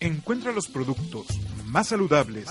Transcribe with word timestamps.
Encuentra 0.00 0.50
los 0.52 0.66
productos 0.66 1.26
más 1.66 1.88
saludables, 1.88 2.48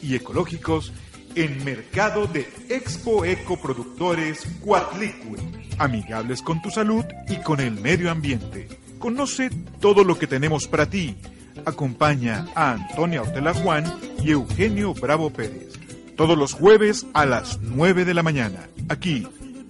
y 0.00 0.14
ecológicos 0.14 0.92
en 1.34 1.64
Mercado 1.64 2.28
de 2.28 2.48
Expo 2.68 3.24
Ecoproductores 3.24 4.46
Cuatlicue. 4.60 5.36
Amigables 5.78 6.42
con 6.42 6.62
tu 6.62 6.70
salud 6.70 7.04
y 7.28 7.42
con 7.42 7.58
el 7.58 7.72
medio 7.72 8.08
ambiente. 8.08 8.68
Conoce 9.00 9.50
todo 9.80 10.04
lo 10.04 10.16
que 10.16 10.28
tenemos 10.28 10.68
para 10.68 10.88
ti. 10.88 11.16
Acompaña 11.64 12.46
a 12.54 12.74
Antonia 12.74 13.22
Ortela 13.22 13.52
Juan 13.52 13.84
y 14.22 14.30
Eugenio 14.30 14.94
Bravo 14.94 15.30
Pérez. 15.30 15.72
Todos 16.16 16.38
los 16.38 16.52
jueves 16.52 17.04
a 17.14 17.26
las 17.26 17.60
9 17.62 18.04
de 18.04 18.14
la 18.14 18.22
mañana, 18.22 18.68
aquí 18.88 19.26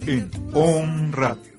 en 0.06 0.30
On 0.52 1.12
Radio. 1.12 1.55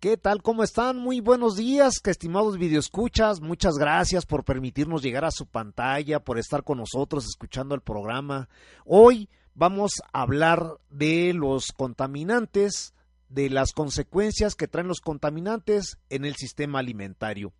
¿Qué 0.00 0.18
tal? 0.18 0.42
¿Cómo 0.42 0.62
están? 0.62 0.98
Muy 0.98 1.20
buenos 1.20 1.56
días, 1.56 2.00
que 2.00 2.10
estimados 2.10 2.58
videoescuchas. 2.58 3.40
Muchas 3.40 3.76
gracias 3.76 4.26
por 4.26 4.44
permitirnos 4.44 5.02
llegar 5.02 5.24
a 5.24 5.30
su 5.30 5.46
pantalla, 5.46 6.20
por 6.20 6.38
estar 6.38 6.64
con 6.64 6.76
nosotros 6.76 7.24
escuchando 7.24 7.74
el 7.74 7.80
programa. 7.80 8.50
Hoy 8.84 9.30
vamos 9.54 9.92
a 10.12 10.20
hablar 10.20 10.76
de 10.90 11.32
los 11.32 11.72
contaminantes, 11.72 12.92
de 13.30 13.48
las 13.48 13.72
consecuencias 13.72 14.54
que 14.54 14.68
traen 14.68 14.86
los 14.86 15.00
contaminantes 15.00 15.96
en 16.10 16.26
el 16.26 16.36
sistema 16.36 16.80
alimentario. 16.80 17.54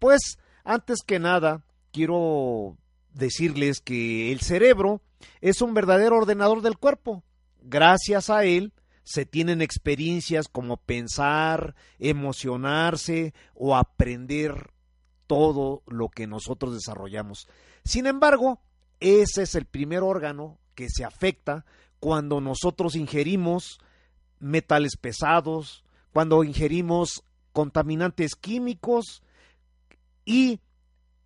Pues, 0.00 0.36
antes 0.64 0.98
que 1.06 1.20
nada, 1.20 1.62
quiero 1.92 2.76
decirles 3.14 3.80
que 3.80 4.32
el 4.32 4.40
cerebro 4.40 5.00
es 5.40 5.62
un 5.62 5.74
verdadero 5.74 6.16
ordenador 6.16 6.60
del 6.60 6.76
cuerpo. 6.76 7.22
Gracias 7.62 8.30
a 8.30 8.44
él, 8.44 8.72
se 9.08 9.24
tienen 9.24 9.62
experiencias 9.62 10.48
como 10.48 10.76
pensar, 10.76 11.74
emocionarse 11.98 13.32
o 13.54 13.74
aprender 13.74 14.70
todo 15.26 15.82
lo 15.86 16.10
que 16.10 16.26
nosotros 16.26 16.74
desarrollamos. 16.74 17.48
Sin 17.86 18.06
embargo, 18.06 18.60
ese 19.00 19.44
es 19.44 19.54
el 19.54 19.64
primer 19.64 20.02
órgano 20.02 20.58
que 20.74 20.88
se 20.90 21.06
afecta 21.06 21.64
cuando 22.00 22.42
nosotros 22.42 22.96
ingerimos 22.96 23.80
metales 24.40 24.98
pesados, 24.98 25.84
cuando 26.12 26.44
ingerimos 26.44 27.24
contaminantes 27.54 28.34
químicos 28.34 29.22
y 30.26 30.60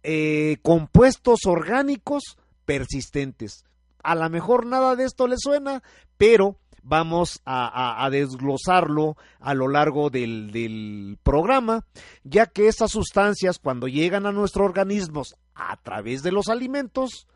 eh, 0.04 0.58
compuestos 0.62 1.40
orgánicos 1.46 2.38
persistentes. 2.64 3.64
A 4.04 4.14
lo 4.14 4.30
mejor 4.30 4.66
nada 4.66 4.94
de 4.94 5.02
esto 5.02 5.26
le 5.26 5.34
suena, 5.36 5.82
pero 6.16 6.60
vamos 6.82 7.40
a, 7.44 8.08
desglosarlo 8.10 9.16
a 9.40 9.54
lo 9.54 9.68
largo 9.68 10.10
del, 10.10 10.50
del, 10.50 11.18
programa, 11.22 11.84
ya 12.24 12.46
que 12.46 12.68
estas 12.68 12.90
sustancias 12.90 13.58
cuando 13.58 13.88
llegan 13.88 14.26
a 14.26 14.32
nuestros 14.32 14.66
organismos 14.66 15.36
a 15.54 15.76
través 15.76 16.22
de 16.22 16.32
los 16.32 16.48
alimentos, 16.48 17.26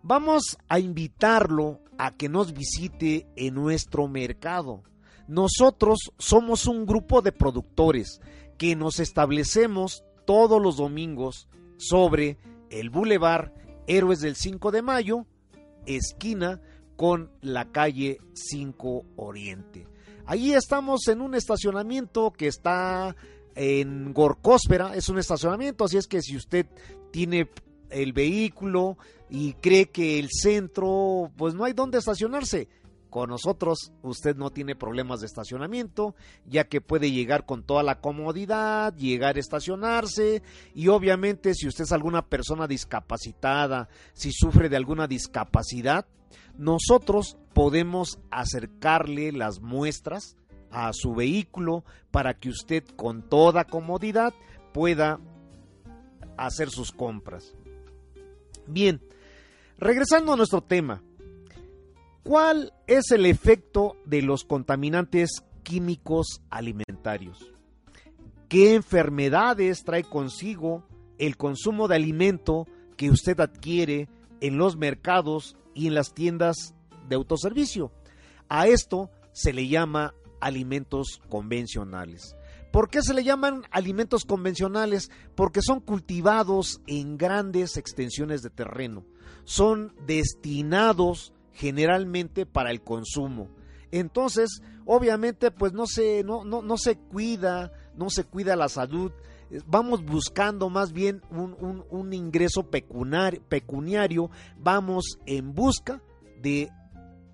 Vamos 0.01 0.57
a 0.67 0.79
invitarlo 0.79 1.81
a 1.99 2.17
que 2.17 2.29
nos 2.29 2.53
visite 2.53 3.27
en 3.35 3.53
nuestro 3.53 4.07
mercado. 4.07 4.81
Nosotros 5.27 6.11
somos 6.17 6.65
un 6.65 6.85
grupo 6.85 7.21
de 7.21 7.31
productores 7.31 8.21
que 8.57 8.75
nos 8.75 8.99
establecemos 8.99 10.03
todos 10.25 10.61
los 10.61 10.77
domingos 10.77 11.47
sobre 11.77 12.37
el 12.69 12.89
Boulevard 12.89 13.51
Héroes 13.87 14.21
del 14.21 14.35
5 14.35 14.71
de 14.71 14.81
Mayo, 14.81 15.25
esquina 15.85 16.61
con 16.95 17.31
la 17.41 17.71
calle 17.71 18.19
5 18.33 19.05
Oriente. 19.15 19.87
Allí 20.25 20.53
estamos 20.53 21.07
en 21.07 21.21
un 21.21 21.35
estacionamiento 21.35 22.31
que 22.31 22.47
está 22.47 23.15
en 23.55 24.13
Gorcósfera, 24.13 24.95
es 24.95 25.09
un 25.09 25.19
estacionamiento, 25.19 25.83
así 25.83 25.97
es 25.97 26.07
que 26.07 26.21
si 26.21 26.37
usted 26.37 26.67
tiene 27.11 27.49
el 27.89 28.13
vehículo 28.13 28.97
y 29.29 29.53
cree 29.53 29.89
que 29.89 30.19
el 30.19 30.29
centro, 30.31 31.31
pues 31.35 31.53
no 31.53 31.65
hay 31.65 31.73
dónde 31.73 31.97
estacionarse, 31.97 32.69
con 33.11 33.29
nosotros 33.29 33.91
usted 34.01 34.37
no 34.37 34.49
tiene 34.49 34.73
problemas 34.73 35.19
de 35.19 35.27
estacionamiento, 35.27 36.15
ya 36.45 36.63
que 36.63 36.79
puede 36.79 37.11
llegar 37.11 37.45
con 37.45 37.61
toda 37.61 37.83
la 37.83 37.99
comodidad, 37.99 38.95
llegar 38.95 39.35
a 39.35 39.39
estacionarse 39.39 40.41
y 40.73 40.87
obviamente 40.87 41.53
si 41.53 41.67
usted 41.67 41.83
es 41.83 41.91
alguna 41.91 42.25
persona 42.25 42.67
discapacitada, 42.67 43.89
si 44.13 44.31
sufre 44.31 44.69
de 44.69 44.77
alguna 44.77 45.07
discapacidad, 45.07 46.07
nosotros 46.57 47.37
podemos 47.53 48.17
acercarle 48.31 49.33
las 49.33 49.59
muestras 49.59 50.37
a 50.71 50.91
su 50.93 51.13
vehículo 51.13 51.83
para 52.11 52.33
que 52.33 52.47
usted 52.47 52.85
con 52.95 53.27
toda 53.27 53.65
comodidad 53.65 54.33
pueda 54.73 55.19
hacer 56.37 56.69
sus 56.69 56.93
compras. 56.93 57.53
Bien, 58.67 59.01
regresando 59.77 60.31
a 60.31 60.37
nuestro 60.37 60.61
tema, 60.61 61.03
¿Cuál 62.23 62.70
es 62.97 63.11
el 63.11 63.25
efecto 63.25 63.95
de 64.05 64.21
los 64.21 64.43
contaminantes 64.43 65.43
químicos 65.63 66.41
alimentarios? 66.49 67.53
¿Qué 68.49 68.75
enfermedades 68.75 69.85
trae 69.85 70.03
consigo 70.03 70.85
el 71.17 71.37
consumo 71.37 71.87
de 71.87 71.95
alimento 71.95 72.67
que 72.97 73.09
usted 73.09 73.39
adquiere 73.39 74.09
en 74.41 74.57
los 74.57 74.75
mercados 74.75 75.55
y 75.73 75.87
en 75.87 75.93
las 75.93 76.13
tiendas 76.13 76.75
de 77.07 77.15
autoservicio? 77.15 77.93
A 78.49 78.67
esto 78.67 79.09
se 79.31 79.53
le 79.53 79.69
llama 79.69 80.13
alimentos 80.41 81.21
convencionales. 81.29 82.35
¿Por 82.73 82.89
qué 82.89 83.01
se 83.01 83.13
le 83.13 83.23
llaman 83.23 83.63
alimentos 83.71 84.25
convencionales? 84.25 85.11
Porque 85.35 85.61
son 85.61 85.79
cultivados 85.79 86.81
en 86.87 87.17
grandes 87.17 87.77
extensiones 87.77 88.41
de 88.41 88.49
terreno. 88.49 89.05
Son 89.45 89.93
destinados 90.05 91.33
generalmente 91.53 92.45
para 92.45 92.71
el 92.71 92.81
consumo. 92.81 93.49
Entonces, 93.91 94.61
obviamente, 94.85 95.51
pues 95.51 95.73
no 95.73 95.85
se, 95.85 96.23
no, 96.23 96.43
no, 96.45 96.61
no 96.61 96.77
se 96.77 96.97
cuida, 96.97 97.71
no 97.95 98.09
se 98.09 98.23
cuida 98.23 98.55
la 98.55 98.69
salud. 98.69 99.11
Vamos 99.65 100.05
buscando 100.05 100.69
más 100.69 100.93
bien 100.93 101.21
un, 101.29 101.83
un, 101.89 102.13
ingreso 102.13 102.69
pecuniario, 102.69 104.31
vamos 104.57 105.19
en 105.25 105.53
busca 105.53 106.01
de 106.41 106.71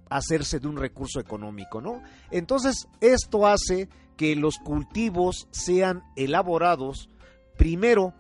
hacerse 0.10 0.60
de 0.60 0.68
un 0.68 0.78
recurso 0.78 1.20
económico, 1.20 1.80
¿no? 1.80 2.02
Entonces, 2.32 2.88
esto 3.02 3.46
hace 3.46 3.88
que 4.16 4.36
los 4.36 4.58
cultivos 4.58 5.48
sean 5.52 6.02
elaborados 6.16 7.10
primero 7.56 8.16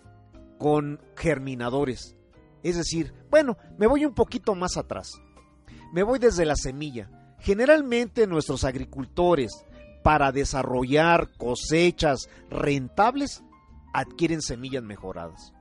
con 0.59 1.01
germinadores. 1.15 2.15
Es 2.61 2.77
decir, 2.77 3.13
bueno, 3.31 3.57
me 3.77 3.88
voy 3.88 4.05
un 4.05 4.13
poquito 4.13 4.53
más 4.53 4.77
atrás. 4.77 5.11
Me 5.94 6.04
voy 6.04 6.19
desde 6.19 6.45
la 6.45 6.56
semilla. 6.56 7.10
Generalmente 7.39 8.28
nuestros 8.28 8.63
agricultores, 8.63 9.51
para 10.04 10.31
desarrollar 10.31 11.30
cosechas 11.38 12.30
rentables, 12.50 13.44
adquieren 13.94 14.42
semillas 14.42 14.84
mejoradas. 14.84 15.54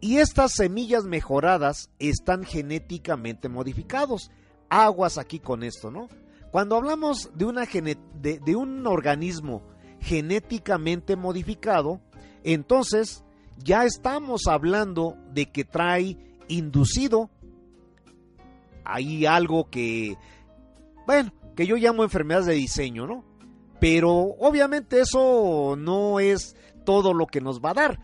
Y 0.00 0.18
estas 0.18 0.52
semillas 0.52 1.04
mejoradas 1.04 1.90
están 1.98 2.44
genéticamente 2.44 3.48
modificados. 3.48 4.30
aguas 4.70 5.16
aquí 5.16 5.40
con 5.40 5.62
esto, 5.62 5.90
¿no? 5.90 6.08
Cuando 6.50 6.76
hablamos 6.76 7.30
de, 7.34 7.46
una 7.46 7.64
de, 7.64 8.38
de 8.38 8.56
un 8.56 8.86
organismo 8.86 9.62
genéticamente 10.00 11.16
modificado, 11.16 12.00
entonces 12.44 13.24
ya 13.56 13.84
estamos 13.84 14.42
hablando 14.46 15.16
de 15.32 15.46
que 15.46 15.64
trae 15.64 16.16
inducido 16.48 17.30
ahí 18.88 19.26
algo 19.26 19.70
que, 19.70 20.16
bueno, 21.06 21.32
que 21.54 21.66
yo 21.66 21.76
llamo 21.76 22.02
enfermedades 22.02 22.46
de 22.46 22.54
diseño, 22.54 23.06
¿no? 23.06 23.24
Pero 23.80 24.10
obviamente 24.12 25.00
eso 25.00 25.76
no 25.78 26.18
es 26.18 26.56
todo 26.84 27.14
lo 27.14 27.26
que 27.26 27.40
nos 27.40 27.60
va 27.60 27.70
a 27.70 27.74
dar. 27.74 28.00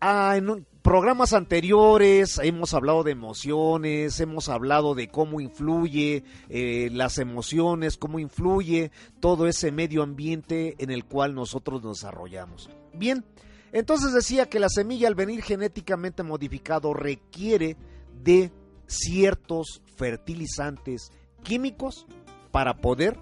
Ah, 0.00 0.34
en 0.36 0.66
programas 0.82 1.34
anteriores 1.34 2.40
hemos 2.42 2.72
hablado 2.72 3.02
de 3.02 3.12
emociones, 3.12 4.18
hemos 4.20 4.48
hablado 4.48 4.94
de 4.94 5.08
cómo 5.08 5.40
influye 5.40 6.24
eh, 6.48 6.88
las 6.92 7.18
emociones, 7.18 7.98
cómo 7.98 8.18
influye 8.18 8.90
todo 9.20 9.46
ese 9.46 9.72
medio 9.72 10.02
ambiente 10.02 10.76
en 10.78 10.90
el 10.90 11.04
cual 11.04 11.34
nosotros 11.34 11.82
nos 11.82 11.98
desarrollamos. 11.98 12.70
Bien, 12.94 13.24
entonces 13.72 14.14
decía 14.14 14.48
que 14.48 14.58
la 14.60 14.68
semilla 14.68 15.08
al 15.08 15.14
venir 15.14 15.42
genéticamente 15.42 16.22
modificado 16.22 16.94
requiere 16.94 17.76
de 18.22 18.50
ciertos 18.90 19.82
fertilizantes 19.96 21.12
químicos 21.42 22.06
para 22.50 22.78
poder 22.78 23.18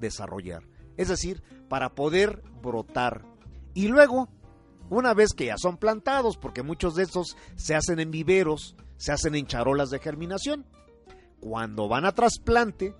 desarrollar, 0.00 0.64
es 0.96 1.08
decir, 1.08 1.42
para 1.68 1.94
poder 1.94 2.42
brotar. 2.60 3.24
Y 3.72 3.88
luego 3.88 4.28
una 4.90 5.14
vez 5.14 5.32
que 5.32 5.46
ya 5.46 5.56
son 5.56 5.78
plantados, 5.78 6.36
porque 6.36 6.62
muchos 6.62 6.94
de 6.94 7.04
estos 7.04 7.36
se 7.56 7.74
hacen 7.74 8.00
en 8.00 8.10
viveros, 8.10 8.76
se 8.96 9.12
hacen 9.12 9.34
en 9.34 9.46
charolas 9.46 9.90
de 9.90 10.00
germinación. 10.00 10.66
Cuando 11.40 11.88
van 11.88 12.04
a 12.04 12.12
trasplante, 12.12 12.94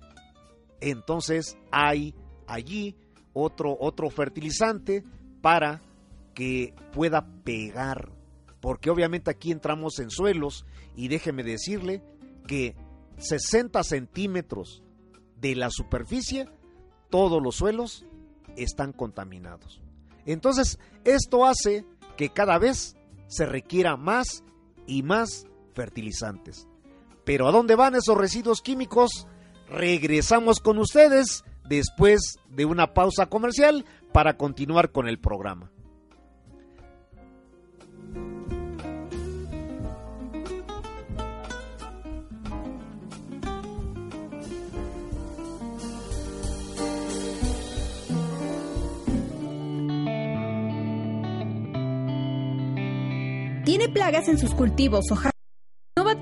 entonces 0.81 1.57
hay 1.71 2.15
allí 2.47 2.95
otro, 3.33 3.77
otro 3.79 4.09
fertilizante 4.09 5.03
para 5.41 5.81
que 6.33 6.73
pueda 6.93 7.27
pegar. 7.43 8.11
Porque 8.59 8.89
obviamente 8.89 9.29
aquí 9.29 9.51
entramos 9.51 9.99
en 9.99 10.09
suelos 10.09 10.65
y 10.95 11.09
déjeme 11.09 11.43
decirle 11.43 12.01
que 12.43 12.75
60 13.17 13.83
centímetros 13.83 14.83
de 15.39 15.55
la 15.55 15.69
superficie, 15.69 16.47
todos 17.09 17.41
los 17.41 17.55
suelos 17.55 18.05
están 18.55 18.93
contaminados. 18.93 19.81
Entonces, 20.25 20.79
esto 21.03 21.45
hace 21.45 21.85
que 22.17 22.29
cada 22.29 22.57
vez 22.57 22.95
se 23.27 23.45
requiera 23.45 23.97
más 23.97 24.43
y 24.87 25.03
más 25.03 25.45
fertilizantes. 25.73 26.67
Pero 27.25 27.47
¿a 27.47 27.51
dónde 27.51 27.75
van 27.75 27.95
esos 27.95 28.17
residuos 28.17 28.61
químicos? 28.61 29.27
Regresamos 29.67 30.59
con 30.59 30.77
ustedes 30.77 31.43
después 31.67 32.37
de 32.49 32.65
una 32.65 32.93
pausa 32.93 33.27
comercial 33.27 33.85
para 34.11 34.37
continuar 34.37 34.91
con 34.91 35.07
el 35.07 35.19
programa. 35.19 35.72
Tiene 53.73 53.89
plagas 53.89 54.27
en 54.27 54.37
sus 54.37 54.53
cultivos 54.53 55.05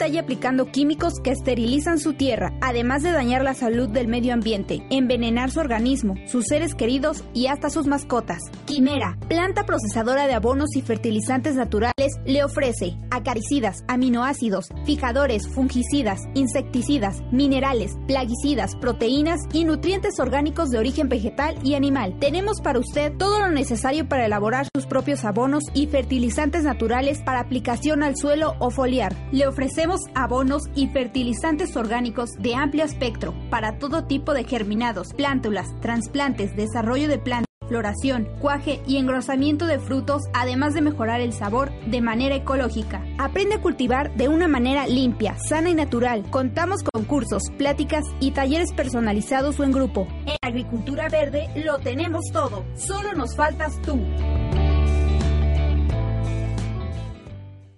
batalla 0.01 0.21
aplicando 0.21 0.65
químicos 0.65 1.19
que 1.19 1.30
esterilizan 1.30 2.00
su 2.00 2.13
tierra, 2.13 2.53
además 2.59 3.03
de 3.03 3.12
dañar 3.12 3.44
la 3.44 3.53
salud 3.53 3.88
del 3.88 4.07
medio 4.07 4.33
ambiente, 4.33 4.83
envenenar 4.89 5.51
su 5.51 5.59
organismo, 5.59 6.15
sus 6.25 6.45
seres 6.48 6.74
queridos 6.74 7.24
y 7.36 7.45
hasta 7.45 7.69
sus 7.69 7.86
mascotas. 7.86 8.39
Quimera, 8.65 9.19
planta 9.27 9.63
procesadora 9.63 10.25
de 10.25 10.33
abonos 10.33 10.75
y 10.75 10.81
fertilizantes 10.81 11.53
naturales, 11.53 12.13
le 12.25 12.44
ofrece 12.44 12.98
acaricidas, 13.12 13.83
aminoácidos, 13.88 14.69
fijadores, 14.86 15.48
fungicidas, 15.48 16.21
insecticidas, 16.33 17.21
minerales, 17.31 17.92
plaguicidas, 18.07 18.75
proteínas 18.77 19.42
y 19.54 19.65
nutrientes 19.65 20.19
orgánicos 20.19 20.71
de 20.71 20.80
origen 20.80 21.09
vegetal 21.09 21.59
y 21.63 21.75
animal. 21.75 22.18
Tenemos 22.19 22.59
para 22.59 22.80
usted 22.80 23.13
todo 23.18 23.38
lo 23.38 23.51
necesario 23.51 24.09
para 24.09 24.25
elaborar 24.25 24.68
sus 24.74 24.88
propios 24.88 25.25
abonos 25.25 25.65
y 25.75 25.86
fertilizantes 25.86 26.63
naturales 26.63 27.21
para 27.21 27.39
aplicación 27.39 28.01
al 28.01 28.18
suelo 28.18 28.56
o 28.57 28.71
foliar. 28.71 29.15
Le 29.31 29.45
ofrecemos 29.45 29.91
abonos 30.16 30.64
y 30.76 30.88
fertilizantes 30.88 31.76
orgánicos 31.76 32.32
de 32.40 32.56
amplio 32.56 32.86
espectro 32.86 33.34
para 33.50 33.78
todo 33.78 34.06
tipo 34.06 34.34
de 34.34 34.44
germinados, 34.44 35.14
plántulas, 35.14 35.68
trasplantes, 35.82 36.56
desarrollo 36.56 37.08
de 37.08 37.20
plantas 37.20 37.52
floración, 37.72 38.28
cuaje 38.42 38.82
y 38.86 38.98
engrosamiento 38.98 39.66
de 39.66 39.80
frutos, 39.80 40.24
además 40.34 40.74
de 40.74 40.82
mejorar 40.82 41.22
el 41.22 41.32
sabor 41.32 41.72
de 41.90 42.02
manera 42.02 42.36
ecológica. 42.36 43.02
Aprende 43.18 43.56
a 43.56 43.62
cultivar 43.62 44.14
de 44.18 44.28
una 44.28 44.50
manera 44.50 44.88
limpia, 44.88 45.38
sana 45.40 45.70
y 45.70 45.74
natural. 45.74 46.30
Contamos 46.32 46.84
con 46.84 47.06
cursos, 47.06 47.44
pláticas 47.58 48.04
y 48.20 48.32
talleres 48.32 48.74
personalizados 48.74 49.58
o 49.58 49.64
en 49.64 49.72
grupo. 49.72 50.06
En 50.26 50.36
Agricultura 50.42 51.08
Verde 51.08 51.48
lo 51.64 51.80
tenemos 51.80 52.26
todo. 52.34 52.66
Solo 52.76 53.14
nos 53.14 53.38
faltas 53.38 53.82
tú. 53.84 54.02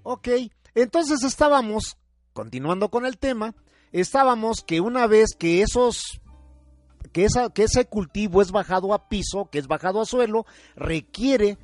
Ok, 0.02 0.28
entonces 0.74 1.24
estábamos, 1.24 1.98
continuando 2.34 2.90
con 2.90 3.06
el 3.06 3.18
tema, 3.18 3.56
estábamos 3.92 4.62
que 4.62 4.82
una 4.82 5.08
vez 5.08 5.36
que 5.38 5.62
esos 5.62 6.20
que, 7.12 7.26
esa, 7.26 7.50
que 7.50 7.64
ese 7.64 7.86
cultivo 7.86 8.42
es 8.42 8.52
bajado 8.52 8.94
a 8.94 9.08
piso, 9.08 9.50
que 9.52 9.60
es 9.60 9.68
bajado 9.68 10.02
a 10.02 10.06
suelo, 10.06 10.46
requiere 10.76 11.58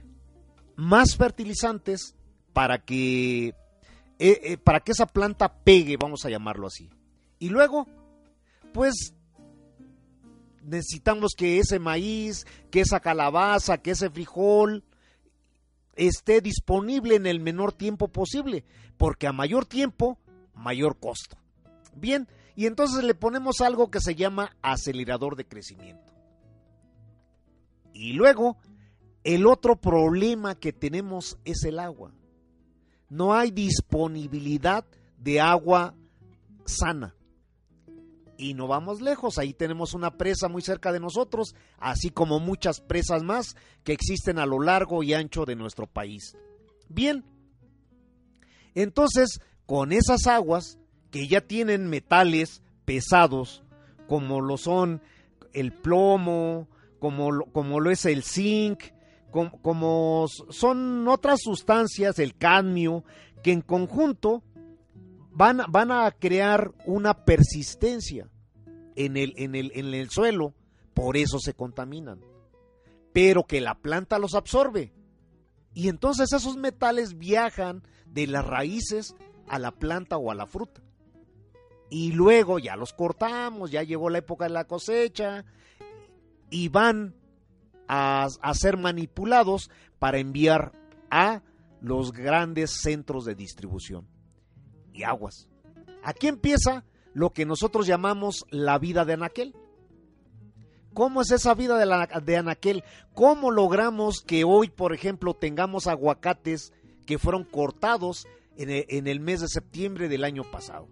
más 0.76 1.16
fertilizantes 1.16 2.16
para 2.54 2.80
que 2.80 3.56
eh, 4.22 4.42
eh, 4.44 4.58
para 4.58 4.82
que 4.82 4.92
esa 4.92 5.06
planta 5.06 5.64
pegue, 5.64 5.96
vamos 5.98 6.26
a 6.26 6.30
llamarlo 6.30 6.68
así. 6.68 6.90
Y 7.40 7.50
luego, 7.50 7.88
pues 8.74 9.14
necesitamos 10.62 11.32
que 11.38 11.60
ese 11.60 11.80
maíz, 11.80 12.46
que 12.70 12.82
esa 12.82 13.00
calabaza, 13.00 13.78
que 13.78 13.92
ese 13.92 14.10
frijol, 14.10 14.84
esté 15.96 16.42
disponible 16.42 17.16
en 17.16 17.28
el 17.28 17.40
menor 17.40 17.72
tiempo 17.72 18.10
posible, 18.10 18.66
porque 18.98 19.26
a 19.26 19.32
mayor 19.32 19.66
tiempo, 19.66 20.20
mayor 20.60 21.00
costo. 21.00 21.38
Bien, 21.96 22.28
y 22.56 22.66
entonces 22.68 23.04
le 23.04 23.16
ponemos 23.16 23.62
algo 23.62 23.90
que 23.90 24.02
se 24.02 24.16
llama 24.16 24.56
acelerador 24.62 25.36
de 25.36 25.48
crecimiento. 25.48 26.14
Y 27.94 28.14
luego, 28.14 28.58
el 29.24 29.48
otro 29.48 29.76
problema 29.78 30.56
que 30.56 30.72
tenemos 30.72 31.38
es 31.46 31.64
el 31.64 31.80
agua. 31.80 32.14
No 33.10 33.34
hay 33.34 33.52
disponibilidad 33.52 34.86
de 35.18 35.42
agua 35.42 35.96
sana. 36.66 37.16
Y 38.38 38.54
no 38.54 38.68
vamos 38.68 39.02
lejos, 39.02 39.38
ahí 39.38 39.54
tenemos 39.54 39.94
una 39.94 40.12
presa 40.12 40.48
muy 40.48 40.62
cerca 40.62 40.94
de 40.94 41.02
nosotros, 41.02 41.56
así 41.78 42.10
como 42.10 42.40
muchas 42.40 42.80
presas 42.80 43.22
más 43.22 43.58
que 43.84 43.92
existen 43.92 44.40
a 44.40 44.46
lo 44.46 44.62
largo 44.62 45.04
y 45.04 45.14
ancho 45.14 45.44
de 45.44 45.58
nuestro 45.58 45.88
país. 45.88 46.38
Bien, 46.88 47.26
entonces 48.76 49.42
con 49.70 49.92
esas 49.92 50.26
aguas 50.26 50.80
que 51.12 51.28
ya 51.28 51.42
tienen 51.42 51.92
metales 51.92 52.64
pesados, 52.86 53.62
como 54.08 54.42
lo 54.42 54.58
son 54.58 55.00
el 55.54 55.74
plomo, 55.74 56.68
como 56.98 57.32
lo, 57.32 57.46
como 57.52 57.80
lo 57.80 57.92
es 57.92 58.06
el 58.06 58.24
zinc, 58.24 58.82
como, 59.30 59.62
como 59.62 60.26
son 60.50 61.08
otras 61.08 61.42
sustancias, 61.44 62.18
el 62.18 62.36
cadmio, 62.36 63.04
que 63.44 63.52
en 63.52 63.62
conjunto 63.62 64.42
van, 65.30 65.62
van 65.70 65.92
a 65.92 66.10
crear 66.18 66.74
una 66.88 67.24
persistencia 67.24 68.28
en 68.96 69.18
el, 69.18 69.36
en, 69.38 69.54
el, 69.54 69.72
en 69.76 69.94
el 69.94 70.10
suelo, 70.10 70.56
por 70.96 71.16
eso 71.16 71.38
se 71.38 71.54
contaminan. 71.54 72.22
Pero 73.14 73.44
que 73.44 73.62
la 73.62 73.76
planta 73.76 74.18
los 74.18 74.34
absorbe. 74.34 74.94
Y 75.76 75.90
entonces 75.90 76.34
esos 76.34 76.58
metales 76.58 77.20
viajan 77.20 77.84
de 78.08 78.26
las 78.26 78.44
raíces 78.44 79.14
a 79.50 79.60
la 79.60 79.72
planta 79.72 80.18
o 80.18 80.32
a 80.32 80.36
la 80.36 80.46
fruta. 80.46 80.82
Y 81.90 82.12
luego 82.12 82.60
ya 82.60 82.76
los 82.76 82.94
cortamos, 82.94 83.72
ya 83.72 83.84
llegó 83.84 84.10
la 84.10 84.20
época 84.20 84.46
de 84.46 84.52
la 84.52 84.66
cosecha 84.66 85.44
y 86.50 86.70
van 86.70 87.16
a, 87.88 88.28
a 88.42 88.54
ser 88.54 88.78
manipulados 88.78 89.72
para 89.98 90.20
enviar 90.20 90.72
a 91.10 91.42
los 91.82 92.12
grandes 92.12 92.82
centros 92.82 93.26
de 93.26 93.36
distribución 93.36 94.08
y 94.94 95.04
aguas. 95.04 95.50
Aquí 96.04 96.28
empieza 96.28 96.86
lo 97.14 97.32
que 97.32 97.46
nosotros 97.46 97.88
llamamos 97.88 98.46
la 98.50 98.78
vida 98.78 99.06
de 99.06 99.14
Anaquel. 99.14 99.56
¿Cómo 100.94 101.22
es 101.22 101.32
esa 101.32 101.54
vida 101.54 101.78
de, 101.78 101.86
la, 101.86 102.08
de 102.08 102.38
Anaquel? 102.38 102.84
¿Cómo 103.14 103.52
logramos 103.52 104.22
que 104.22 104.44
hoy, 104.44 104.70
por 104.70 104.94
ejemplo, 104.94 105.34
tengamos 105.34 105.88
aguacates 105.88 106.74
que 107.06 107.18
fueron 107.18 107.44
cortados 107.44 108.28
en 108.60 109.08
el, 109.08 109.20
mes 109.20 109.42
de 109.42 109.48
septiembre 109.48 110.10
del 110.10 110.24
año 110.24 110.44
pasado? 110.52 110.88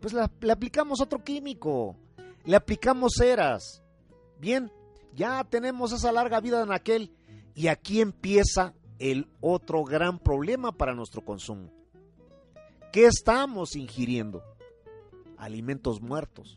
pues 0.00 0.12
le 0.12 0.52
aplicamos 0.52 1.00
otro 1.00 1.24
químico, 1.24 1.96
le 2.44 2.56
aplicamos 2.56 3.14
ceras. 3.16 3.82
Bien, 4.38 4.70
ya 5.14 5.42
tenemos 5.44 5.92
esa 5.92 6.12
larga 6.12 6.40
vida 6.40 6.62
en 6.62 6.72
aquel 6.72 7.10
y 7.54 7.68
aquí 7.68 8.00
empieza 8.00 8.74
el 8.98 9.28
otro 9.40 9.84
gran 9.84 10.18
problema 10.18 10.72
para 10.72 10.94
nuestro 10.94 11.24
consumo. 11.24 11.70
¿Qué 12.92 13.06
estamos 13.06 13.76
ingiriendo? 13.76 14.42
Alimentos 15.38 16.00
muertos. 16.00 16.56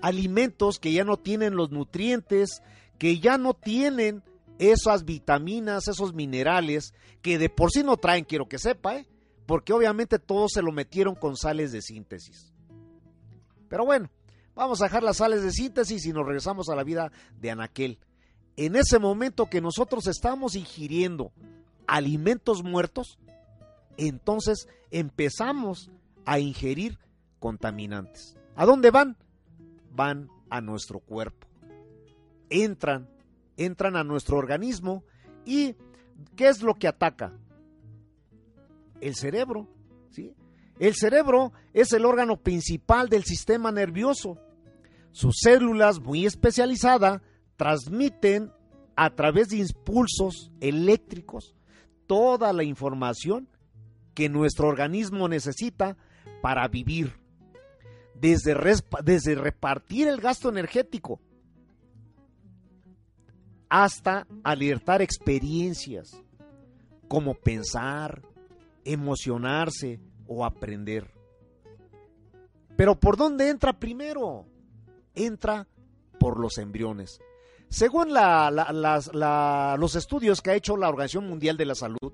Alimentos 0.00 0.78
que 0.78 0.92
ya 0.92 1.04
no 1.04 1.16
tienen 1.16 1.56
los 1.56 1.70
nutrientes, 1.70 2.62
que 2.98 3.18
ya 3.18 3.38
no 3.38 3.54
tienen 3.54 4.22
esas 4.58 5.04
vitaminas, 5.04 5.88
esos 5.88 6.14
minerales, 6.14 6.94
que 7.22 7.38
de 7.38 7.48
por 7.48 7.70
sí 7.70 7.82
no 7.82 7.96
traen, 7.96 8.24
quiero 8.24 8.48
que 8.48 8.58
sepa, 8.58 8.96
¿eh? 8.96 9.06
porque 9.46 9.72
obviamente 9.72 10.18
todos 10.18 10.52
se 10.54 10.62
lo 10.62 10.72
metieron 10.72 11.14
con 11.14 11.36
sales 11.36 11.72
de 11.72 11.82
síntesis. 11.82 12.52
Pero 13.68 13.84
bueno, 13.84 14.10
vamos 14.54 14.80
a 14.80 14.84
dejar 14.84 15.02
las 15.02 15.18
sales 15.18 15.42
de 15.42 15.52
síntesis 15.52 16.04
y 16.06 16.12
nos 16.12 16.26
regresamos 16.26 16.68
a 16.68 16.76
la 16.76 16.84
vida 16.84 17.12
de 17.40 17.50
Anaquel. 17.50 17.98
En 18.56 18.76
ese 18.76 18.98
momento 18.98 19.50
que 19.50 19.60
nosotros 19.60 20.06
estamos 20.06 20.54
ingiriendo 20.54 21.32
alimentos 21.86 22.62
muertos, 22.62 23.18
entonces 23.96 24.68
empezamos 24.90 25.90
a 26.24 26.38
ingerir 26.38 26.98
contaminantes. 27.38 28.36
¿A 28.56 28.64
dónde 28.64 28.90
van? 28.90 29.16
Van 29.92 30.28
a 30.50 30.60
nuestro 30.60 31.00
cuerpo. 31.00 31.46
Entran, 32.48 33.08
entran 33.56 33.96
a 33.96 34.04
nuestro 34.04 34.36
organismo 34.36 35.04
y 35.44 35.76
¿qué 36.34 36.48
es 36.48 36.62
lo 36.62 36.74
que 36.74 36.88
ataca? 36.88 37.32
El 39.00 39.14
cerebro, 39.14 39.68
¿sí? 40.10 40.34
El 40.78 40.94
cerebro 40.94 41.52
es 41.72 41.92
el 41.92 42.04
órgano 42.04 42.36
principal 42.36 43.08
del 43.08 43.24
sistema 43.24 43.72
nervioso. 43.72 44.38
Sus 45.12 45.36
células 45.40 46.00
muy 46.00 46.26
especializadas 46.26 47.22
transmiten 47.56 48.52
a 48.94 49.10
través 49.14 49.48
de 49.48 49.58
impulsos 49.58 50.50
eléctricos 50.60 51.54
toda 52.06 52.52
la 52.52 52.64
información 52.64 53.48
que 54.14 54.28
nuestro 54.28 54.68
organismo 54.68 55.28
necesita 55.28 55.96
para 56.42 56.66
vivir. 56.68 57.14
Desde, 58.14 58.56
desde 59.04 59.34
repartir 59.34 60.08
el 60.08 60.20
gasto 60.20 60.48
energético 60.48 61.20
hasta 63.68 64.26
alertar 64.44 65.02
experiencias 65.02 66.22
como 67.08 67.34
pensar, 67.34 68.22
emocionarse 68.84 70.00
o 70.26 70.44
aprender. 70.44 71.10
Pero 72.76 72.98
¿por 72.98 73.16
dónde 73.16 73.48
entra 73.48 73.78
primero? 73.78 74.46
Entra 75.14 75.66
por 76.18 76.38
los 76.38 76.58
embriones. 76.58 77.18
Según 77.68 78.12
los 78.12 79.96
estudios 79.96 80.40
que 80.40 80.50
ha 80.50 80.54
hecho 80.54 80.76
la 80.76 80.88
Organización 80.88 81.28
Mundial 81.28 81.56
de 81.56 81.64
la 81.64 81.74
Salud, 81.74 82.12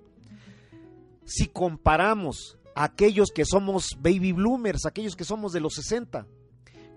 si 1.25 1.47
comparamos 1.49 2.59
aquellos 2.75 3.31
que 3.31 3.45
somos 3.45 3.91
baby 3.99 4.33
bloomers, 4.33 4.87
aquellos 4.87 5.15
que 5.15 5.25
somos 5.25 5.53
de 5.53 5.61
los 5.61 5.75
60, 5.75 6.27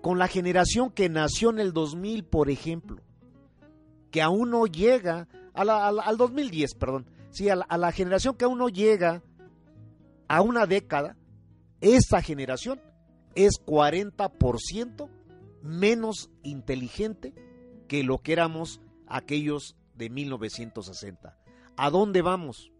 con 0.00 0.18
la 0.18 0.28
generación 0.28 0.90
que 0.90 1.08
nació 1.08 1.50
en 1.50 1.58
el 1.58 1.72
2000, 1.72 2.24
por 2.24 2.50
ejemplo, 2.50 3.02
que 4.10 4.22
aún 4.22 4.50
no 4.50 4.66
llega, 4.66 5.28
al 5.54 6.16
2010, 6.16 6.74
perdón, 6.74 7.06
sí, 7.30 7.48
a 7.48 7.56
la, 7.56 7.92
generación 7.92 8.36
que 8.36 8.44
aún 8.44 8.58
no 8.58 8.68
llega 8.68 9.22
a 10.28 10.42
una 10.42 10.66
década, 10.66 11.16
esta 11.80 12.22
generación 12.22 12.80
es 13.34 13.54
40% 13.64 15.08
menos 15.62 16.30
inteligente 16.42 17.34
que 17.88 18.02
lo 18.02 18.18
que 18.18 18.32
éramos 18.32 18.80
aquellos 19.06 19.76
de 19.94 20.10
1960. 20.10 21.36
¿A 21.76 21.90
dónde 21.90 22.22
vamos? 22.22 22.70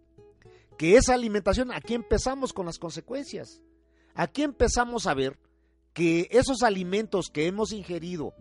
que 0.77 0.97
esa 0.97 1.15
alimentación, 1.15 1.73
aquí 1.73 1.95
empezamos 1.95 2.53
con 2.53 2.67
las 2.67 2.79
consecuencias. 2.79 3.63
Aquí 4.15 4.43
empezamos 4.43 5.07
a 5.07 5.15
ver 5.15 5.39
que 5.93 6.29
esos 6.31 6.63
alimentos 6.63 7.29
que 7.33 7.47
hemos 7.47 7.73
ingerido, 7.73 8.35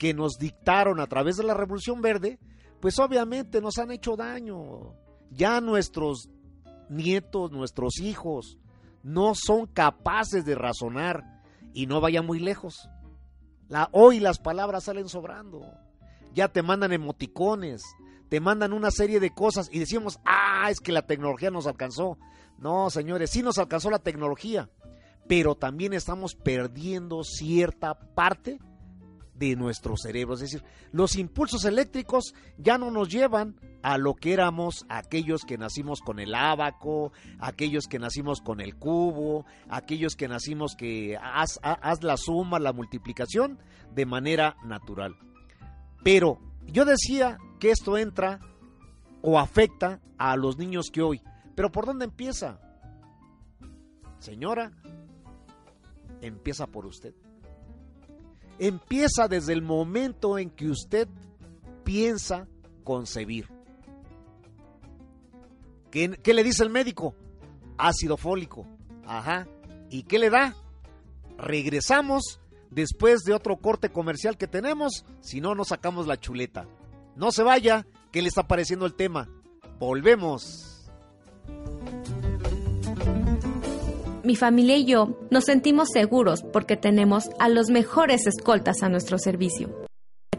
que 0.00 0.14
nos 0.14 0.38
dictaron 0.38 0.98
a 0.98 1.06
través 1.08 1.36
de 1.36 1.44
la 1.44 1.52
Revolución 1.52 2.00
Verde, 2.00 2.38
pues 2.80 2.98
obviamente 2.98 3.60
nos 3.60 3.76
han 3.76 3.90
hecho 3.90 4.16
daño. 4.16 4.94
Ya 5.30 5.60
nuestros 5.60 6.30
nietos, 6.88 7.52
nuestros 7.52 8.00
hijos, 8.00 8.56
no 9.02 9.34
son 9.34 9.66
capaces 9.66 10.46
de 10.46 10.54
razonar 10.54 11.42
y 11.74 11.86
no 11.86 12.00
vayan 12.00 12.24
muy 12.24 12.38
lejos. 12.38 12.88
La, 13.68 13.90
hoy 13.92 14.20
las 14.20 14.38
palabras 14.38 14.84
salen 14.84 15.06
sobrando. 15.06 15.70
Ya 16.32 16.48
te 16.48 16.62
mandan 16.62 16.94
emoticones, 16.94 17.82
te 18.30 18.40
mandan 18.40 18.72
una 18.72 18.90
serie 18.90 19.20
de 19.20 19.34
cosas 19.34 19.68
y 19.70 19.80
decimos, 19.80 20.18
ah, 20.24 20.68
es 20.70 20.80
que 20.80 20.92
la 20.92 21.02
tecnología 21.02 21.50
nos 21.50 21.66
alcanzó. 21.66 22.16
No, 22.56 22.88
señores, 22.88 23.28
sí 23.32 23.42
nos 23.42 23.58
alcanzó 23.58 23.90
la 23.90 23.98
tecnología, 23.98 24.70
pero 25.28 25.56
también 25.56 25.92
estamos 25.92 26.36
perdiendo 26.36 27.22
cierta 27.22 27.98
parte 28.14 28.60
de 29.40 29.56
nuestro 29.56 29.96
cerebro. 29.96 30.34
Es 30.34 30.40
decir, 30.40 30.62
los 30.92 31.16
impulsos 31.16 31.64
eléctricos 31.64 32.34
ya 32.58 32.76
no 32.76 32.90
nos 32.90 33.08
llevan 33.08 33.56
a 33.82 33.96
lo 33.96 34.14
que 34.14 34.34
éramos 34.34 34.84
aquellos 34.90 35.42
que 35.44 35.56
nacimos 35.56 36.00
con 36.00 36.20
el 36.20 36.34
abaco, 36.34 37.12
aquellos 37.38 37.86
que 37.86 37.98
nacimos 37.98 38.42
con 38.42 38.60
el 38.60 38.76
cubo, 38.76 39.46
aquellos 39.70 40.14
que 40.14 40.28
nacimos 40.28 40.76
que 40.76 41.16
haz 41.16 41.58
la 42.02 42.16
suma, 42.18 42.58
la 42.58 42.74
multiplicación 42.74 43.58
de 43.94 44.04
manera 44.04 44.56
natural. 44.62 45.16
Pero 46.04 46.38
yo 46.66 46.84
decía 46.84 47.38
que 47.58 47.70
esto 47.70 47.96
entra 47.96 48.40
o 49.22 49.38
afecta 49.38 50.00
a 50.18 50.36
los 50.36 50.58
niños 50.58 50.90
que 50.92 51.00
hoy. 51.00 51.22
Pero 51.54 51.72
¿por 51.72 51.86
dónde 51.86 52.04
empieza? 52.04 52.60
Señora, 54.18 54.70
empieza 56.20 56.66
por 56.66 56.84
usted. 56.84 57.14
Empieza 58.60 59.26
desde 59.26 59.54
el 59.54 59.62
momento 59.62 60.38
en 60.38 60.50
que 60.50 60.68
usted 60.68 61.08
piensa 61.82 62.46
concebir. 62.84 63.48
¿Qué, 65.90 66.10
¿Qué, 66.22 66.34
le 66.34 66.44
dice 66.44 66.62
el 66.62 66.68
médico? 66.70 67.14
Ácido 67.78 68.18
fólico. 68.18 68.66
Ajá. 69.06 69.48
¿Y 69.88 70.02
qué 70.02 70.18
le 70.18 70.28
da? 70.28 70.54
Regresamos 71.38 72.38
después 72.70 73.22
de 73.22 73.32
otro 73.32 73.56
corte 73.56 73.88
comercial 73.88 74.36
que 74.36 74.46
tenemos, 74.46 75.06
si 75.20 75.40
no 75.40 75.54
nos 75.54 75.68
sacamos 75.68 76.06
la 76.06 76.20
chuleta. 76.20 76.66
No 77.16 77.32
se 77.32 77.42
vaya, 77.42 77.86
¿qué 78.12 78.20
le 78.20 78.28
está 78.28 78.46
pareciendo 78.46 78.84
el 78.84 78.94
tema? 78.94 79.28
Volvemos. 79.78 80.79
Mi 84.22 84.36
familia 84.36 84.76
y 84.76 84.84
yo 84.84 85.18
nos 85.30 85.44
sentimos 85.44 85.88
seguros 85.92 86.42
porque 86.52 86.76
tenemos 86.76 87.30
a 87.38 87.48
los 87.48 87.70
mejores 87.70 88.26
escoltas 88.26 88.82
a 88.82 88.88
nuestro 88.88 89.18
servicio 89.18 89.89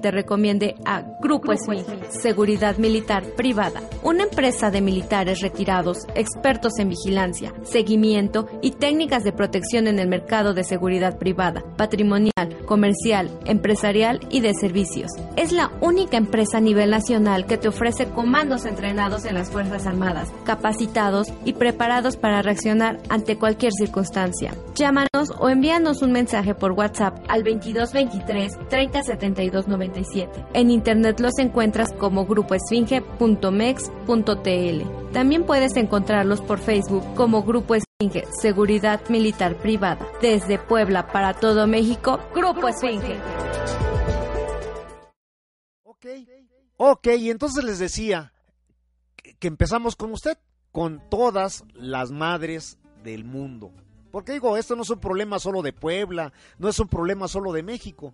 te 0.02 0.12
recomiende 0.12 0.76
a 0.86 1.04
Grupo 1.22 1.54
Esfinge, 1.54 2.00
Seguridad 2.10 2.78
Militar 2.78 3.24
Privada, 3.38 3.82
una 4.04 4.24
empresa 4.24 4.72
de 4.72 4.82
militares 4.82 5.42
retirados, 5.42 6.00
expertos 6.16 6.74
en 6.80 6.90
vigilancia, 6.90 7.54
seguimiento 7.64 8.48
y 8.62 8.72
técnicas 8.72 9.24
de 9.24 9.32
protección 9.32 9.88
en 9.88 10.00
el 10.00 10.08
mercado 10.08 10.54
de 10.54 10.64
seguridad 10.64 11.18
privada, 11.18 11.64
patrimonial, 11.78 12.58
comercial, 12.66 13.30
empresarial 13.46 14.20
y 14.30 14.42
de 14.42 14.54
servicios. 14.54 15.12
Es 15.36 15.52
la 15.52 15.72
única 15.82 16.18
empresa 16.18 16.58
a 16.58 16.62
nivel 16.62 16.90
nacional 16.90 17.46
que 17.46 17.58
te 17.58 17.68
ofrece 17.68 18.08
comandos 18.08 18.66
entrenados 18.66 19.26
en 19.26 19.36
las 19.36 19.52
Fuerzas 19.52 19.86
Armadas, 19.86 20.32
capacitados 20.44 21.28
y 21.46 21.54
preparados 21.54 22.18
para 22.18 22.42
reaccionar 22.42 23.00
ante 23.10 23.38
cualquier 23.38 23.72
circunstancia. 23.74 24.54
Llámanos 24.76 25.32
o 25.40 25.50
envíanos 25.50 26.02
un 26.02 26.12
mensaje 26.12 26.56
por 26.56 26.72
WhatsApp 26.72 27.20
al 27.28 27.44
2223 27.44 28.58
3072 28.70 29.68
en 30.54 30.72
internet 30.72 31.20
los 31.20 31.38
encuentras 31.40 31.92
como 31.94 32.26
grupoesfinge.mex.tl. 32.26 35.12
También 35.14 35.46
puedes 35.46 35.76
encontrarlos 35.76 36.42
por 36.42 36.60
Facebook 36.60 37.04
como 37.16 37.44
Grupo 37.44 37.76
Esfinge, 37.76 38.26
Seguridad 38.40 39.02
Militar 39.10 39.56
Privada. 39.58 40.08
Desde 40.22 40.58
Puebla 40.58 41.08
para 41.08 41.34
todo 41.34 41.68
México, 41.68 42.20
Grupo 42.34 42.68
Esfinge. 42.68 43.18
Ok, 45.84 46.06
ok, 46.78 47.08
y 47.20 47.30
entonces 47.30 47.64
les 47.64 47.80
decía 47.80 48.34
que 49.40 49.48
empezamos 49.48 49.96
con 49.96 50.12
usted, 50.12 50.38
con 50.72 51.02
todas 51.10 51.64
las 51.74 52.12
madres 52.12 52.78
del 53.04 53.24
mundo. 53.24 53.72
Porque 54.12 54.34
digo, 54.34 54.58
esto 54.58 54.76
no 54.76 54.82
es 54.82 54.90
un 54.90 55.00
problema 55.00 55.40
solo 55.40 55.62
de 55.62 55.74
Puebla, 55.74 56.34
no 56.58 56.70
es 56.70 56.80
un 56.80 56.88
problema 56.88 57.28
solo 57.28 57.54
de 57.54 57.64
México. 57.64 58.14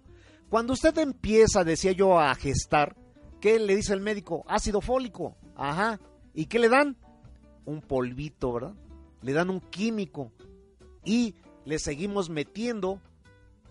Cuando 0.49 0.73
usted 0.73 0.97
empieza, 0.99 1.63
decía 1.63 1.91
yo, 1.91 2.19
a 2.19 2.33
gestar, 2.35 2.95
¿qué 3.41 3.59
le 3.59 3.75
dice 3.75 3.93
el 3.93 4.01
médico? 4.01 4.43
Ácido 4.47 4.81
fólico. 4.81 5.35
Ajá. 5.55 5.99
¿Y 6.33 6.45
qué 6.45 6.59
le 6.59 6.69
dan? 6.69 6.97
Un 7.65 7.81
polvito, 7.81 8.53
¿verdad? 8.53 8.73
Le 9.21 9.33
dan 9.33 9.49
un 9.49 9.59
químico. 9.59 10.31
Y 11.03 11.35
le 11.65 11.79
seguimos 11.79 12.29
metiendo 12.29 13.01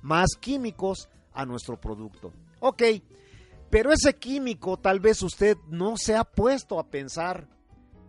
más 0.02 0.36
químicos 0.38 1.08
a 1.32 1.46
nuestro 1.46 1.80
producto. 1.80 2.32
Ok, 2.60 2.82
pero 3.70 3.92
ese 3.92 4.14
químico 4.14 4.76
tal 4.78 5.00
vez 5.00 5.22
usted 5.22 5.56
no 5.68 5.96
se 5.96 6.14
ha 6.14 6.24
puesto 6.24 6.78
a 6.78 6.88
pensar 6.88 7.48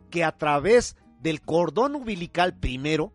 que 0.10 0.24
a 0.24 0.38
través 0.38 0.96
del 1.22 1.42
cordón 1.42 1.96
umbilical 1.96 2.58
primero, 2.58 3.14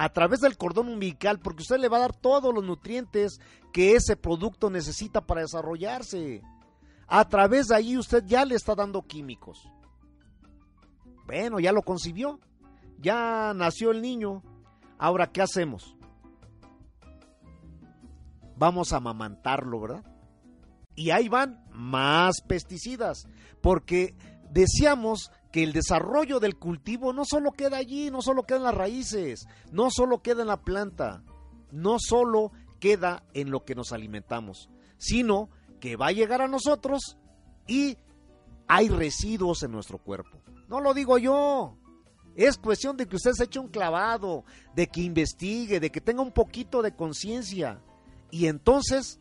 a 0.00 0.10
través 0.10 0.38
del 0.38 0.56
cordón 0.56 0.86
umbilical, 0.88 1.40
porque 1.40 1.62
usted 1.62 1.78
le 1.78 1.88
va 1.88 1.96
a 1.96 2.02
dar 2.02 2.14
todos 2.14 2.54
los 2.54 2.62
nutrientes 2.62 3.40
que 3.72 3.96
ese 3.96 4.14
producto 4.14 4.70
necesita 4.70 5.26
para 5.26 5.40
desarrollarse. 5.40 6.40
A 7.08 7.28
través 7.28 7.66
de 7.66 7.74
ahí 7.74 7.98
usted 7.98 8.22
ya 8.24 8.44
le 8.44 8.54
está 8.54 8.76
dando 8.76 9.02
químicos. 9.02 9.68
Bueno, 11.26 11.58
ya 11.58 11.72
lo 11.72 11.82
concibió, 11.82 12.38
ya 13.00 13.52
nació 13.56 13.90
el 13.90 14.00
niño. 14.00 14.44
Ahora, 14.98 15.32
¿qué 15.32 15.42
hacemos? 15.42 15.96
Vamos 18.56 18.92
a 18.92 18.98
amamantarlo, 18.98 19.80
¿verdad? 19.80 20.04
Y 20.94 21.10
ahí 21.10 21.28
van 21.28 21.64
más 21.72 22.36
pesticidas, 22.46 23.26
porque 23.60 24.14
decíamos 24.48 25.32
que 25.52 25.62
el 25.62 25.72
desarrollo 25.72 26.40
del 26.40 26.56
cultivo 26.56 27.12
no 27.12 27.24
solo 27.24 27.52
queda 27.52 27.78
allí, 27.78 28.10
no 28.10 28.22
solo 28.22 28.44
queda 28.44 28.58
en 28.58 28.64
las 28.64 28.74
raíces, 28.74 29.46
no 29.72 29.90
solo 29.90 30.22
queda 30.22 30.42
en 30.42 30.48
la 30.48 30.62
planta, 30.62 31.22
no 31.70 31.96
solo 31.98 32.52
queda 32.80 33.24
en 33.34 33.50
lo 33.50 33.64
que 33.64 33.74
nos 33.74 33.92
alimentamos, 33.92 34.68
sino 34.98 35.48
que 35.80 35.96
va 35.96 36.08
a 36.08 36.12
llegar 36.12 36.42
a 36.42 36.48
nosotros 36.48 37.16
y 37.66 37.96
hay 38.66 38.88
residuos 38.88 39.62
en 39.62 39.72
nuestro 39.72 39.98
cuerpo. 39.98 40.38
No 40.68 40.80
lo 40.80 40.94
digo 40.94 41.18
yo. 41.18 41.76
Es 42.36 42.56
cuestión 42.56 42.96
de 42.96 43.06
que 43.06 43.16
usted 43.16 43.32
se 43.32 43.44
eche 43.44 43.58
un 43.58 43.68
clavado, 43.68 44.44
de 44.74 44.86
que 44.86 45.00
investigue, 45.00 45.80
de 45.80 45.90
que 45.90 46.00
tenga 46.00 46.22
un 46.22 46.30
poquito 46.30 46.82
de 46.82 46.94
conciencia. 46.94 47.80
Y 48.30 48.46
entonces 48.46 49.18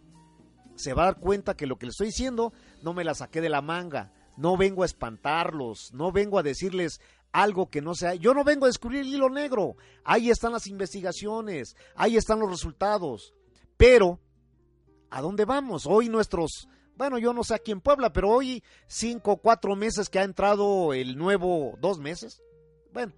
se 0.75 0.93
va 0.93 1.03
a 1.03 1.05
dar 1.05 1.19
cuenta 1.19 1.55
que 1.55 1.65
lo 1.65 1.77
que 1.77 1.87
le 1.87 1.91
estoy 1.91 2.07
diciendo 2.07 2.53
no 2.83 2.93
me 2.93 3.03
la 3.03 3.15
saqué 3.15 3.41
de 3.41 3.49
la 3.49 3.61
manga. 3.61 4.11
No 4.37 4.55
vengo 4.55 4.83
a 4.83 4.85
espantarlos, 4.85 5.91
no 5.93 6.11
vengo 6.11 6.37
a 6.37 6.43
decirles 6.43 7.01
algo 7.31 7.69
que 7.69 7.81
no 7.81 7.95
sea. 7.95 8.15
Yo 8.15 8.33
no 8.33 8.43
vengo 8.43 8.65
a 8.65 8.69
descubrir 8.69 9.01
el 9.01 9.07
hilo 9.07 9.29
negro. 9.29 9.75
Ahí 10.03 10.29
están 10.29 10.53
las 10.53 10.67
investigaciones, 10.67 11.75
ahí 11.95 12.17
están 12.17 12.39
los 12.39 12.49
resultados. 12.49 13.33
Pero, 13.77 14.19
¿a 15.09 15.21
dónde 15.21 15.45
vamos? 15.45 15.85
Hoy 15.85 16.07
nuestros, 16.09 16.67
bueno, 16.95 17.17
yo 17.17 17.33
no 17.33 17.43
sé 17.43 17.55
aquí 17.55 17.71
en 17.71 17.81
Puebla, 17.81 18.13
pero 18.13 18.29
hoy 18.29 18.63
cinco, 18.87 19.33
o 19.33 19.37
cuatro 19.37 19.75
meses 19.75 20.09
que 20.09 20.19
ha 20.19 20.23
entrado 20.23 20.93
el 20.93 21.17
nuevo, 21.17 21.75
dos 21.79 21.99
meses, 21.99 22.41
bueno, 22.93 23.13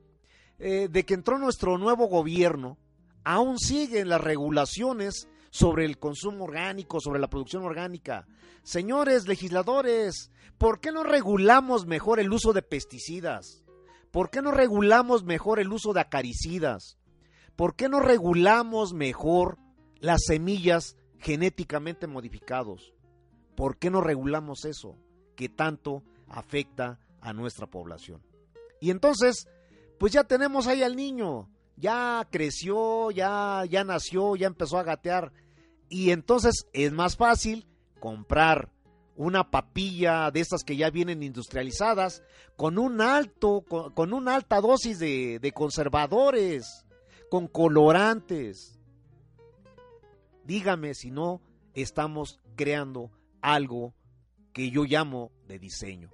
eh, 0.58 0.88
de 0.90 1.06
que 1.06 1.14
entró 1.14 1.38
nuestro 1.38 1.78
nuevo 1.78 2.08
gobierno, 2.08 2.78
aún 3.24 3.58
siguen 3.58 4.10
las 4.10 4.22
regulaciones 4.22 5.28
sobre 5.52 5.86
el 5.86 5.98
consumo 5.98 6.46
orgánico, 6.46 7.00
sobre 7.00 7.20
la 7.20 7.30
producción 7.30 7.64
orgánica. 7.64 8.28
Señores 8.64 9.28
legisladores, 9.28 10.32
¿por 10.58 10.80
qué 10.80 10.92
no 10.92 11.04
regulamos 11.04 11.86
mejor 11.86 12.20
el 12.20 12.32
uso 12.32 12.54
de 12.54 12.62
pesticidas? 12.62 13.64
¿Por 14.12 14.30
qué 14.30 14.42
no 14.42 14.52
regulamos 14.52 15.24
mejor 15.24 15.60
el 15.60 15.72
uso 15.72 15.94
de 15.94 16.02
acaricidas? 16.02 16.98
¿Por 17.56 17.76
qué 17.76 17.90
no 17.90 18.00
regulamos 18.00 18.94
mejor 18.94 19.58
las 20.00 20.22
semillas 20.26 20.96
genéticamente 21.20 22.08
modificados? 22.08 22.94
¿Por 23.56 23.78
qué 23.78 23.90
no 23.90 24.02
regulamos 24.02 24.66
eso 24.66 24.96
que 25.36 25.50
tanto 25.50 26.04
afecta 26.28 27.00
a 27.22 27.34
nuestra 27.34 27.68
población? 27.68 28.22
Y 28.80 28.92
entonces, 28.92 29.48
pues 30.00 30.14
ya 30.14 30.24
tenemos 30.24 30.68
ahí 30.68 30.82
al 30.82 30.96
niño, 30.96 31.50
ya 31.80 32.28
creció, 32.30 33.12
ya, 33.12 33.64
ya 33.70 33.84
nació, 33.84 34.36
ya 34.36 34.48
empezó 34.48 34.78
a 34.78 34.84
gatear. 34.84 35.32
Y 35.88 36.12
entonces 36.12 36.68
es 36.74 36.92
más 36.92 37.16
fácil 37.16 37.66
comprar 38.00 38.72
una 39.16 39.52
papilla 39.52 40.32
de 40.32 40.40
estas 40.40 40.64
que 40.64 40.78
ya 40.78 40.90
vienen 40.90 41.24
industrializadas 41.24 42.24
con 42.56 42.78
un 42.78 43.02
alto, 43.02 43.64
con, 43.64 44.14
una 44.14 44.36
alta 44.36 44.62
dosis 44.62 45.00
de, 45.00 45.40
de 45.40 45.52
conservadores, 45.52 46.86
con 47.30 47.48
colorantes. 47.48 48.80
Dígame 50.46 50.94
si 50.94 51.12
no 51.12 51.42
estamos 51.74 52.40
creando 52.56 53.12
algo 53.42 53.94
que 54.54 54.72
yo 54.72 54.84
llamo 54.84 55.32
de 55.48 55.60
diseño. 55.60 56.12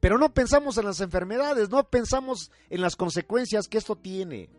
Pero 0.00 0.18
no 0.18 0.32
pensamos 0.34 0.78
en 0.78 0.84
las 0.84 1.00
enfermedades, 1.00 1.70
no 1.70 1.88
pensamos 1.88 2.50
en 2.70 2.80
las 2.80 2.96
consecuencias 2.96 3.66
que 3.66 3.78
esto 3.78 3.96
tiene. 3.96 4.50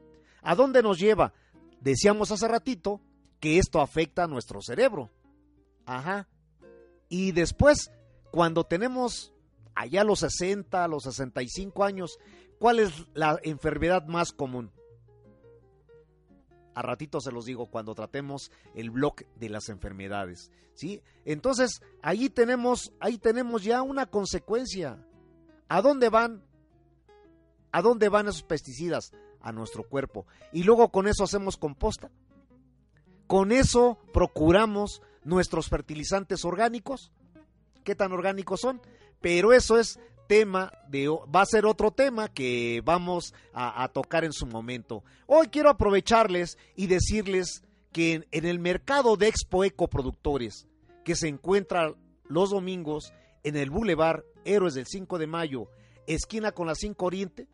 ¿A 0.47 0.55
dónde 0.55 0.81
nos 0.81 0.97
lleva? 0.97 1.33
Decíamos 1.81 2.31
hace 2.31 2.47
ratito 2.47 3.01
que 3.41 3.60
esto 3.60 3.81
afecta 3.81 4.23
a 4.23 4.27
nuestro 4.27 4.62
cerebro. 4.62 5.12
Ajá. 5.86 6.29
Y 7.10 7.33
después, 7.33 7.91
cuando 8.31 8.63
tenemos 8.63 9.33
allá 9.75 10.05
los 10.05 10.19
60, 10.19 10.88
los 10.88 11.03
65 11.03 11.83
años, 11.83 12.17
¿cuál 12.60 12.79
es 12.79 12.93
la 13.13 13.38
enfermedad 13.43 14.05
más 14.05 14.31
común? 14.31 14.71
A 16.75 16.81
ratito 16.81 17.19
se 17.19 17.33
los 17.33 17.43
digo 17.43 17.69
cuando 17.69 17.93
tratemos 17.93 18.49
el 18.73 18.89
blog 18.89 19.15
de 19.36 19.49
las 19.49 19.67
enfermedades, 19.67 20.49
¿sí? 20.75 21.01
Entonces, 21.25 21.81
ahí 22.01 22.29
tenemos 22.29 22.93
ahí 23.01 23.17
tenemos 23.17 23.65
ya 23.65 23.81
una 23.81 24.05
consecuencia. 24.05 25.05
¿A 25.67 25.81
dónde 25.81 26.07
van? 26.07 26.41
¿A 27.73 27.81
dónde 27.81 28.07
van 28.07 28.29
esos 28.29 28.43
pesticidas? 28.43 29.12
A 29.47 29.53
nuestro 29.53 29.83
cuerpo. 29.83 30.27
Y 30.51 30.63
luego 30.63 30.89
con 30.89 31.07
eso 31.07 31.23
hacemos 31.23 31.55
composta. 31.55 32.12
Con 33.27 33.53
eso 33.53 33.97
procuramos 34.13 35.01
nuestros 35.23 35.69
fertilizantes 35.69 36.43
orgánicos. 36.43 37.13
¿Qué 37.86 37.95
tan 37.95 38.12
orgánicos 38.12 38.60
son? 38.60 38.81
Pero 39.21 39.53
eso 39.53 39.79
es 39.79 40.01
tema 40.27 40.73
de 40.89 41.07
va 41.07 41.41
a 41.41 41.45
ser 41.45 41.65
otro 41.65 41.91
tema 41.91 42.27
que 42.27 42.81
vamos 42.83 43.33
a, 43.53 43.88
tocar 43.93 44.25
en 44.25 44.33
su 44.33 44.45
momento. 44.45 45.03
Hoy 45.25 45.47
quiero 45.47 45.69
aprovecharles 45.69 46.57
y 46.75 46.88
decirles 46.88 47.63
que 47.93 48.25
en, 48.31 48.45
el 48.45 48.60
mercado 48.60 49.15
de 49.15 49.29
Expo 49.29 49.63
Eco 49.63 49.88
Productores, 49.88 50.67
que 51.05 51.15
se 51.15 51.29
encuentra 51.29 51.93
los 52.25 52.49
domingos 52.49 53.13
en 53.43 53.55
el 53.55 53.69
Boulevard 53.69 54.23
Héroes 54.43 54.73
del 54.73 54.88
5 54.88 55.17
de 55.17 55.27
Mayo, 55.27 55.69
esquina 56.05 56.51
con 56.51 56.67
la 56.67 56.75
5 56.75 57.05
Oriente, 57.05 57.47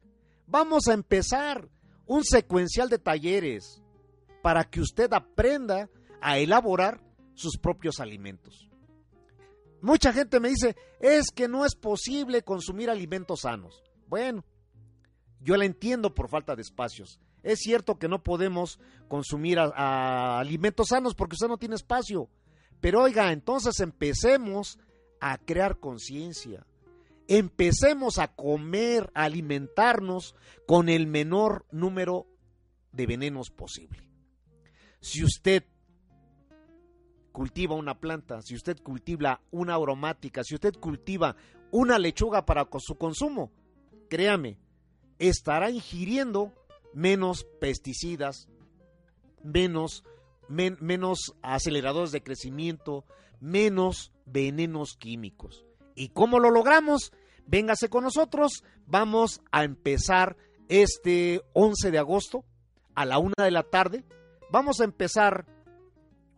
vamos 0.47 0.87
a 0.87 0.93
empezar 0.93 1.69
un 2.05 2.23
secuencial 2.23 2.89
de 2.89 2.99
talleres 2.99 3.81
para 4.41 4.63
que 4.63 4.81
usted 4.81 5.11
aprenda 5.13 5.89
a 6.21 6.37
elaborar 6.37 7.01
sus 7.33 7.57
propios 7.57 7.99
alimentos. 7.99 8.69
Mucha 9.81 10.13
gente 10.13 10.39
me 10.39 10.49
dice, 10.49 10.75
es 10.99 11.29
que 11.29 11.47
no 11.47 11.65
es 11.65 11.75
posible 11.75 12.43
consumir 12.43 12.89
alimentos 12.89 13.41
sanos. 13.41 13.83
Bueno, 14.07 14.45
yo 15.41 15.57
la 15.57 15.65
entiendo 15.65 16.13
por 16.13 16.29
falta 16.29 16.55
de 16.55 16.61
espacios. 16.61 17.19
Es 17.41 17.59
cierto 17.59 17.99
que 17.99 18.07
no 18.07 18.23
podemos 18.23 18.79
consumir 19.09 19.59
alimentos 19.59 20.87
sanos 20.89 21.13
porque 21.15 21.35
usted 21.35 21.49
no 21.49 21.57
tiene 21.57 21.75
espacio. 21.75 22.29
Pero 22.79 23.01
oiga, 23.01 23.31
entonces 23.33 23.79
empecemos 23.81 24.79
a 25.19 25.37
crear 25.37 25.79
conciencia. 25.79 26.65
Empecemos 27.27 28.19
a 28.19 28.35
comer, 28.35 29.11
a 29.13 29.23
alimentarnos 29.23 30.35
con 30.67 30.89
el 30.89 31.07
menor 31.07 31.65
número 31.71 32.27
de 32.91 33.07
venenos 33.07 33.49
posible. 33.49 34.07
Si 34.99 35.23
usted 35.23 35.63
cultiva 37.31 37.75
una 37.75 37.99
planta, 37.99 38.41
si 38.41 38.55
usted 38.55 38.81
cultiva 38.81 39.41
una 39.51 39.75
aromática, 39.75 40.43
si 40.43 40.55
usted 40.55 40.75
cultiva 40.79 41.35
una 41.71 41.97
lechuga 41.97 42.45
para 42.45 42.67
su 42.79 42.95
consumo, 42.95 43.51
créame, 44.09 44.59
estará 45.17 45.71
ingiriendo 45.71 46.53
menos 46.93 47.45
pesticidas, 47.59 48.47
menos, 49.43 50.03
menos 50.47 51.35
aceleradores 51.41 52.11
de 52.11 52.21
crecimiento, 52.21 53.05
menos 53.39 54.13
venenos 54.25 54.95
químicos. 54.95 55.65
¿Y 55.95 56.09
cómo 56.09 56.39
lo 56.39 56.49
logramos? 56.49 57.11
Véngase 57.45 57.89
con 57.89 58.03
nosotros, 58.03 58.63
vamos 58.85 59.41
a 59.51 59.63
empezar 59.63 60.37
este 60.69 61.41
11 61.53 61.91
de 61.91 61.97
agosto 61.97 62.45
a 62.95 63.05
la 63.05 63.19
una 63.19 63.35
de 63.37 63.51
la 63.51 63.63
tarde 63.63 64.05
Vamos 64.53 64.81
a 64.81 64.83
empezar 64.83 65.47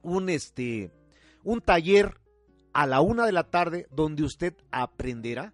un, 0.02 0.30
este, 0.30 0.90
un 1.44 1.60
taller 1.60 2.22
a 2.72 2.88
la 2.88 3.02
una 3.02 3.26
de 3.26 3.34
la 3.34 3.44
tarde 3.44 3.88
donde 3.92 4.24
usted 4.24 4.54
aprenderá 4.72 5.54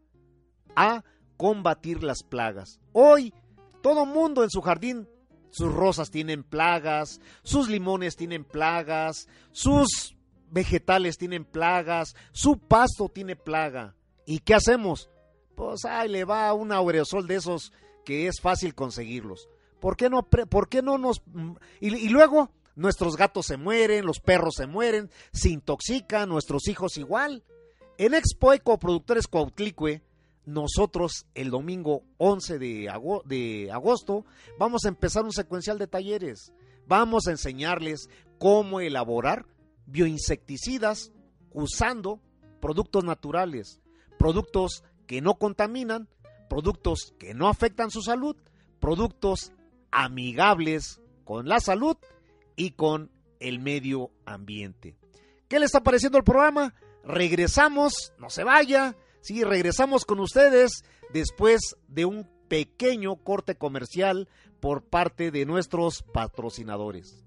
a 0.76 1.04
combatir 1.38 2.04
las 2.04 2.22
plagas. 2.22 2.80
Hoy 2.94 3.34
todo 3.82 4.06
mundo 4.06 4.44
en 4.44 4.52
su 4.52 4.62
jardín, 4.62 5.10
sus 5.50 5.74
rosas 5.74 6.12
tienen 6.12 6.44
plagas, 6.44 7.20
sus 7.42 7.68
limones 7.68 8.16
tienen 8.16 8.44
plagas, 8.44 9.28
sus 9.52 10.16
vegetales 10.52 11.18
tienen 11.18 11.46
plagas, 11.46 12.16
su 12.32 12.60
pasto 12.60 13.10
tiene 13.10 13.36
plaga. 13.36 13.96
¿Y 14.26 14.40
qué 14.40 14.54
hacemos? 14.54 15.10
Pues 15.56 15.86
ahí 15.86 16.10
le 16.10 16.26
va 16.26 16.54
un 16.54 16.72
aureosol 16.72 17.28
de 17.28 17.36
esos 17.36 17.74
que 18.06 18.28
es 18.28 18.40
fácil 18.40 18.76
conseguirlos. 18.76 19.50
¿Por 19.80 19.98
qué 19.98 20.10
no, 20.10 20.24
por 20.24 20.70
qué 20.70 20.82
no 20.82 20.98
nos... 20.98 21.24
Y, 21.80 22.10
luego 22.10 22.52
nuestros 22.76 23.18
gatos 23.18 23.48
se 23.48 23.58
mueren, 23.58 24.06
los 24.06 24.20
perros 24.20 24.56
se 24.58 24.68
mueren, 24.68 25.10
se 25.34 25.50
intoxican, 25.50 26.30
nuestros 26.30 26.68
hijos 26.68 26.98
igual. 26.98 27.44
En 27.98 28.14
Expo 28.14 28.54
Eco 28.54 28.78
Productores 28.78 29.28
Cuautlicue, 29.28 30.02
nosotros 30.46 31.26
el 31.34 31.50
domingo 31.50 32.04
11 32.18 32.60
de, 32.60 32.92
de 33.26 33.72
agosto 33.72 34.26
vamos 34.58 34.86
a 34.86 34.90
empezar 34.90 35.24
un 35.24 35.34
secuencial 35.34 35.78
de 35.78 35.88
talleres. 35.88 36.54
Vamos 36.88 37.28
a 37.28 37.32
enseñarles 37.32 38.10
cómo 38.38 38.82
elaborar 38.82 39.46
bioinsecticidas 39.92 41.12
usando 41.52 42.22
productos 42.60 43.04
naturales, 43.04 43.82
productos 44.18 44.84
que 45.08 45.22
no 45.22 45.36
contaminan, 45.36 46.08
productos 46.50 47.14
que 47.20 47.34
no 47.34 47.48
afectan 47.48 47.92
su 47.92 48.02
salud, 48.02 48.36
productos 48.80 49.52
amigables 49.92 51.02
con 51.26 51.48
la 51.48 51.60
salud 51.60 51.98
y 52.56 52.72
con 52.72 53.12
el 53.40 53.60
medio 53.60 54.12
ambiente. 54.26 54.96
¿Qué 55.48 55.60
le 55.60 55.66
está 55.66 55.82
pareciendo 55.82 56.18
el 56.18 56.24
programa? 56.24 56.74
Regresamos, 57.04 58.14
no 58.18 58.30
se 58.30 58.44
vaya, 58.44 58.96
sí, 59.22 59.44
regresamos 59.44 60.06
con 60.06 60.20
ustedes 60.20 60.84
después 61.12 61.76
de 61.88 62.06
un 62.06 62.30
pequeño 62.48 63.16
corte 63.18 63.56
comercial 63.56 64.30
por 64.60 64.84
parte 64.84 65.32
de 65.32 65.46
nuestros 65.46 66.04
patrocinadores. 66.04 67.26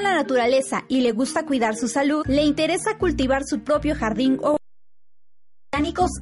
La 0.00 0.14
naturaleza 0.14 0.84
y 0.86 1.00
le 1.00 1.10
gusta 1.10 1.44
cuidar 1.44 1.74
su 1.74 1.88
salud, 1.88 2.24
le 2.28 2.44
interesa 2.44 2.98
cultivar 2.98 3.42
su 3.44 3.60
propio 3.60 3.96
jardín 3.96 4.38
o 4.42 4.57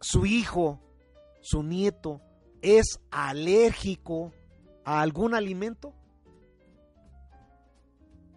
su 0.04 0.26
hijo, 0.26 0.80
su 1.40 1.62
nieto, 1.62 2.20
es 2.60 3.00
alérgico 3.10 4.32
a 4.84 5.00
algún 5.00 5.34
alimento? 5.34 5.94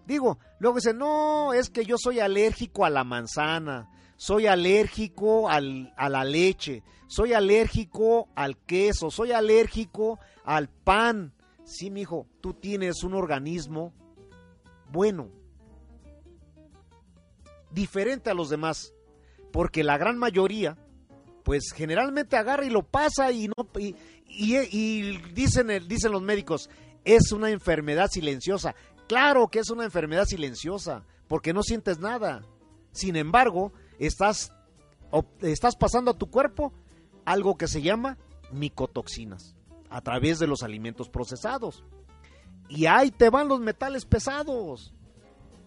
Digo, 0.06 0.40
luego 0.60 0.78
dice, 0.78 0.94
no, 0.94 1.52
es 1.54 1.70
que 1.70 1.84
yo 1.84 1.98
soy 1.98 2.22
alérgico 2.22 2.86
a 2.86 2.90
la 2.90 3.04
manzana, 3.04 3.90
soy 4.16 4.48
alérgico 4.48 5.50
al, 5.50 5.94
a 5.98 6.08
la 6.08 6.24
leche, 6.24 6.84
soy 7.08 7.34
alérgico 7.34 8.30
al 8.34 8.58
queso, 8.60 9.12
soy 9.12 9.34
alérgico 9.34 10.20
al 10.46 10.70
pan. 10.70 11.34
Sí, 11.66 11.92
mi 11.92 12.02
hijo, 12.02 12.28
tú 12.40 12.54
tienes 12.54 13.04
un 13.04 13.14
organismo 13.14 13.94
bueno, 14.90 15.30
diferente 17.72 18.30
a 18.30 18.34
los 18.34 18.48
demás, 18.48 18.94
porque 19.52 19.84
la 19.84 19.98
gran 19.98 20.18
mayoría 20.18 20.78
pues 21.48 21.72
generalmente 21.74 22.36
agarra 22.36 22.66
y 22.66 22.70
lo 22.70 22.84
pasa 22.84 23.32
y 23.32 23.48
no 23.48 23.54
y, 23.80 23.96
y, 24.28 25.18
dicen 25.32 25.70
dicen 25.88 26.12
los 26.12 26.22
médicos 26.22 26.70
es 27.06 27.32
una 27.32 27.52
enfermedad 27.52 28.10
silenciosa. 28.12 28.76
Claro 29.08 29.48
que 29.48 29.60
es 29.60 29.70
una 29.70 29.86
enfermedad 29.86 30.26
silenciosa 30.26 31.06
porque 31.30 31.54
no 31.54 31.64
sientes 31.64 32.00
nada. 32.00 32.44
Sin 32.92 33.16
embargo, 33.16 33.72
estás 33.98 34.52
estás 35.40 35.78
pasando 35.78 36.12
a 36.12 36.18
tu 36.18 36.30
cuerpo 36.30 36.74
algo 37.24 37.56
que 37.56 37.70
se 37.70 37.82
llama 37.82 38.18
micotoxinas 38.52 39.56
a 39.90 40.02
través 40.02 40.40
de 40.40 40.48
los 40.48 40.64
alimentos 40.64 41.08
procesados. 41.08 41.86
Y 42.68 42.88
ahí 42.88 43.10
te 43.10 43.30
van 43.30 43.48
los 43.48 43.62
metales 43.62 44.04
pesados. 44.04 44.94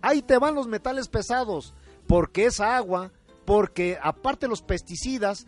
Ahí 0.03 0.21
te 0.21 0.37
van 0.37 0.55
los 0.55 0.67
metales 0.67 1.09
pesados 1.09 1.73
porque 2.07 2.45
esa 2.45 2.77
agua, 2.77 3.13
porque 3.47 3.99
aparte 4.03 4.47
los 4.47 4.61
pesticidas 4.61 5.47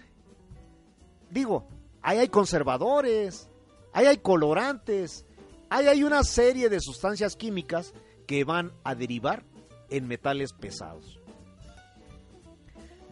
digo, 1.32 1.66
ahí 2.02 2.18
hay 2.18 2.28
conservadores, 2.28 3.48
ahí 3.92 4.06
hay 4.06 4.18
colorantes, 4.18 5.24
ahí 5.70 5.88
hay 5.88 6.04
una 6.04 6.22
serie 6.24 6.68
de 6.68 6.78
sustancias 6.80 7.36
químicas 7.36 7.94
que 8.26 8.44
van 8.44 8.72
a 8.84 8.94
derivar 8.94 9.42
en 9.88 10.06
metales 10.06 10.52
pesados. 10.52 11.18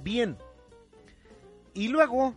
Bien, 0.03 0.37
y 1.73 1.89
luego, 1.89 2.35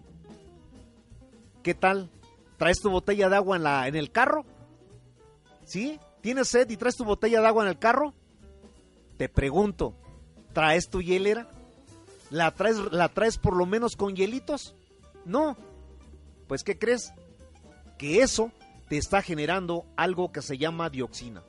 ¿qué 1.62 1.74
tal? 1.74 2.10
¿Traes 2.58 2.80
tu 2.80 2.89
botella 2.89 3.30
de 3.30 3.36
agua 3.36 3.58
en, 3.58 3.63
la, 3.63 3.88
en 3.88 3.96
el 3.96 4.12
carro? 4.12 4.46
¿Sí? 5.65 6.00
¿Tienes 6.22 6.48
sed 6.48 6.69
y 6.69 6.78
traes 6.78 6.96
tu 6.96 7.04
botella 7.04 7.41
de 7.41 7.48
agua 7.48 7.63
en 7.63 7.69
el 7.69 7.80
carro? 7.80 8.13
Te 9.17 9.28
pregunto, 9.28 9.93
¿traes 10.54 10.89
tu 10.89 11.02
hielera? 11.02 11.50
¿La 12.30 12.52
traes, 12.52 12.78
¿La 12.91 13.10
traes 13.10 13.38
por 13.38 13.56
lo 13.56 13.65
menos 13.65 13.96
con 13.96 14.15
hielitos? 14.15 14.76
No, 15.26 15.56
pues 16.47 16.63
¿qué 16.63 16.77
crees? 16.77 17.13
Que 17.97 18.21
eso 18.21 18.51
te 18.89 18.97
está 18.97 19.21
generando 19.21 19.86
algo 19.95 20.32
que 20.32 20.41
se 20.41 20.58
llama 20.58 20.89
dioxina. 20.89 21.43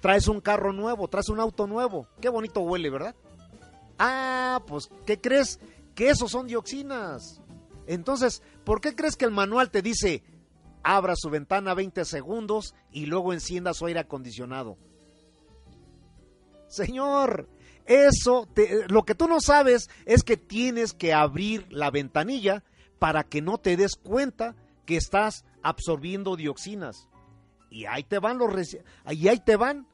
Traes 0.00 0.28
un 0.28 0.40
carro 0.40 0.72
nuevo, 0.72 1.08
traes 1.08 1.28
un 1.28 1.40
auto 1.40 1.66
nuevo. 1.66 2.06
Qué 2.20 2.28
bonito 2.28 2.60
huele, 2.60 2.90
¿verdad? 2.90 3.14
Ah, 3.98 4.62
pues 4.66 4.90
¿qué 5.06 5.20
crees? 5.20 5.60
Que 5.94 6.10
esos 6.10 6.30
son 6.30 6.46
dioxinas. 6.46 7.40
Entonces, 7.86 8.42
¿por 8.64 8.80
qué 8.80 8.94
crees 8.94 9.16
que 9.16 9.24
el 9.24 9.30
manual 9.30 9.70
te 9.70 9.82
dice 9.82 10.22
abra 10.82 11.14
su 11.16 11.30
ventana 11.30 11.72
20 11.72 12.04
segundos 12.04 12.74
y 12.90 13.06
luego 13.06 13.32
encienda 13.32 13.72
su 13.72 13.86
aire 13.86 14.00
acondicionado? 14.00 14.76
Señor, 16.68 17.48
eso, 17.86 18.48
lo 18.88 19.04
que 19.04 19.14
tú 19.14 19.28
no 19.28 19.40
sabes 19.40 19.90
es 20.06 20.22
que 20.22 20.36
tienes 20.36 20.92
que 20.92 21.12
abrir 21.12 21.66
la 21.70 21.90
ventanilla 21.90 22.62
para 22.98 23.24
que 23.24 23.42
no 23.42 23.58
te 23.58 23.76
des 23.76 23.96
cuenta 23.96 24.54
que 24.86 24.96
estás 24.96 25.44
absorbiendo 25.62 26.36
dioxinas. 26.36 27.08
Y 27.70 27.86
ahí 27.86 28.04
te 28.04 28.18
van 28.18 28.38
los 28.38 28.76
y 29.10 29.28
ahí 29.28 29.40
te 29.40 29.56
van 29.56 29.86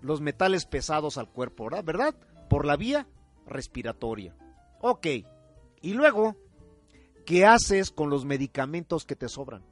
los 0.00 0.20
metales 0.20 0.66
pesados 0.66 1.18
al 1.18 1.28
cuerpo, 1.28 1.68
¿verdad? 1.84 2.14
Por 2.48 2.64
la 2.64 2.76
vía 2.76 3.06
respiratoria. 3.46 4.34
Ok. 4.80 5.06
Y 5.82 5.92
luego, 5.92 6.36
¿qué 7.24 7.44
haces 7.44 7.90
con 7.90 8.10
los 8.10 8.24
medicamentos 8.24 9.04
que 9.04 9.16
te 9.16 9.28
sobran? 9.28 9.62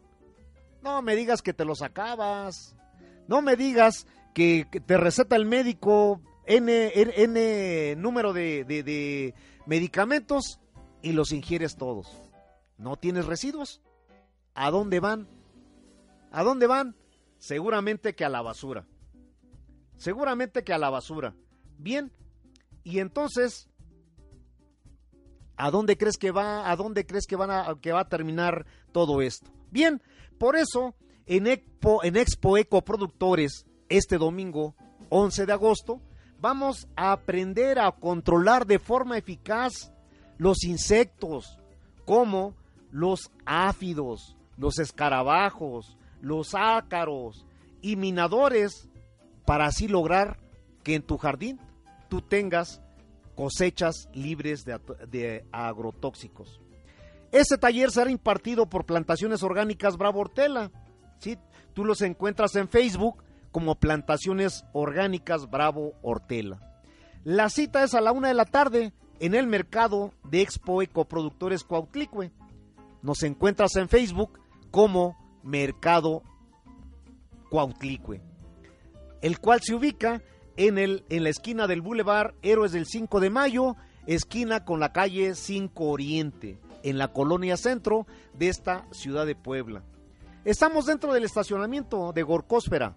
No 0.83 1.01
me 1.03 1.17
digas 1.17 1.41
que 1.43 1.55
te 1.55 1.65
los 1.65 1.83
acabas. 1.83 2.77
No 3.27 3.43
me 3.43 3.57
digas 3.57 4.07
que, 4.35 4.67
te 4.87 4.97
receta 4.99 5.37
el 5.37 5.47
médico 5.47 6.21
N, 6.47 6.93
N, 6.95 7.97
número 7.97 8.33
de, 8.33 8.65
de 8.65 9.35
medicamentos 9.67 10.61
y 11.03 11.13
los 11.13 11.33
ingieres 11.33 11.77
todos. 11.77 12.07
¿No 12.79 12.97
tienes 12.97 13.27
residuos? 13.27 13.81
¿A 14.55 14.71
dónde 14.71 15.01
van? 15.01 15.29
¿A 16.31 16.43
dónde 16.43 16.67
van? 16.67 16.97
Seguramente 17.39 18.15
que 18.15 18.25
a 18.25 18.29
la 18.29 18.43
basura. 18.43 18.87
Seguramente 19.97 20.65
que 20.65 20.73
a 20.73 20.79
la 20.79 20.91
basura. 20.91 21.35
Bien, 21.79 22.13
y 22.83 22.99
entonces, 22.99 23.69
¿a 25.57 25.71
dónde 25.71 25.97
crees 25.97 26.19
que 26.19 26.31
va? 26.31 26.71
¿A 26.71 26.77
dónde 26.77 27.07
crees 27.07 27.27
que, 27.27 27.37
van 27.37 27.51
a, 27.51 27.75
que 27.81 27.93
va 27.93 28.01
a 28.01 28.09
terminar 28.09 28.67
todo 28.93 29.23
esto? 29.23 29.51
Bien, 29.71 30.03
por 30.39 30.57
eso 30.57 30.95
en 31.27 31.47
Expo, 31.47 32.05
en 32.05 32.17
Expo 32.17 32.59
Eco 32.59 32.83
Productores, 32.83 33.67
este 33.89 34.19
domingo 34.19 34.75
11 35.09 35.47
de 35.47 35.53
agosto, 35.53 36.01
vamos 36.45 36.87
a 36.95 37.13
aprender 37.13 37.79
a 37.79 37.91
controlar 37.91 38.67
de 38.67 38.79
forma 38.79 39.17
eficaz 39.17 39.91
los 40.37 40.63
insectos, 40.65 41.59
como 42.05 42.55
los 42.91 43.31
áfidos, 43.47 44.37
los 44.59 44.79
escarabajos, 44.79 45.97
los 46.21 46.55
ácaros 46.55 47.47
y 47.81 47.97
minadores, 47.97 48.91
para 49.47 49.65
así 49.65 49.89
lograr 49.89 50.39
que 50.83 50.95
en 50.97 51.03
tu 51.03 51.17
jardín 51.17 51.59
tú 52.11 52.21
tengas 52.21 52.83
cosechas 53.35 54.11
libres 54.13 54.67
de, 54.67 55.47
agrotóxicos. 55.51 56.61
Este 57.33 57.57
taller 57.57 57.91
será 57.91 58.11
impartido 58.11 58.67
por 58.67 58.85
Plantaciones 58.85 59.43
Orgánicas 59.43 59.97
Bravo 59.97 60.21
Hortela. 60.21 60.71
¿sí? 61.21 61.39
Tú 61.73 61.87
los 61.87 62.03
encuentras 62.03 62.55
en 62.57 62.69
Facebook 62.69 63.24
como 63.55 63.77
Plantaciones 63.77 64.65
Orgánicas 64.73 65.49
Bravo 65.49 65.93
Hortela. 66.03 66.59
La 67.23 67.49
cita 67.51 67.85
es 67.85 67.95
a 67.95 68.01
la 68.01 68.11
una 68.11 68.27
de 68.27 68.35
la 68.35 68.47
tarde 68.47 68.93
en 69.21 69.37
el 69.37 69.47
mercado 69.47 70.13
de 70.29 70.41
Expo 70.41 70.83
Ecoproductores 70.83 71.63
Cuautlicue. 71.63 72.33
Nos 73.01 73.23
encuentras 73.23 73.77
en 73.77 73.89
Facebook 73.89 74.41
como 74.73 75.17
Mercado 75.45 76.25
Cuautlicue, 77.49 78.21
el 79.23 79.39
cual 79.39 79.61
se 79.63 79.77
ubica 79.77 80.21
en, 80.57 80.77
el, 80.77 81.05
en 81.09 81.23
la 81.23 81.29
esquina 81.29 81.69
del 81.69 81.81
Boulevard 81.81 82.35
Héroes 82.43 82.73
del 82.73 82.87
5 82.87 83.21
de 83.21 83.31
Mayo, 83.31 83.77
esquina 84.09 84.65
con 84.65 84.81
la 84.81 84.93
calle 84.93 85.37
5 85.37 85.85
Oriente, 85.85 86.59
en 86.83 86.99
la 86.99 87.13
colonia 87.13 87.57
centro 87.57 88.05
de 88.37 88.49
esta 88.49 88.85
ciudad 88.91 89.27
de 89.27 89.37
Puebla. 89.37 89.85
Estamos 90.45 90.87
dentro 90.87 91.13
del 91.15 91.23
estacionamiento 91.23 92.13
de 92.13 92.25
Gorcósfera. 92.25 92.97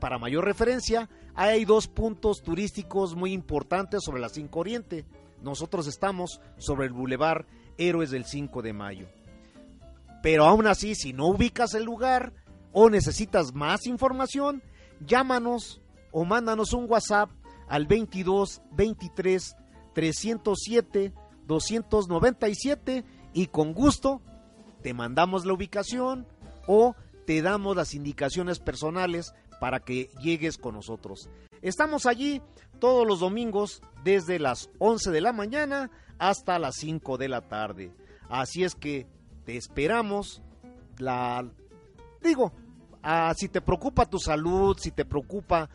Para 0.00 0.18
mayor 0.18 0.44
referencia, 0.44 1.08
hay 1.34 1.64
dos 1.64 1.88
puntos 1.88 2.42
turísticos 2.42 3.16
muy 3.16 3.32
importantes 3.32 4.04
sobre 4.04 4.20
la 4.20 4.28
5 4.28 4.58
Oriente. 4.58 5.04
Nosotros 5.42 5.86
estamos 5.86 6.40
sobre 6.56 6.86
el 6.86 6.92
Boulevard 6.92 7.46
Héroes 7.76 8.10
del 8.10 8.24
5 8.24 8.62
de 8.62 8.72
Mayo. 8.72 9.08
Pero 10.22 10.44
aún 10.44 10.66
así, 10.66 10.94
si 10.94 11.12
no 11.12 11.28
ubicas 11.28 11.74
el 11.74 11.84
lugar 11.84 12.32
o 12.72 12.90
necesitas 12.90 13.54
más 13.54 13.86
información, 13.86 14.62
llámanos 15.00 15.80
o 16.12 16.24
mándanos 16.24 16.72
un 16.72 16.90
WhatsApp 16.90 17.30
al 17.68 17.86
22 17.86 18.62
23 18.72 19.56
307 19.94 21.12
297 21.46 23.04
y 23.32 23.46
con 23.46 23.72
gusto 23.72 24.20
te 24.82 24.94
mandamos 24.94 25.44
la 25.44 25.54
ubicación 25.54 26.26
o 26.66 26.94
te 27.26 27.42
damos 27.42 27.76
las 27.76 27.94
indicaciones 27.94 28.58
personales 28.58 29.34
para 29.60 29.80
que 29.80 30.10
llegues 30.20 30.58
con 30.58 30.74
nosotros. 30.74 31.28
Estamos 31.62 32.06
allí 32.06 32.40
todos 32.78 33.06
los 33.06 33.20
domingos 33.20 33.82
desde 34.04 34.38
las 34.38 34.70
11 34.78 35.10
de 35.10 35.20
la 35.20 35.32
mañana 35.32 35.90
hasta 36.18 36.58
las 36.58 36.76
5 36.76 37.18
de 37.18 37.28
la 37.28 37.42
tarde. 37.48 37.92
Así 38.28 38.64
es 38.64 38.74
que 38.74 39.06
te 39.44 39.56
esperamos. 39.56 40.42
La 40.98 41.44
digo, 42.22 42.52
Ah, 43.02 43.32
si 43.36 43.48
te 43.48 43.60
preocupa 43.60 44.06
tu 44.06 44.18
salud, 44.18 44.76
si 44.78 44.90
te 44.90 45.04
preocupa 45.04 45.68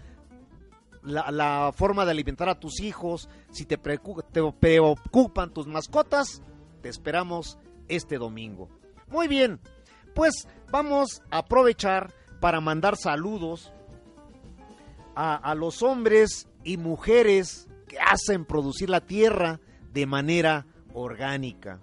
la, 1.04 1.72
forma 1.74 2.06
de 2.06 2.12
alimentar 2.12 2.50
a 2.50 2.60
tus 2.60 2.80
hijos, 2.82 3.30
si 3.52 3.66
te, 3.66 3.78
te 3.78 4.52
preocupan 4.60 5.54
tus 5.54 5.68
mascotas, 5.68 6.42
te 6.82 6.90
esperamos 6.90 7.58
este 7.88 8.18
domingo. 8.18 8.70
Muy 9.08 9.28
bien, 9.28 9.60
pues 10.14 10.48
vamos 10.72 11.22
a 11.32 11.40
aprovechar 11.40 12.14
para 12.44 12.60
mandar 12.60 12.98
saludos 12.98 13.72
a, 15.16 15.56
los 15.56 15.82
hombres 15.82 16.50
y 16.66 16.76
mujeres 16.76 17.70
que 17.88 17.98
hacen 18.00 18.44
producir 18.44 18.90
la 18.90 19.00
tierra 19.00 19.62
de 19.94 20.06
manera 20.06 20.66
orgánica 20.94 21.80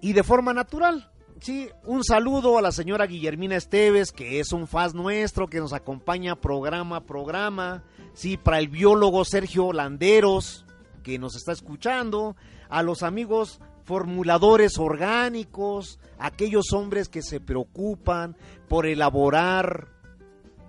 y 0.00 0.14
de 0.14 0.22
forma 0.22 0.54
natural. 0.54 1.12
Sí, 1.38 1.68
un 1.84 2.02
saludo 2.02 2.56
a 2.56 2.62
la 2.62 2.72
señora 2.72 3.04
Guillermina 3.04 3.56
Esteves, 3.56 4.10
que 4.10 4.40
es 4.40 4.54
un 4.54 4.66
fan 4.66 4.92
nuestro, 4.94 5.48
que 5.48 5.60
nos 5.60 5.74
acompaña 5.74 6.40
programa 6.40 6.96
a 6.96 7.04
programa. 7.04 7.84
Sí, 8.14 8.38
para 8.38 8.58
el 8.58 8.68
biólogo 8.68 9.26
Sergio 9.26 9.74
Landeros, 9.74 10.64
que 11.02 11.18
nos 11.18 11.36
está 11.36 11.52
escuchando. 11.52 12.36
A 12.70 12.82
los 12.82 13.02
amigos 13.02 13.60
formuladores 13.86 14.78
orgánicos, 14.78 16.00
aquellos 16.18 16.72
hombres 16.72 17.08
que 17.08 17.22
se 17.22 17.38
preocupan 17.38 18.36
por 18.68 18.84
elaborar 18.84 19.88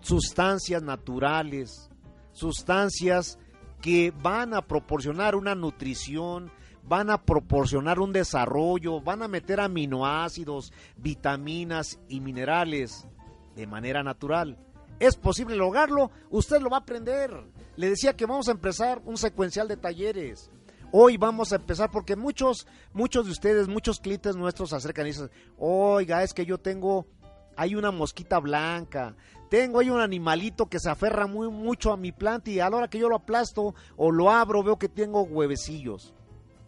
sustancias 0.02 0.84
naturales, 0.84 1.90
sustancias 2.32 3.40
que 3.82 4.14
van 4.22 4.54
a 4.54 4.62
proporcionar 4.62 5.36
una 5.36 5.56
nutrición, 5.56 6.52
van 6.84 7.10
a 7.10 7.24
proporcionar 7.24 8.00
un 8.00 8.14
desarrollo, 8.14 9.02
van 9.02 9.24
a 9.24 9.28
meter 9.28 9.60
aminoácidos, 9.62 10.72
vitaminas 10.96 12.00
y 12.08 12.22
minerales 12.22 13.08
de 13.56 13.66
manera 13.66 14.04
natural. 14.04 14.60
¿Es 15.00 15.16
posible 15.16 15.56
lograrlo? 15.56 16.12
Usted 16.30 16.62
lo 16.62 16.70
va 16.70 16.78
a 16.78 16.82
aprender. 16.82 17.32
Le 17.78 17.90
decía 17.90 18.16
que 18.16 18.28
vamos 18.28 18.48
a 18.48 18.52
empezar 18.52 19.02
un 19.06 19.18
secuencial 19.18 19.68
de 19.68 19.78
talleres. 19.78 20.52
Hoy 20.92 21.18
vamos 21.18 21.52
a 21.52 21.58
empezar 21.58 21.92
porque 21.92 22.16
muchos, 22.16 22.68
muchos 22.94 23.26
de 23.26 23.32
ustedes, 23.32 23.68
muchos 23.68 24.00
clientes 24.00 24.36
nuestros 24.36 24.70
se 24.70 24.78
acercan 24.78 25.06
y 25.06 25.10
dicen, 25.10 25.30
oiga, 25.58 26.24
es 26.24 26.34
que 26.34 26.46
yo 26.46 26.58
tengo, 26.58 27.08
hay 27.56 27.76
una 27.76 27.92
mosquita 27.92 28.40
blanca, 28.40 29.16
tengo 29.50 29.80
ahí 29.80 29.90
un 29.90 30.02
animalito 30.02 30.68
que 30.68 30.80
se 30.80 30.90
aferra 30.90 31.28
muy 31.28 31.50
mucho 31.50 31.92
a 31.92 31.98
mi 31.98 32.12
planta 32.12 32.50
y 32.50 32.60
a 32.60 32.70
la 32.70 32.78
hora 32.78 32.90
que 32.90 33.00
yo 33.00 33.10
lo 33.10 33.18
aplasto 33.18 33.76
o 33.96 34.12
lo 34.12 34.30
abro 34.32 34.64
veo 34.64 34.78
que 34.78 34.90
tengo 34.90 35.24
huevecillos 35.24 36.14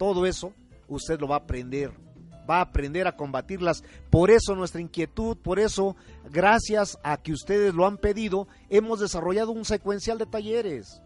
todo 0.00 0.24
eso 0.24 0.54
usted 0.88 1.20
lo 1.20 1.28
va 1.28 1.34
a 1.34 1.40
aprender, 1.40 1.92
va 2.48 2.56
a 2.56 2.62
aprender 2.62 3.06
a 3.06 3.16
combatirlas. 3.16 3.84
Por 4.08 4.30
eso 4.30 4.56
nuestra 4.56 4.80
inquietud, 4.80 5.36
por 5.36 5.58
eso, 5.58 5.94
gracias 6.30 6.98
a 7.02 7.18
que 7.18 7.34
ustedes 7.34 7.74
lo 7.74 7.86
han 7.86 7.98
pedido, 7.98 8.48
hemos 8.70 8.98
desarrollado 8.98 9.52
un 9.52 9.66
secuencial 9.66 10.16
de 10.16 10.24
talleres. 10.24 11.02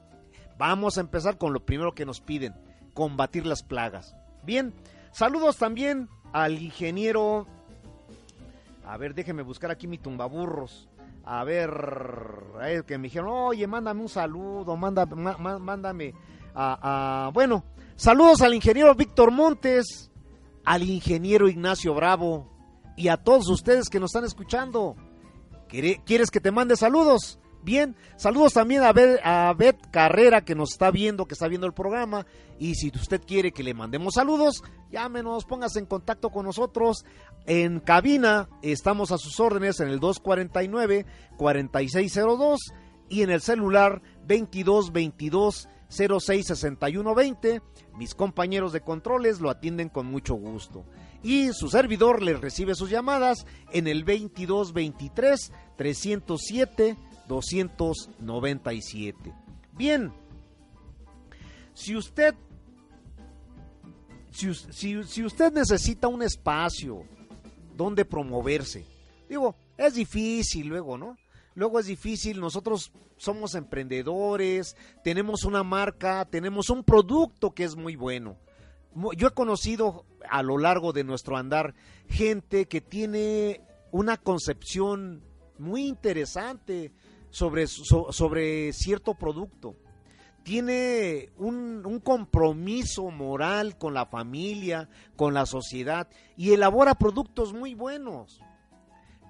Vamos 0.56 0.96
a 0.96 1.00
empezar 1.00 1.38
con 1.38 1.52
lo 1.52 1.66
primero 1.66 1.92
que 1.92 2.06
nos 2.06 2.20
piden, 2.20 2.54
combatir 2.94 3.44
las 3.44 3.62
plagas. 3.62 4.14
Bien, 4.42 4.72
saludos 5.12 5.56
también 5.58 6.08
al 6.32 6.60
ingeniero... 6.60 7.46
A 8.86 8.96
ver, 8.98 9.14
déjeme 9.14 9.42
buscar 9.42 9.70
aquí 9.70 9.86
mi 9.86 9.98
tumbaburros. 9.98 10.88
A 11.24 11.42
ver, 11.42 12.84
que 12.86 12.98
me 12.98 13.04
dijeron, 13.04 13.30
oye, 13.30 13.66
mándame 13.66 14.02
un 14.02 14.10
saludo, 14.10 14.76
mándame, 14.76 15.34
mándame 15.58 16.14
a, 16.54 17.26
a, 17.26 17.30
bueno, 17.30 17.64
Saludos 17.96 18.42
al 18.42 18.54
ingeniero 18.54 18.92
Víctor 18.96 19.30
Montes, 19.30 20.10
al 20.64 20.82
ingeniero 20.82 21.48
Ignacio 21.48 21.94
Bravo 21.94 22.50
y 22.96 23.06
a 23.06 23.16
todos 23.16 23.48
ustedes 23.48 23.88
que 23.88 24.00
nos 24.00 24.10
están 24.10 24.24
escuchando. 24.24 24.96
¿Quieres 25.68 26.30
que 26.30 26.40
te 26.40 26.50
mande 26.50 26.76
saludos? 26.76 27.38
Bien, 27.64 27.96
saludos 28.16 28.52
también 28.52 28.82
a, 28.82 28.92
Bet, 28.92 29.90
Carrera 29.90 30.44
que 30.44 30.54
nos 30.54 30.72
está 30.72 30.90
viendo, 30.90 31.24
que 31.24 31.32
está 31.32 31.48
viendo 31.48 31.66
el 31.66 31.72
programa. 31.72 32.26
Y 32.58 32.74
si 32.74 32.92
usted 32.94 33.22
quiere 33.26 33.52
que 33.52 33.62
le 33.62 33.72
mandemos 33.72 34.16
saludos, 34.16 34.62
llámenos, 34.90 35.46
póngase 35.46 35.78
en 35.78 35.86
contacto 35.86 36.28
con 36.28 36.44
nosotros. 36.44 37.06
En 37.46 37.80
cabina 37.80 38.50
estamos 38.60 39.12
a 39.12 39.18
sus 39.18 39.40
órdenes 39.40 39.80
en 39.80 39.88
el 39.88 39.98
249-4602 39.98 42.58
y 43.08 43.22
en 43.22 43.30
el 43.30 43.40
celular 43.40 44.02
2222 44.26 45.70
066120. 45.88 47.62
Mis 47.96 48.14
compañeros 48.14 48.74
de 48.74 48.82
controles 48.82 49.40
lo 49.40 49.48
atienden 49.48 49.88
con 49.88 50.04
mucho 50.04 50.34
gusto. 50.34 50.84
Y 51.22 51.54
su 51.54 51.70
servidor 51.70 52.22
les 52.22 52.42
recibe 52.42 52.74
sus 52.74 52.90
llamadas 52.90 53.46
en 53.72 53.86
el 53.86 54.04
2223 54.04 55.50
307 55.76 56.98
297. 57.28 59.32
Bien, 59.72 60.12
si 61.72 61.96
usted 61.96 62.34
si, 64.30 64.52
si, 65.04 65.24
usted 65.24 65.52
necesita 65.52 66.08
un 66.08 66.22
espacio 66.22 67.04
donde 67.76 68.04
promoverse, 68.04 68.84
digo, 69.28 69.54
es 69.76 69.94
difícil 69.94 70.66
luego, 70.66 70.98
¿no? 70.98 71.16
Luego 71.54 71.78
es 71.78 71.86
difícil, 71.86 72.40
nosotros 72.40 72.90
somos 73.16 73.54
emprendedores, 73.54 74.76
tenemos 75.04 75.44
una 75.44 75.62
marca, 75.62 76.24
tenemos 76.24 76.68
un 76.68 76.82
producto 76.82 77.54
que 77.54 77.62
es 77.62 77.76
muy 77.76 77.94
bueno. 77.94 78.36
Yo 79.16 79.28
he 79.28 79.34
conocido 79.34 80.04
a 80.28 80.42
lo 80.42 80.58
largo 80.58 80.92
de 80.92 81.04
nuestro 81.04 81.36
andar 81.36 81.76
gente 82.08 82.66
que 82.66 82.80
tiene 82.80 83.60
una 83.92 84.16
concepción 84.16 85.22
muy 85.58 85.86
interesante 85.86 86.92
sobre, 87.34 87.66
sobre 87.66 88.72
cierto 88.72 89.14
producto. 89.14 89.74
Tiene 90.44 91.30
un, 91.36 91.84
un, 91.84 91.98
compromiso 91.98 93.10
moral 93.10 93.76
con 93.76 93.92
la 93.92 94.06
familia, 94.06 94.88
con 95.16 95.34
la 95.34 95.44
sociedad 95.44 96.06
y 96.36 96.52
elabora 96.52 96.94
productos 96.94 97.52
muy 97.52 97.74
buenos. 97.74 98.40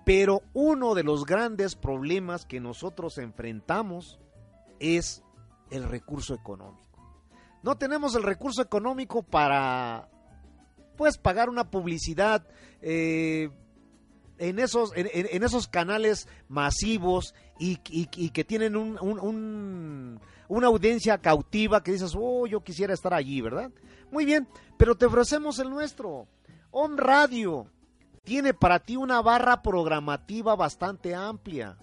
Pero 0.04 0.42
uno 0.52 0.94
de 0.94 1.02
los 1.02 1.24
grandes 1.24 1.76
problemas 1.76 2.44
que 2.44 2.60
nosotros 2.60 3.16
enfrentamos 3.16 4.20
es 4.80 5.22
el 5.70 5.84
recurso 5.84 6.34
económico. 6.34 7.00
No 7.62 7.78
tenemos 7.78 8.14
el 8.16 8.22
recurso 8.22 8.60
económico 8.60 9.22
para, 9.22 10.10
pues, 10.98 11.16
pagar 11.16 11.48
una 11.48 11.70
publicidad 11.70 12.46
eh, 12.82 13.48
en, 14.38 14.58
esos, 14.58 14.92
en, 14.94 15.42
esos 15.42 15.68
canales 15.68 16.28
masivos 16.48 17.34
y, 17.58 17.76
que 17.76 18.44
tienen 18.44 18.76
un, 18.76 20.20
una 20.48 20.66
audiencia 20.66 21.18
cautiva 21.18 21.82
que 21.82 21.92
dices, 21.92 22.14
oh, 22.18 22.46
yo 22.46 22.62
quisiera 22.62 22.94
estar 22.94 23.14
allí, 23.14 23.40
¿verdad? 23.40 23.70
Muy 24.10 24.24
bien, 24.24 24.48
pero 24.76 24.96
te 24.96 25.06
ofrecemos 25.06 25.58
el 25.58 25.70
nuestro. 25.70 26.28
On 26.70 26.98
Radio, 26.98 27.70
tiene 28.24 28.54
para 28.54 28.80
ti 28.80 28.96
una 28.96 29.20
barra 29.22 29.62
programativa 29.62 30.56
bastante 30.56 31.14
amplia. 31.14 31.76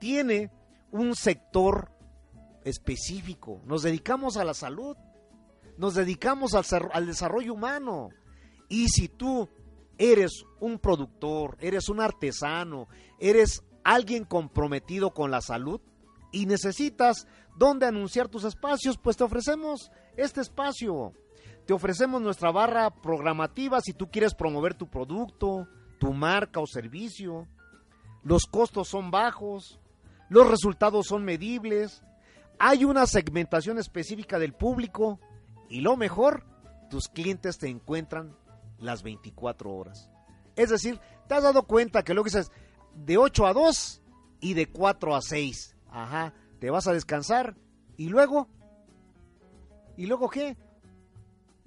Tiene 0.00 0.50
un 0.90 1.14
sector 1.14 1.90
específico. 2.64 3.60
Nos 3.66 3.82
dedicamos 3.82 4.36
a 4.36 4.44
la 4.44 4.54
salud. 4.54 4.96
Nos 5.76 5.94
dedicamos 5.94 6.54
al, 6.54 7.06
desarrollo 7.06 7.54
humano. 7.54 8.10
Y 8.68 8.88
si 8.88 9.08
tú 9.08 9.48
eres 9.98 10.44
un 10.60 10.78
productor, 10.78 11.56
eres 11.60 11.88
un 11.88 12.00
artesano, 12.00 12.88
eres 13.18 13.62
alguien 13.84 14.24
comprometido 14.24 15.12
con 15.12 15.30
la 15.30 15.40
salud 15.40 15.80
y 16.32 16.46
necesitas 16.46 17.26
dónde 17.56 17.86
anunciar 17.86 18.28
tus 18.28 18.44
espacios, 18.44 18.98
pues 18.98 19.16
te 19.16 19.24
ofrecemos 19.24 19.90
este 20.16 20.40
espacio. 20.40 21.12
Te 21.66 21.72
ofrecemos 21.72 22.20
nuestra 22.20 22.50
barra 22.50 22.90
programativa 22.90 23.80
si 23.80 23.94
tú 23.94 24.10
quieres 24.10 24.34
promover 24.34 24.74
tu 24.74 24.88
producto, 24.88 25.66
tu 25.98 26.12
marca 26.12 26.60
o 26.60 26.66
servicio. 26.66 27.46
Los 28.22 28.44
costos 28.44 28.88
son 28.88 29.10
bajos, 29.10 29.80
los 30.28 30.48
resultados 30.48 31.06
son 31.06 31.24
medibles, 31.24 32.02
hay 32.58 32.84
una 32.84 33.06
segmentación 33.06 33.78
específica 33.78 34.38
del 34.38 34.52
público 34.52 35.20
y 35.68 35.80
lo 35.80 35.96
mejor, 35.96 36.44
tus 36.90 37.08
clientes 37.08 37.58
te 37.58 37.68
encuentran 37.68 38.36
las 38.84 39.02
24 39.02 39.72
horas. 39.72 40.10
Es 40.56 40.70
decir, 40.70 41.00
te 41.26 41.34
has 41.34 41.42
dado 41.42 41.64
cuenta 41.64 42.02
que 42.02 42.14
luego 42.14 42.24
dices 42.26 42.50
de 42.94 43.16
8 43.18 43.46
a 43.46 43.52
2 43.52 44.02
y 44.40 44.54
de 44.54 44.70
4 44.70 45.14
a 45.14 45.20
6. 45.20 45.76
Ajá, 45.90 46.34
te 46.58 46.70
vas 46.70 46.86
a 46.86 46.92
descansar 46.92 47.56
y 47.96 48.08
luego 48.08 48.48
¿Y 49.96 50.06
luego 50.06 50.28
qué? 50.28 50.56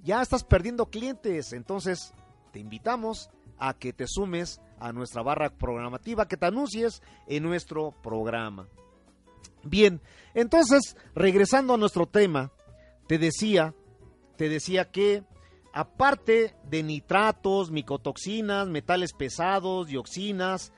ya 0.00 0.22
estás 0.22 0.44
perdiendo 0.44 0.86
clientes. 0.86 1.52
Entonces, 1.52 2.12
te 2.52 2.60
invitamos 2.60 3.30
a 3.58 3.74
que 3.74 3.92
te 3.92 4.06
sumes 4.06 4.60
a 4.78 4.92
nuestra 4.92 5.22
barra 5.22 5.50
programativa, 5.50 6.28
que 6.28 6.36
te 6.36 6.46
anuncies 6.46 7.02
en 7.26 7.42
nuestro 7.42 7.92
programa. 8.02 8.68
Bien, 9.64 10.00
entonces, 10.34 10.96
regresando 11.14 11.74
a 11.74 11.78
nuestro 11.78 12.06
tema, 12.06 12.52
te 13.06 13.18
decía, 13.18 13.74
te 14.36 14.48
decía 14.48 14.90
que 14.90 15.24
aparte 15.72 16.54
de 16.64 16.82
nitratos, 16.82 17.70
micotoxinas, 17.70 18.68
metales 18.68 19.12
pesados, 19.12 19.86
dioxinas, 19.86 20.72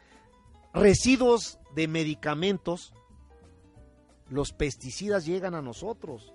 residuos 0.73 1.59
de 1.75 1.89
medicamentos, 1.89 2.93
los 4.29 4.53
pesticidas 4.53 5.27
llegan 5.27 5.55
a 5.55 5.63
nosotros. 5.63 6.33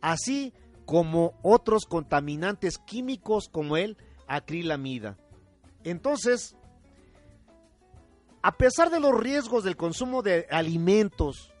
Así 0.00 0.52
como 0.84 1.38
otros 1.42 1.84
contaminantes 1.84 2.78
químicos 2.78 3.48
como 3.48 3.76
el 3.76 3.96
acrilamida. 4.26 5.18
Entonces, 5.84 6.56
a 8.42 8.56
pesar 8.56 8.90
de 8.90 9.00
los 9.00 9.18
riesgos 9.18 9.64
del 9.64 9.76
consumo 9.76 10.22
de 10.22 10.46
alimentos, 10.50 11.52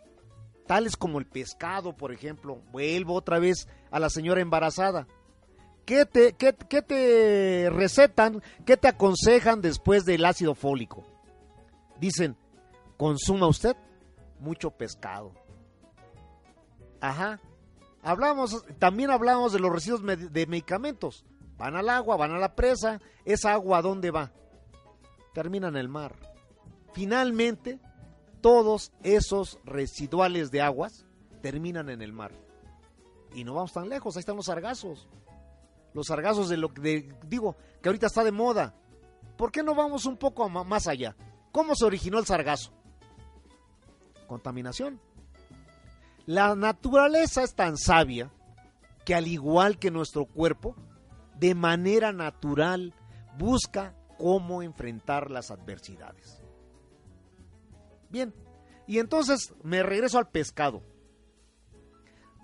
tales 0.66 0.96
como 0.96 1.18
el 1.18 1.26
pescado, 1.26 1.96
por 1.96 2.12
ejemplo, 2.12 2.62
vuelvo 2.72 3.14
otra 3.14 3.38
vez 3.38 3.68
a 3.90 4.00
la 4.00 4.08
señora 4.08 4.40
embarazada. 4.40 5.06
¿Qué 5.90 6.06
te, 6.06 6.34
qué, 6.34 6.54
qué 6.54 6.82
te 6.82 7.68
recetan, 7.68 8.40
qué 8.64 8.76
te 8.76 8.86
aconsejan 8.86 9.60
después 9.60 10.04
del 10.04 10.24
ácido 10.24 10.54
fólico? 10.54 11.02
Dicen, 11.98 12.36
consuma 12.96 13.48
usted 13.48 13.74
mucho 14.38 14.70
pescado. 14.70 15.32
Ajá, 17.00 17.40
Hablamos, 18.04 18.64
también 18.78 19.10
hablamos 19.10 19.52
de 19.52 19.58
los 19.58 19.72
residuos 19.72 20.00
de 20.06 20.46
medicamentos. 20.46 21.24
Van 21.58 21.74
al 21.74 21.88
agua, 21.88 22.16
van 22.16 22.30
a 22.30 22.38
la 22.38 22.54
presa. 22.54 23.00
¿Esa 23.24 23.54
agua 23.54 23.78
a 23.78 23.82
dónde 23.82 24.12
va? 24.12 24.30
Termina 25.34 25.66
en 25.66 25.76
el 25.76 25.88
mar. 25.88 26.14
Finalmente, 26.92 27.80
todos 28.40 28.92
esos 29.02 29.58
residuales 29.64 30.52
de 30.52 30.62
aguas 30.62 31.04
terminan 31.42 31.88
en 31.88 32.00
el 32.00 32.12
mar. 32.12 32.30
Y 33.34 33.42
no 33.42 33.54
vamos 33.54 33.72
tan 33.72 33.88
lejos, 33.88 34.14
ahí 34.14 34.20
están 34.20 34.36
los 34.36 34.46
sargazos. 34.46 35.08
Los 35.92 36.06
sargazos 36.06 36.48
de 36.48 36.56
lo 36.56 36.72
que 36.72 37.12
digo, 37.26 37.56
que 37.82 37.88
ahorita 37.88 38.06
está 38.06 38.24
de 38.24 38.32
moda. 38.32 38.74
¿Por 39.36 39.50
qué 39.50 39.62
no 39.62 39.74
vamos 39.74 40.06
un 40.06 40.16
poco 40.16 40.48
más 40.48 40.86
allá? 40.86 41.16
¿Cómo 41.52 41.74
se 41.74 41.84
originó 41.84 42.18
el 42.18 42.26
sargazo? 42.26 42.72
Contaminación. 44.26 45.00
La 46.26 46.54
naturaleza 46.54 47.42
es 47.42 47.54
tan 47.54 47.76
sabia 47.76 48.30
que 49.04 49.14
al 49.14 49.26
igual 49.26 49.78
que 49.78 49.90
nuestro 49.90 50.26
cuerpo, 50.26 50.76
de 51.36 51.54
manera 51.54 52.12
natural 52.12 52.94
busca 53.38 53.96
cómo 54.18 54.62
enfrentar 54.62 55.30
las 55.30 55.50
adversidades. 55.50 56.42
Bien, 58.10 58.34
y 58.86 58.98
entonces 58.98 59.54
me 59.62 59.82
regreso 59.82 60.18
al 60.18 60.28
pescado. 60.28 60.82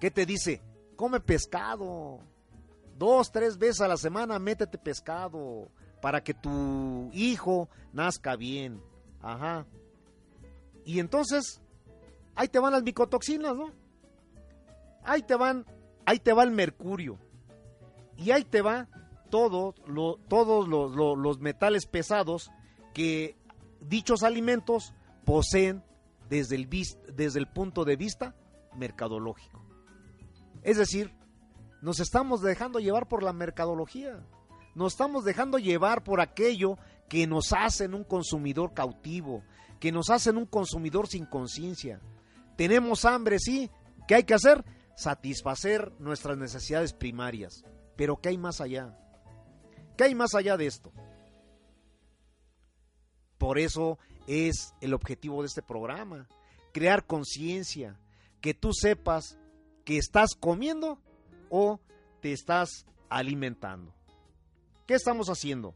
¿Qué 0.01 0.11
te 0.11 0.25
dice? 0.27 0.63
Come 0.97 1.21
pescado. 1.21 2.21
Dos, 2.99 3.31
tres 3.31 3.59
veces 3.59 3.81
a 3.83 3.89
la 3.89 3.97
semana 3.97 4.39
métete 4.39 4.79
pescado 4.79 5.69
para 6.01 6.23
que 6.23 6.35
tu 6.35 7.11
hijo 7.13 7.69
nazca 7.93 8.37
bien. 8.37 8.81
Ajá. 9.21 9.67
Y 10.85 11.01
entonces 11.01 11.61
ahí 12.35 12.49
te 12.49 12.59
van 12.59 12.73
las 12.73 12.83
micotoxinas, 12.83 13.55
¿no? 13.57 13.71
Ahí 15.05 15.23
te 15.23 15.35
van, 15.35 15.67
ahí 16.05 16.19
te 16.19 16.33
va 16.33 16.45
el 16.45 16.51
mercurio. 16.51 17.19
Y 18.17 18.31
ahí 18.31 18.45
te 18.45 18.63
va 18.63 18.89
todo 19.31 19.75
todos 20.29 20.69
los, 20.69 21.41
metales 21.41 21.87
pesados 21.87 22.51
que 22.95 23.37
dichos 23.81 24.23
alimentos 24.23 24.95
poseen 25.25 25.83
desde 26.29 26.57
el, 26.57 26.69
desde 27.15 27.39
el 27.39 27.47
punto 27.47 27.85
de 27.85 27.97
vista 27.97 28.35
mercadológico. 28.75 29.63
Es 30.63 30.77
decir, 30.77 31.16
nos 31.87 32.01
estamos 32.01 32.43
dejando 32.43 32.81
llevar 32.81 33.07
por 33.07 33.23
la 33.23 33.33
mercadología. 33.33 34.19
Nos 34.75 34.95
estamos 34.95 35.25
dejando 35.25 35.57
llevar 35.57 36.03
por 36.03 36.21
aquello 36.21 36.79
que 37.09 37.29
nos 37.29 37.53
hacen 37.53 37.95
un 37.95 38.03
consumidor 38.03 38.75
cautivo, 38.75 39.45
que 39.79 39.93
nos 39.93 40.11
hacen 40.11 40.37
un 40.37 40.47
consumidor 40.47 41.07
sin 41.07 41.27
conciencia, 41.27 42.01
tenemos 42.57 43.05
hambre, 43.05 43.39
sí. 43.39 43.71
¿Qué 44.09 44.17
hay 44.17 44.25
que 44.25 44.35
hacer? 44.35 44.65
Satisfacer 44.97 45.93
nuestras 46.01 46.37
necesidades 46.37 46.93
primarias. 46.93 47.63
Pero 47.95 48.21
¿qué 48.21 48.31
hay 48.31 48.39
más 48.39 48.61
allá? 48.61 48.99
¿Qué 49.97 50.03
hay 50.03 50.17
más 50.17 50.35
allá 50.35 50.57
de 50.57 50.67
esto? 50.67 50.93
Por 53.39 53.61
eso 53.61 54.01
es 54.27 54.75
el 54.81 54.93
objetivo 54.93 55.43
de 55.43 55.47
este 55.47 55.63
programa, 55.63 56.27
crear 56.73 57.07
conciencia, 57.07 58.01
que 58.41 58.55
tú 58.55 58.73
sepas 58.73 59.39
que 59.85 59.99
estás 59.99 60.35
comiendo 60.35 61.01
o 61.51 61.81
te 62.21 62.33
estás 62.33 62.87
alimentando. 63.09 63.93
¿Qué 64.87 64.95
estamos 64.95 65.29
haciendo? 65.29 65.75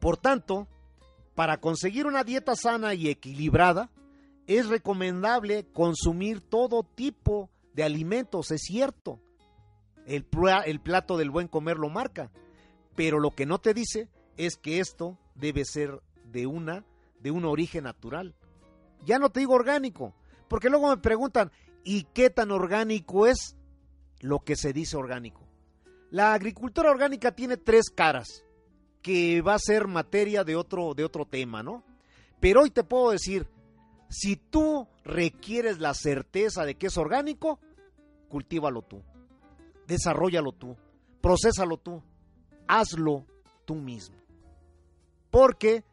Por 0.00 0.16
tanto, 0.16 0.66
para 1.34 1.58
conseguir 1.60 2.06
una 2.06 2.24
dieta 2.24 2.56
sana 2.56 2.94
y 2.94 3.08
equilibrada, 3.08 3.90
es 4.46 4.68
recomendable 4.68 5.66
consumir 5.72 6.40
todo 6.40 6.82
tipo 6.82 7.50
de 7.74 7.84
alimentos, 7.84 8.50
es 8.50 8.62
cierto. 8.62 9.20
El, 10.04 10.24
plato 10.24 11.16
del 11.16 11.30
buen 11.30 11.46
comer 11.46 11.78
lo 11.78 11.88
marca, 11.88 12.30
pero 12.96 13.20
lo 13.20 13.30
que 13.30 13.46
no 13.46 13.60
te 13.60 13.72
dice 13.72 14.08
es 14.36 14.56
que 14.56 14.80
esto 14.80 15.18
debe 15.34 15.64
ser 15.64 16.02
de 16.24 16.46
una 16.46 16.84
de 17.20 17.30
un 17.30 17.44
origen 17.44 17.84
natural. 17.84 18.34
Ya 19.04 19.18
no 19.20 19.30
te 19.30 19.40
digo 19.40 19.54
orgánico, 19.54 20.12
porque 20.48 20.68
luego 20.68 20.88
me 20.88 20.96
preguntan, 20.96 21.52
¿y 21.84 22.02
qué 22.12 22.30
tan 22.30 22.50
orgánico 22.50 23.28
es 23.28 23.56
lo 24.22 24.38
que 24.40 24.56
se 24.56 24.72
dice 24.72 24.96
orgánico? 24.96 25.42
La 26.10 26.32
agricultura 26.32 26.90
orgánica 26.90 27.32
tiene 27.32 27.58
tres 27.58 27.90
caras, 27.90 28.44
que 29.02 29.42
va 29.42 29.54
a 29.54 29.58
ser 29.58 29.88
materia 29.88 30.44
de 30.44 30.56
otro, 30.56 30.94
de 30.94 31.04
otro 31.04 31.26
tema, 31.26 31.62
¿no? 31.62 31.84
Pero 32.40 32.62
hoy 32.62 32.70
te 32.70 32.84
puedo 32.84 33.10
decir, 33.10 33.46
si 34.08 34.36
tú 34.36 34.88
requieres 35.04 35.78
la 35.78 35.94
certeza 35.94 36.64
de 36.64 36.76
que 36.76 36.86
es 36.86 36.96
orgánico, 36.96 37.58
cultívalo 38.28 38.82
tú, 38.82 39.02
desarrollalo 39.86 40.52
tú, 40.52 40.76
procésalo 41.20 41.76
tú, 41.76 42.02
hazlo 42.68 43.26
tú 43.64 43.74
mismo. 43.74 44.16
Porque, 45.30 45.84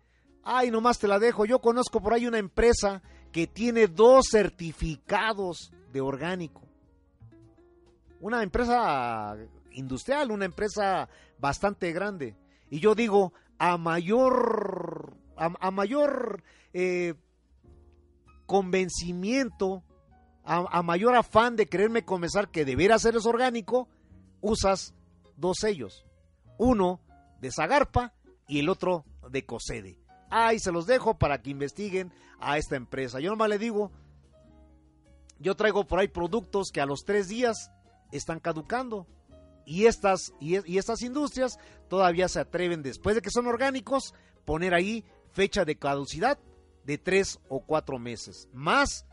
ay, 0.44 0.70
nomás 0.70 1.00
te 1.00 1.08
la 1.08 1.18
dejo, 1.18 1.46
yo 1.46 1.60
conozco 1.60 2.02
por 2.02 2.14
ahí 2.14 2.28
una 2.28 2.40
empresa 2.40 3.02
que 3.32 3.48
tiene 3.48 3.88
dos 3.88 4.26
certificados 4.32 5.72
de 5.92 6.02
orgánico. 6.02 6.69
Una 8.20 8.44
empresa 8.44 9.38
industrial, 9.72 10.32
una 10.32 10.46
empresa 10.46 11.10
bastante 11.40 11.92
grande. 11.92 12.36
Y 12.70 12.80
yo 12.80 12.96
digo, 12.96 13.34
a 13.58 13.78
mayor, 13.78 15.14
a, 15.36 15.72
mayor 15.72 16.44
eh, 16.74 17.14
convencimiento, 18.46 19.84
a, 20.44 20.82
mayor 20.82 21.16
afán 21.16 21.56
de 21.56 21.68
quererme 21.68 22.04
comenzar 22.04 22.50
que 22.50 22.66
deber 22.66 22.98
ser 23.00 23.16
orgánico, 23.26 23.88
usas 24.42 24.94
dos 25.36 25.58
sellos. 25.60 26.06
Uno 26.58 27.00
de 27.40 27.52
Zagarpa 27.52 28.14
y 28.48 28.60
el 28.60 28.70
otro 28.70 29.06
de 29.30 29.46
Cosede. 29.46 30.00
Ahí 30.30 30.60
se 30.60 30.72
los 30.72 30.86
dejo 30.86 31.18
para 31.18 31.42
que 31.42 31.50
investiguen 31.50 32.12
a 32.40 32.58
esta 32.58 32.76
empresa. 32.76 33.20
Yo 33.20 33.30
nomás 33.30 33.50
le 33.50 33.58
digo, 33.58 33.92
yo 35.40 35.56
traigo 35.56 35.86
por 35.86 36.00
ahí 36.00 36.08
productos 36.08 36.70
que 36.72 36.82
a 36.82 36.86
los 36.86 37.04
tres 37.06 37.28
días 37.28 37.72
están 38.12 38.40
caducando. 38.40 39.08
Y 39.66 39.86
estas, 39.86 40.34
y, 40.40 40.78
estas 40.78 41.02
industrias 41.02 41.60
todavía 41.90 42.28
se 42.28 42.40
atreven, 42.40 42.82
después 42.82 43.16
de 43.16 43.22
que 43.22 43.30
son 43.30 43.46
orgánicos, 43.46 44.14
poner 44.46 44.74
ahí 44.74 45.06
fecha 45.32 45.64
de 45.64 45.78
caducidad 45.78 46.40
de 46.86 46.98
tres 46.98 47.40
o 47.50 47.62
cuatro 47.62 48.00
meses, 48.00 48.50
más 48.52 49.06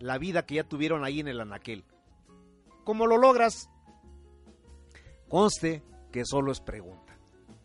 la 0.00 0.18
vida 0.18 0.44
que 0.44 0.56
ya 0.56 0.64
tuvieron 0.64 1.04
ahí 1.04 1.20
en 1.20 1.28
el 1.28 1.40
anaquel. 1.40 1.84
¿Cómo 2.84 3.06
lo 3.06 3.16
logras? 3.16 3.70
Conste 5.28 5.82
que 6.10 6.24
solo 6.24 6.52
es 6.52 6.60
pregunta. 6.60 7.16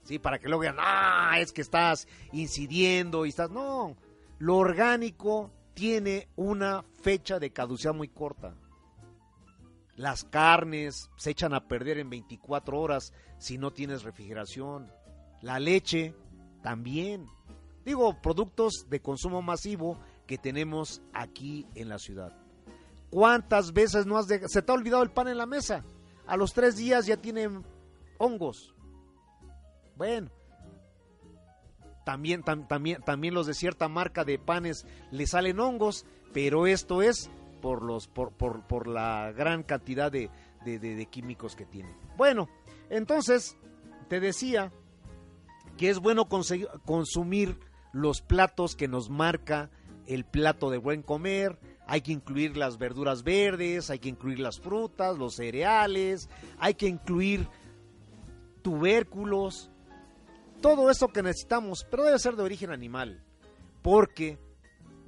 ¿Sí? 0.04 0.20
Para 0.20 0.40
que 0.40 0.48
luego 0.48 0.62
digan, 0.62 0.78
ah, 0.80 1.38
es 1.40 1.52
que 1.52 1.62
estás 1.62 2.08
incidiendo 2.32 3.26
y 3.26 3.30
estás. 3.30 3.50
No, 3.50 3.98
lo 4.38 4.56
orgánico 4.56 5.52
tiene 5.74 6.30
una 6.36 6.84
fecha 7.02 7.40
de 7.40 7.52
caducidad 7.52 7.94
muy 7.94 8.08
corta. 8.08 8.56
Las 9.98 10.24
carnes 10.24 11.10
se 11.18 11.32
echan 11.32 11.56
a 11.56 11.68
perder 11.68 11.98
en 11.98 12.12
24 12.12 12.80
horas 12.80 13.14
si 13.40 13.58
no 13.58 13.74
tienes 13.74 14.04
refrigeración. 14.04 14.92
La 15.42 15.60
leche 15.60 16.14
también. 16.62 17.28
Digo, 17.84 18.22
productos 18.22 18.86
de 18.90 19.02
consumo 19.02 19.42
masivo 19.42 19.98
que 20.28 20.38
tenemos 20.38 21.02
aquí 21.14 21.66
en 21.74 21.90
la 21.90 21.98
ciudad. 21.98 22.32
¿Cuántas 23.10 23.74
veces 23.74 24.06
no 24.06 24.18
has 24.18 24.28
se 24.28 24.62
te 24.62 24.72
ha 24.72 24.76
olvidado 24.76 25.02
el 25.02 25.10
pan 25.10 25.30
en 25.30 25.38
la 25.38 25.48
mesa? 25.48 25.84
A 26.28 26.38
los 26.38 26.54
tres 26.54 26.76
días 26.76 27.08
ya 27.08 27.18
tienen 27.18 27.66
hongos. 28.20 28.76
Bueno, 29.96 30.30
también, 32.06 32.44
también, 32.44 33.02
también 33.02 33.34
los 33.34 33.48
de 33.48 33.56
cierta 33.56 33.88
marca 33.88 34.24
de 34.24 34.38
panes 34.38 34.86
le 35.10 35.26
salen 35.26 35.60
hongos, 35.60 36.06
pero 36.34 36.68
esto 36.68 37.02
es 37.02 37.32
por, 37.58 37.84
los, 37.84 38.08
por, 38.08 38.32
por, 38.34 38.88
la 38.88 39.32
gran 39.32 39.64
cantidad 39.64 40.12
de, 40.12 40.30
de, 40.64 41.08
químicos 41.08 41.56
que 41.56 41.66
tiene. 41.66 41.96
Bueno, 42.16 42.48
entonces 42.90 43.58
te 44.08 44.20
decía 44.20 44.72
que 45.78 45.90
es 45.90 46.00
bueno 46.00 46.28
consumir 46.28 47.60
los 47.94 48.22
platos 48.22 48.76
que 48.76 48.88
nos 48.88 49.10
marca 49.10 49.70
el 50.06 50.24
plato 50.26 50.70
de 50.70 50.78
buen 50.78 51.02
comer, 51.02 51.60
hay 51.86 52.02
que 52.02 52.12
incluir 52.12 52.58
las 52.58 52.78
verduras 52.78 53.24
verdes, 53.24 53.90
hay 53.90 54.00
que 54.00 54.10
incluir 54.10 54.40
las 54.40 54.60
frutas, 54.60 55.18
los 55.18 55.36
cereales, 55.36 56.30
hay 56.60 56.74
que 56.74 56.88
incluir 56.88 57.48
tubérculos, 58.62 59.70
todo 60.62 60.90
eso 60.90 61.08
que 61.10 61.24
necesitamos, 61.24 61.86
pero 61.90 62.04
debe 62.04 62.20
ser 62.20 62.36
de 62.36 62.44
origen 62.44 62.72
animal, 62.72 63.24
porque 63.82 64.38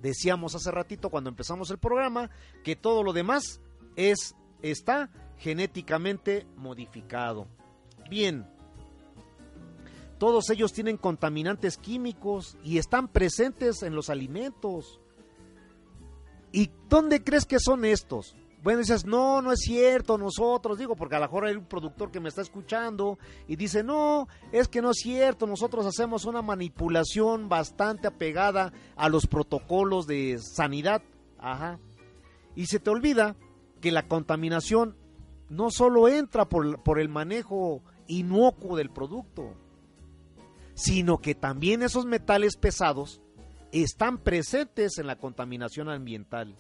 decíamos 0.02 0.56
hace 0.56 0.72
ratito 0.72 1.10
cuando 1.10 1.30
empezamos 1.30 1.72
el 1.72 1.78
programa 1.78 2.30
que 2.64 2.76
todo 2.76 3.04
lo 3.04 3.14
demás 3.14 3.62
es 3.96 4.36
está 4.62 5.10
genéticamente 5.38 6.46
modificado. 6.58 7.48
Bien, 8.10 8.46
todos 10.18 10.50
ellos 10.50 10.74
tienen 10.74 10.98
contaminantes 10.98 11.78
químicos 11.78 12.58
y 12.64 12.78
están 12.78 13.08
presentes 13.08 13.84
en 13.84 13.96
los 13.96 14.10
alimentos. 14.10 15.00
¿Y 16.52 16.72
dónde 16.90 17.24
crees 17.24 17.46
que 17.46 17.60
son 17.60 17.86
estos? 17.86 18.36
Bueno, 18.62 18.80
dices, 18.80 19.06
no, 19.06 19.42
no 19.42 19.54
es 19.54 19.60
cierto, 19.62 20.18
nosotros, 20.18 20.78
digo, 20.78 20.96
porque 20.96 21.16
a 21.16 21.20
lo 21.20 21.26
mejor 21.26 21.46
hay 21.46 21.56
un 21.56 21.66
productor 21.66 22.12
que 22.12 22.20
me 22.20 22.28
está 22.28 22.42
escuchando 22.42 23.18
y 23.48 23.56
dice, 23.56 23.84
no, 23.84 24.28
es 24.52 24.68
que 24.68 24.82
no 24.82 24.92
es 24.92 24.98
cierto, 24.98 25.48
nosotros 25.48 25.86
hacemos 25.86 26.26
una 26.26 26.42
manipulación 26.42 27.48
bastante 27.48 28.08
apegada 28.08 28.74
a 28.98 29.08
los 29.08 29.28
protocolos 29.28 30.08
de 30.08 30.40
sanidad. 30.40 31.02
Ajá. 31.38 31.80
Y 32.54 32.66
se 32.66 32.82
te 32.82 32.90
olvida 32.90 33.38
que 33.80 33.94
la 33.94 34.10
contaminación 34.10 34.98
no 35.48 35.72
solo 35.72 36.10
entra 36.10 36.50
por, 36.50 36.84
por 36.84 37.00
el 37.00 37.08
manejo 37.08 37.82
inocuo 38.08 38.76
del 38.76 38.90
producto, 38.90 39.54
sino 40.74 41.20
que 41.20 41.34
también 41.34 41.82
esos 41.82 42.06
metales 42.06 42.58
pesados 42.58 43.22
están 43.72 44.18
presentes 44.18 44.98
en 44.98 45.08
la 45.08 45.16
contaminación 45.16 45.88
ambiental 45.88 46.58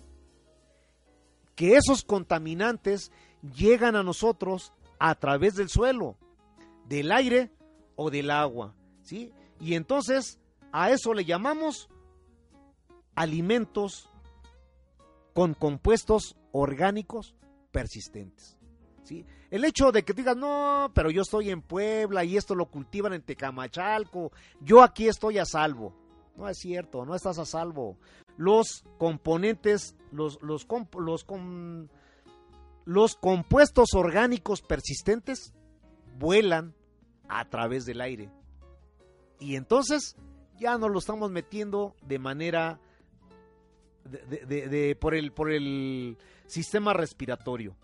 que 1.60 1.76
esos 1.76 2.05
contaminantes 2.05 3.12
llegan 3.53 3.97
a 3.97 4.03
nosotros 4.03 4.72
a 4.97 5.14
través 5.16 5.55
del 5.55 5.68
suelo, 5.68 6.16
del 6.86 7.12
aire 7.12 7.51
o 7.97 8.10
del 8.10 8.32
agua, 8.32 8.74
¿sí? 9.01 9.34
Y 9.60 9.74
entonces 9.74 10.39
a 10.72 10.89
eso 10.89 11.14
le 11.14 11.26
llamamos 11.26 11.89
alimentos 13.14 14.10
con 15.34 15.53
compuestos 15.53 16.38
orgánicos 16.53 17.36
persistentes. 17.74 18.57
¿sí? 19.03 19.26
El 19.51 19.66
hecho 19.66 19.91
de 19.91 20.05
que 20.05 20.14
digas, 20.14 20.38
no, 20.38 20.93
pero 20.95 21.12
yo 21.12 21.24
estoy 21.24 21.49
en 21.49 21.62
Puebla 21.62 22.24
y 22.24 22.38
esto 22.38 22.55
lo 22.55 22.68
cultivan 22.68 23.12
en 23.12 23.22
Tecamachalco, 23.22 24.32
yo 24.62 24.82
aquí 24.82 25.10
estoy 25.10 25.39
a 25.39 25.45
salvo. 25.45 25.93
No 26.38 26.47
es 26.47 26.57
cierto, 26.57 27.05
no 27.05 27.16
estás 27.16 27.38
a 27.38 27.45
salvo 27.45 27.97
los 28.39 28.85
componentes, 28.97 29.97
los, 30.13 30.41
los, 30.41 30.65
los, 30.97 31.25
los 32.85 33.15
compuestos 33.17 33.93
orgánicos 33.93 34.61
persistentes 34.61 35.53
vuelan 36.17 36.73
a 37.27 37.49
través 37.49 37.85
del 37.85 37.99
aire. 37.99 38.31
Y 39.41 39.57
entonces 39.57 40.15
ya 40.57 40.77
nos 40.77 40.89
lo 40.89 40.99
estamos 40.99 41.29
metiendo 41.31 41.97
de 42.01 42.17
manera 42.17 42.79
de, 44.05 44.95
por, 44.95 45.15
el, 45.15 45.33
por 45.33 45.51
el 45.51 46.17
sistema 46.47 46.93
respiratorio. 46.93 47.75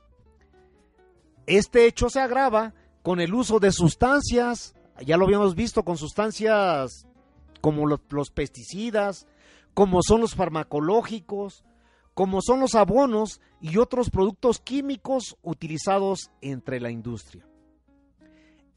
Este 1.48 1.86
hecho 1.86 2.10
se 2.10 2.22
agrava 2.22 2.74
con 3.04 3.20
el 3.20 3.34
uso 3.34 3.60
de 3.60 3.74
sustancias, 3.74 4.74
ya 5.06 5.18
lo 5.18 5.26
habíamos 5.26 5.54
visto 5.54 5.84
con 5.84 5.98
sustancias 5.98 7.06
como 7.60 7.86
los 7.88 8.32
pesticidas, 8.32 9.28
como 9.76 10.00
son 10.02 10.22
los 10.22 10.34
farmacológicos, 10.34 11.66
como 12.16 12.42
son 12.42 12.62
los 12.62 12.76
abonos 12.76 13.42
y 13.60 13.78
otros 13.78 14.10
productos 14.10 14.60
químicos 14.60 15.38
utilizados 15.44 16.32
entre 16.42 16.80
la 16.80 16.90
industria. 16.90 17.46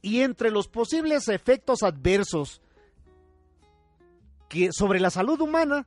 Y 0.02 0.20
entre 0.20 0.50
los 0.50 0.68
posibles 0.68 1.28
efectos 1.28 1.82
adversos 1.82 2.60
que 4.48 4.70
sobre 4.72 4.98
la 4.98 5.10
salud 5.10 5.40
humana 5.40 5.86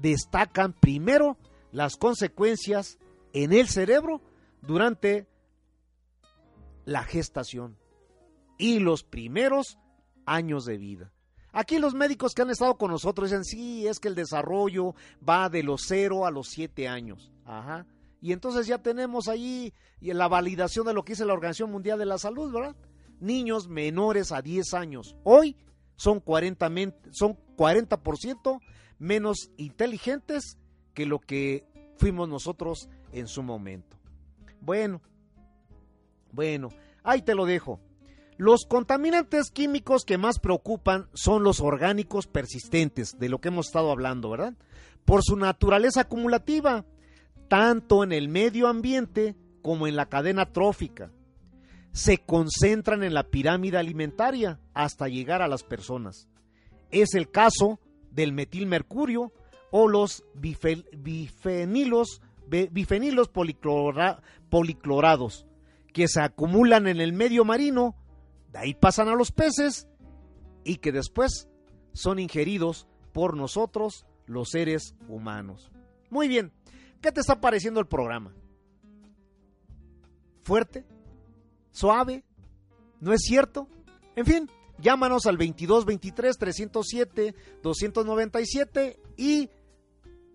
destacan 0.00 0.72
primero 0.72 1.36
las 1.72 1.96
consecuencias 1.96 2.98
en 3.32 3.52
el 3.52 3.68
cerebro 3.68 4.20
durante 4.62 5.26
la 6.84 7.02
gestación 7.02 7.76
y 8.56 8.78
los 8.78 9.02
primeros 9.02 9.78
años 10.26 10.64
de 10.64 10.78
vida. 10.78 11.13
Aquí 11.54 11.78
los 11.78 11.94
médicos 11.94 12.34
que 12.34 12.42
han 12.42 12.50
estado 12.50 12.76
con 12.76 12.90
nosotros 12.90 13.30
dicen, 13.30 13.44
sí, 13.44 13.86
es 13.86 14.00
que 14.00 14.08
el 14.08 14.16
desarrollo 14.16 14.96
va 15.26 15.48
de 15.48 15.62
los 15.62 15.82
0 15.86 16.26
a 16.26 16.32
los 16.32 16.48
7 16.48 16.88
años. 16.88 17.30
Ajá. 17.44 17.86
Y 18.20 18.32
entonces 18.32 18.66
ya 18.66 18.78
tenemos 18.78 19.28
ahí 19.28 19.72
la 20.00 20.26
validación 20.26 20.84
de 20.84 20.92
lo 20.92 21.04
que 21.04 21.12
dice 21.12 21.24
la 21.24 21.32
Organización 21.32 21.70
Mundial 21.70 21.98
de 21.98 22.06
la 22.06 22.18
Salud, 22.18 22.52
¿verdad? 22.52 22.74
Niños 23.20 23.68
menores 23.68 24.32
a 24.32 24.42
10 24.42 24.74
años. 24.74 25.14
Hoy 25.22 25.56
son 25.94 26.24
40%, 26.24 26.92
son 27.12 27.38
40 27.54 28.00
menos 28.98 29.50
inteligentes 29.56 30.58
que 30.92 31.06
lo 31.06 31.20
que 31.20 31.68
fuimos 31.98 32.28
nosotros 32.28 32.88
en 33.12 33.28
su 33.28 33.44
momento. 33.44 33.96
Bueno, 34.60 35.00
bueno, 36.32 36.70
ahí 37.04 37.22
te 37.22 37.36
lo 37.36 37.46
dejo. 37.46 37.78
Los 38.36 38.66
contaminantes 38.66 39.50
químicos 39.52 40.04
que 40.04 40.18
más 40.18 40.40
preocupan 40.40 41.08
son 41.14 41.44
los 41.44 41.60
orgánicos 41.60 42.26
persistentes, 42.26 43.16
de 43.18 43.28
lo 43.28 43.40
que 43.40 43.48
hemos 43.48 43.66
estado 43.66 43.92
hablando, 43.92 44.30
¿verdad? 44.30 44.54
Por 45.04 45.22
su 45.22 45.36
naturaleza 45.36 46.00
acumulativa, 46.02 46.84
tanto 47.48 48.02
en 48.02 48.12
el 48.12 48.28
medio 48.28 48.66
ambiente 48.66 49.36
como 49.62 49.86
en 49.86 49.94
la 49.94 50.06
cadena 50.06 50.52
trófica. 50.52 51.12
Se 51.92 52.18
concentran 52.18 53.04
en 53.04 53.14
la 53.14 53.22
pirámide 53.22 53.78
alimentaria 53.78 54.58
hasta 54.72 55.06
llegar 55.06 55.40
a 55.40 55.48
las 55.48 55.62
personas. 55.62 56.28
Es 56.90 57.14
el 57.14 57.30
caso 57.30 57.78
del 58.10 58.32
metilmercurio 58.32 59.32
o 59.70 59.86
los 59.86 60.24
bifenilos, 60.34 62.20
policlorados, 64.50 65.46
que 65.92 66.08
se 66.08 66.20
acumulan 66.20 66.88
en 66.88 67.00
el 67.00 67.12
medio 67.12 67.44
marino 67.44 67.94
de 68.54 68.60
ahí 68.60 68.72
pasan 68.72 69.08
a 69.08 69.16
los 69.16 69.32
peces 69.32 69.88
y 70.62 70.76
que 70.76 70.92
después 70.92 71.48
son 71.92 72.20
ingeridos 72.20 72.86
por 73.12 73.36
nosotros, 73.36 74.06
los 74.26 74.50
seres 74.50 74.94
humanos. 75.08 75.72
Muy 76.08 76.28
bien, 76.28 76.52
¿qué 77.00 77.10
te 77.10 77.20
está 77.20 77.40
pareciendo 77.40 77.80
el 77.80 77.86
programa? 77.86 78.32
¿Fuerte? 80.44 80.84
¿Suave? 81.72 82.22
¿No 83.00 83.12
es 83.12 83.22
cierto? 83.22 83.68
En 84.14 84.24
fin, 84.24 84.48
llámanos 84.78 85.26
al 85.26 85.36
2223 85.36 86.38
307 86.38 87.34
297 87.60 89.00
y 89.16 89.50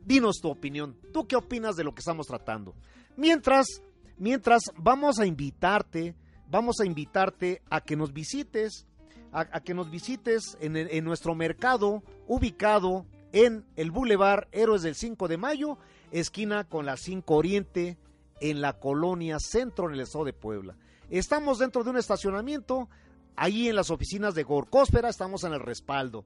dinos 0.04 0.40
tu 0.42 0.50
opinión. 0.50 0.98
¿Tú 1.14 1.26
qué 1.26 1.38
opinas 1.38 1.78
de 1.78 1.86
lo 1.86 1.96
que 1.96 2.00
estamos 2.00 2.28
tratando? 2.28 2.76
Mientras, 3.16 3.82
mientras 4.18 4.64
vamos 4.76 5.20
a 5.20 5.26
invitarte 5.26 6.16
vamos 6.50 6.80
a 6.80 6.86
invitarte 6.86 7.62
a 7.70 7.82
que 7.82 7.96
nos 7.96 8.14
visites, 8.14 8.88
a, 9.32 9.62
que 9.62 9.74
nos 9.74 9.90
visites 9.90 10.58
en, 10.60 11.04
nuestro 11.04 11.36
mercado 11.36 12.04
ubicado 12.28 13.06
en 13.32 13.66
el 13.76 13.92
Boulevard 13.92 14.48
Héroes 14.52 14.82
del 14.82 14.96
5 14.96 15.28
de 15.28 15.38
Mayo, 15.38 15.78
esquina 16.12 16.64
con 16.64 16.86
la 16.86 16.98
5 16.98 17.36
Oriente, 17.36 17.98
en 18.42 18.62
la 18.62 18.80
colonia 18.80 19.38
Centro, 19.40 19.88
en 19.88 19.94
el 19.94 20.00
estado 20.02 20.26
de 20.26 20.34
Puebla. 20.34 20.76
Estamos 21.10 21.60
dentro 21.60 21.84
de 21.84 21.92
un 21.92 21.98
estacionamiento, 21.98 22.90
ahí 23.36 23.68
en 23.68 23.76
las 23.76 23.92
oficinas 23.92 24.34
de 24.34 24.44
Gorcóspera, 24.44 25.10
estamos 25.10 25.44
en 25.44 25.54
el 25.54 25.60
respaldo. 25.60 26.26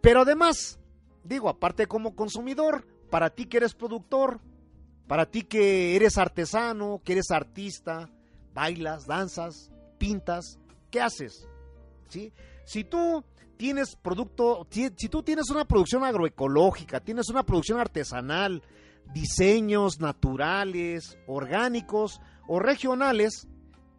Pero 0.00 0.20
además, 0.20 0.78
digo, 1.24 1.48
aparte 1.48 1.86
como 1.86 2.14
consumidor, 2.14 2.86
para 3.10 3.30
ti 3.30 3.46
que 3.46 3.56
eres 3.56 3.74
productor, 3.74 4.40
para 5.06 5.26
ti 5.26 5.42
que 5.42 5.96
eres 5.96 6.18
artesano, 6.18 7.00
que 7.04 7.12
eres 7.12 7.30
artista, 7.30 8.10
bailas, 8.58 9.06
danzas, 9.06 9.70
pintas, 9.98 10.58
¿qué 10.90 11.00
haces? 11.00 11.46
¿Sí? 12.08 12.32
Si 12.64 12.82
tú 12.82 13.22
tienes 13.56 13.94
producto, 13.94 14.66
si, 14.68 14.90
tú 14.90 15.22
tienes 15.22 15.48
una 15.50 15.64
producción 15.64 16.02
agroecológica, 16.02 16.98
tienes 16.98 17.28
una 17.28 17.44
producción 17.44 17.78
artesanal, 17.78 18.64
diseños 19.14 20.00
naturales, 20.00 21.16
orgánicos 21.28 22.20
o 22.48 22.58
regionales, 22.58 23.46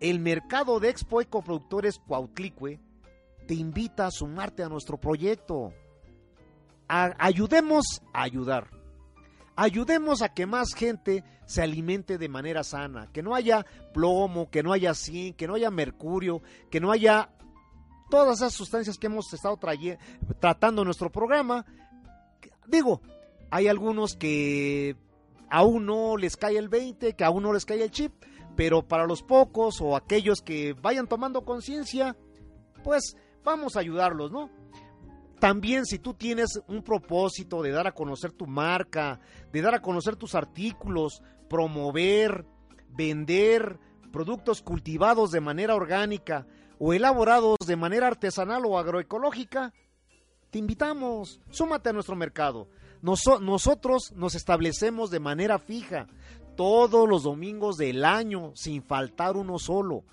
el 0.01 0.19
mercado 0.19 0.81
de 0.81 0.89
Expo 0.89 1.21
Ecoproductores 1.21 1.97
Cuautlicue 2.05 2.81
te 3.47 3.53
invita 3.53 4.07
a 4.07 4.11
sumarte 4.11 4.63
a 4.63 4.67
nuestro 4.67 4.97
proyecto. 4.97 5.73
ayudemos 6.89 7.85
a 8.13 8.23
ayudar. 8.23 8.78
Ayudemos 9.61 10.21
a 10.21 10.29
que 10.29 10.45
más 10.45 10.73
gente 10.73 11.25
se 11.45 11.61
alimente 11.61 12.17
de 12.17 12.29
manera 12.29 12.63
sana, 12.63 13.09
que 13.11 13.21
no 13.21 13.35
haya 13.35 13.65
plomo, 13.93 14.49
que 14.49 14.63
no 14.63 14.71
haya 14.71 14.93
zinc, 14.93 15.35
que 15.35 15.47
no 15.47 15.55
haya 15.55 15.69
mercurio, 15.69 16.41
que 16.71 16.79
no 16.79 16.93
haya 16.93 17.31
todas 18.09 18.37
esas 18.37 18.53
sustancias 18.53 18.97
que 18.97 19.07
hemos 19.07 19.33
estado 19.33 19.59
tratando 20.39 20.81
en 20.81 20.85
nuestro 20.85 21.11
programa. 21.11 21.65
Digo, 22.67 23.01
hay 23.51 23.67
algunos 23.67 24.15
que 24.15 24.95
aún 25.49 25.85
no 25.85 26.15
les 26.15 26.37
cae 26.37 26.57
el 26.57 26.69
20, 26.69 27.17
que 27.17 27.23
aún 27.25 27.43
no 27.43 27.51
les 27.51 27.65
cae 27.65 27.83
el 27.83 27.91
chip, 27.91 28.13
pero 28.55 28.87
para 28.87 29.05
los 29.05 29.23
pocos 29.23 29.81
o 29.81 29.97
aquellos 29.97 30.41
que 30.41 30.71
vayan 30.71 31.05
tomando 31.05 31.43
conciencia, 31.43 32.15
pues 32.81 33.17
vamos 33.43 33.75
a 33.75 33.81
ayudarlos, 33.81 34.31
¿no? 34.31 34.49
También 35.39 35.85
si 35.85 35.99
tú 35.99 36.13
tienes 36.13 36.61
un 36.67 36.83
propósito 36.83 37.61
de 37.61 37.71
dar 37.71 37.87
a 37.87 37.93
conocer 37.93 38.31
tu 38.33 38.45
marca, 38.45 39.19
de 39.51 39.61
dar 39.61 39.73
a 39.73 39.81
conocer 39.81 40.17
tus 40.17 40.35
artículos, 40.35 41.21
promover, 41.49 42.45
vender 42.89 43.79
productos 44.11 44.61
cultivados 44.61 45.31
de 45.31 45.39
manera 45.39 45.75
orgánica 45.75 46.45
o 46.77 46.93
elaborados 46.93 47.57
de 47.65 47.75
manera 47.75 48.07
artesanal 48.07 48.65
o 48.65 48.77
agroecológica, 48.77 49.73
te 50.49 50.59
invitamos, 50.59 51.39
súmate 51.51 51.89
a 51.89 51.93
nuestro 51.93 52.15
mercado. 52.15 52.67
nosotros 53.01 54.11
nos 54.15 54.35
establecemos 54.35 55.09
de 55.09 55.19
manera 55.19 55.59
fija 55.59 56.07
todos 56.57 57.07
los 57.07 57.23
domingos 57.23 57.77
del 57.77 58.03
año 58.03 58.51
sin 58.55 58.83
faltar 58.83 59.37
uno 59.37 59.57
solo. 59.57 60.03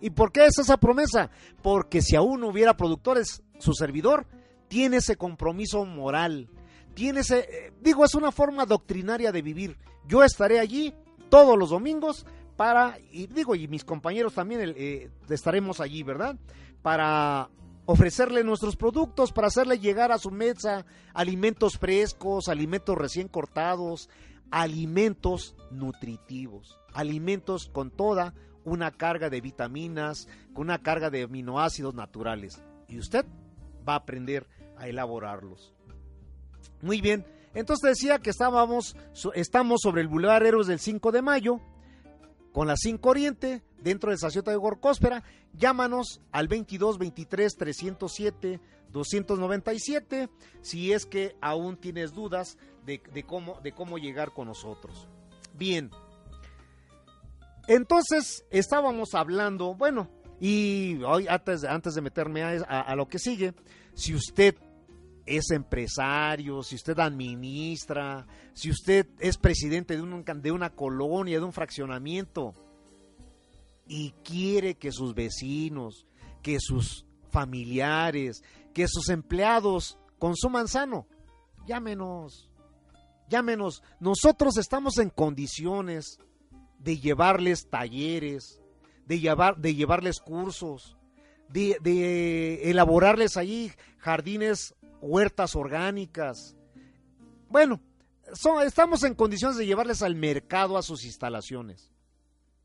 ¿Y 0.00 0.10
por 0.10 0.32
qué 0.32 0.44
es 0.44 0.58
esa 0.58 0.76
promesa? 0.76 1.30
Porque 1.62 2.02
si 2.02 2.16
aún 2.16 2.44
hubiera 2.44 2.76
productores, 2.76 3.42
su 3.58 3.72
servidor 3.72 4.26
tiene 4.74 4.96
ese 4.96 5.14
compromiso 5.14 5.84
moral, 5.84 6.48
tiene 6.94 7.20
ese, 7.20 7.38
eh, 7.48 7.72
digo, 7.80 8.04
es 8.04 8.16
una 8.16 8.32
forma 8.32 8.66
doctrinaria 8.66 9.30
de 9.30 9.40
vivir. 9.40 9.78
Yo 10.08 10.24
estaré 10.24 10.58
allí 10.58 10.92
todos 11.28 11.56
los 11.56 11.70
domingos 11.70 12.26
para, 12.56 12.98
y 13.12 13.28
digo, 13.28 13.54
y 13.54 13.68
mis 13.68 13.84
compañeros 13.84 14.34
también 14.34 14.74
eh, 14.76 15.10
estaremos 15.28 15.78
allí, 15.78 16.02
¿verdad? 16.02 16.34
Para 16.82 17.50
ofrecerle 17.86 18.42
nuestros 18.42 18.74
productos, 18.74 19.30
para 19.30 19.46
hacerle 19.46 19.78
llegar 19.78 20.10
a 20.10 20.18
su 20.18 20.32
mesa 20.32 20.84
alimentos 21.12 21.78
frescos, 21.78 22.48
alimentos 22.48 22.98
recién 22.98 23.28
cortados, 23.28 24.10
alimentos 24.50 25.54
nutritivos, 25.70 26.80
alimentos 26.92 27.70
con 27.72 27.92
toda 27.92 28.34
una 28.64 28.90
carga 28.90 29.30
de 29.30 29.40
vitaminas, 29.40 30.26
con 30.52 30.62
una 30.62 30.82
carga 30.82 31.10
de 31.10 31.22
aminoácidos 31.22 31.94
naturales. 31.94 32.60
Y 32.88 32.98
usted 32.98 33.24
va 33.88 33.92
a 33.92 33.98
aprender 33.98 34.48
a 34.76 34.88
elaborarlos. 34.88 35.72
Muy 36.82 37.00
bien, 37.00 37.24
entonces 37.54 37.96
decía 37.96 38.18
que 38.18 38.30
estábamos, 38.30 38.96
estamos 39.34 39.80
sobre 39.82 40.02
el 40.02 40.08
Boulevard 40.08 40.44
Héroes 40.44 40.66
del 40.66 40.80
5 40.80 41.12
de 41.12 41.22
Mayo, 41.22 41.60
con 42.52 42.66
la 42.66 42.76
5 42.76 43.08
Oriente, 43.08 43.62
dentro 43.78 44.10
de 44.10 44.18
Saciota 44.18 44.50
de 44.50 44.56
Gorcóspera. 44.56 45.22
Llámanos 45.52 46.20
al 46.32 46.48
22 46.48 46.98
23 46.98 47.56
307 47.56 48.60
297 48.90 50.28
si 50.62 50.92
es 50.92 51.04
que 51.04 51.36
aún 51.40 51.76
tienes 51.76 52.12
dudas 52.12 52.56
de, 52.86 53.00
cómo, 53.26 53.60
de 53.60 53.72
cómo 53.72 53.98
llegar 53.98 54.32
con 54.32 54.46
nosotros. 54.46 55.08
Bien, 55.54 55.90
entonces 57.66 58.44
estábamos 58.50 59.14
hablando, 59.14 59.74
bueno, 59.74 60.08
y 60.40 61.02
hoy 61.02 61.26
antes, 61.28 61.64
antes 61.64 61.94
de 61.94 62.00
meterme 62.00 62.42
a, 62.42 62.94
lo 62.96 63.06
que 63.06 63.18
sigue, 63.18 63.54
si 63.94 64.14
usted 64.14 64.56
es 65.26 65.50
empresario, 65.50 66.62
si 66.62 66.74
usted 66.74 66.98
administra, 66.98 68.26
si 68.52 68.70
usted 68.70 69.06
es 69.18 69.38
presidente 69.38 69.96
de, 69.96 70.02
un, 70.02 70.24
de 70.24 70.52
una 70.52 70.70
colonia, 70.70 71.38
de 71.38 71.44
un 71.44 71.52
fraccionamiento, 71.52 72.52
y 73.86 74.12
quiere 74.24 74.76
que 74.76 74.92
sus 74.92 75.14
vecinos, 75.14 76.06
que 76.42 76.58
sus 76.60 77.06
familiares, 77.30 78.42
que 78.72 78.86
sus 78.88 79.08
empleados 79.08 79.98
consuman 80.18 80.68
sano, 80.68 81.06
llámenos, 81.66 82.50
llámenos. 83.28 83.82
Nosotros 84.00 84.56
estamos 84.56 84.98
en 84.98 85.10
condiciones 85.10 86.18
de 86.78 86.98
llevarles 86.98 87.68
talleres, 87.68 88.60
de, 89.06 89.20
llevar, 89.20 89.56
de 89.58 89.74
llevarles 89.74 90.20
cursos, 90.20 90.96
de, 91.48 92.70
elaborarles 92.70 93.36
ahí 93.36 93.72
jardines, 93.98 94.74
huertas 95.00 95.54
orgánicas. 95.54 96.56
Bueno, 97.48 97.80
estamos 98.64 99.02
en 99.04 99.14
condiciones 99.14 99.56
de 99.56 99.66
llevarles 99.66 100.02
al 100.02 100.14
mercado 100.14 100.76
a 100.76 100.82
sus 100.82 101.04
instalaciones. 101.04 101.92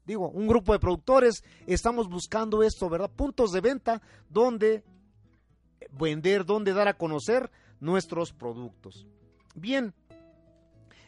Digo, 0.06 0.30
un 0.30 0.48
grupo 0.48 0.74
de 0.74 0.80
productores 0.80 1.44
estamos 1.68 2.10
buscando 2.10 2.64
esto, 2.64 2.90
¿verdad? 2.90 3.12
Puntos 3.12 3.52
de 3.52 3.62
venta 3.62 4.02
donde 4.30 4.84
vender, 5.92 6.46
dónde 6.46 6.74
dar 6.74 6.88
a 6.88 6.98
conocer 6.98 7.52
nuestros 7.80 8.34
productos. 8.34 9.06
Bien, 9.54 9.94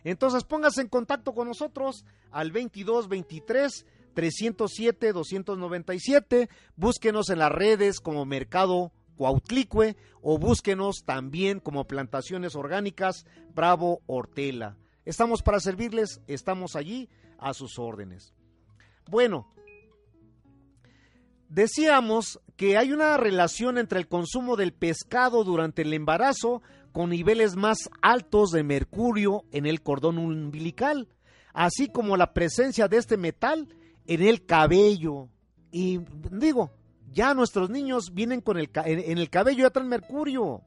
entonces 0.04 0.44
póngase 0.44 0.82
en 0.82 0.88
contacto 0.88 1.34
con 1.34 1.48
nosotros 1.48 2.06
al 2.32 2.52
22 2.52 3.08
23 3.08 3.86
307 4.14 5.14
297. 5.14 6.50
Búsquenos 6.76 7.30
en 7.30 7.40
las 7.40 7.52
redes 7.52 8.00
como 8.00 8.26
Mercado 8.26 8.92
Cuautlicue 9.16 9.96
o 10.22 10.38
búsquenos 10.38 11.04
también 11.06 11.60
como 11.60 11.86
Plantaciones 11.86 12.56
Orgánicas 12.56 13.26
Bravo 13.54 14.02
Hortela. 14.08 14.78
Estamos 15.06 15.42
para 15.42 15.60
servirles, 15.60 16.22
estamos 16.28 16.76
allí 16.76 17.10
a 17.38 17.54
sus 17.54 17.80
órdenes. 17.80 18.34
Bueno, 19.10 19.52
decíamos 21.50 22.40
que 22.56 22.78
hay 22.78 22.92
una 22.92 23.18
relación 23.18 23.78
entre 23.78 24.00
el 24.00 24.08
consumo 24.08 24.56
del 24.56 24.74
pescado 24.74 25.44
durante 25.44 25.82
el 25.82 25.94
embarazo 25.94 26.62
con 26.92 27.10
niveles 27.10 27.56
más 27.56 27.90
altos 28.02 28.52
de 28.52 28.64
mercurio 28.64 29.44
en 29.52 29.66
el 29.66 29.82
cordón 29.82 30.18
umbilical, 30.18 31.08
así 31.54 31.90
como 31.90 32.18
la 32.18 32.34
presencia 32.34 32.88
de 32.88 32.98
este 32.98 33.18
metal 33.18 33.68
en 34.08 34.22
el 34.22 34.46
cabello. 34.46 35.30
Y 35.72 36.00
digo, 36.32 36.72
ya 37.12 37.34
nuestros 37.34 37.70
niños 37.70 38.14
vienen 38.14 38.42
con 38.42 38.58
el 38.58 38.70
en 38.86 39.18
el 39.18 39.30
cabello 39.30 39.64
ya 39.64 39.70
traen 39.70 39.90
mercurio. 39.90 40.62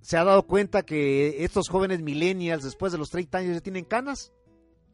¿Se 0.00 0.16
ha 0.16 0.24
dado 0.24 0.44
cuenta 0.44 0.82
que 0.82 1.44
estos 1.44 1.68
jóvenes 1.68 2.00
millennials 2.00 2.64
después 2.64 2.92
de 2.92 2.98
los 2.98 3.10
30 3.10 3.38
años 3.38 3.54
ya 3.54 3.60
tienen 3.60 3.84
canas? 3.84 4.32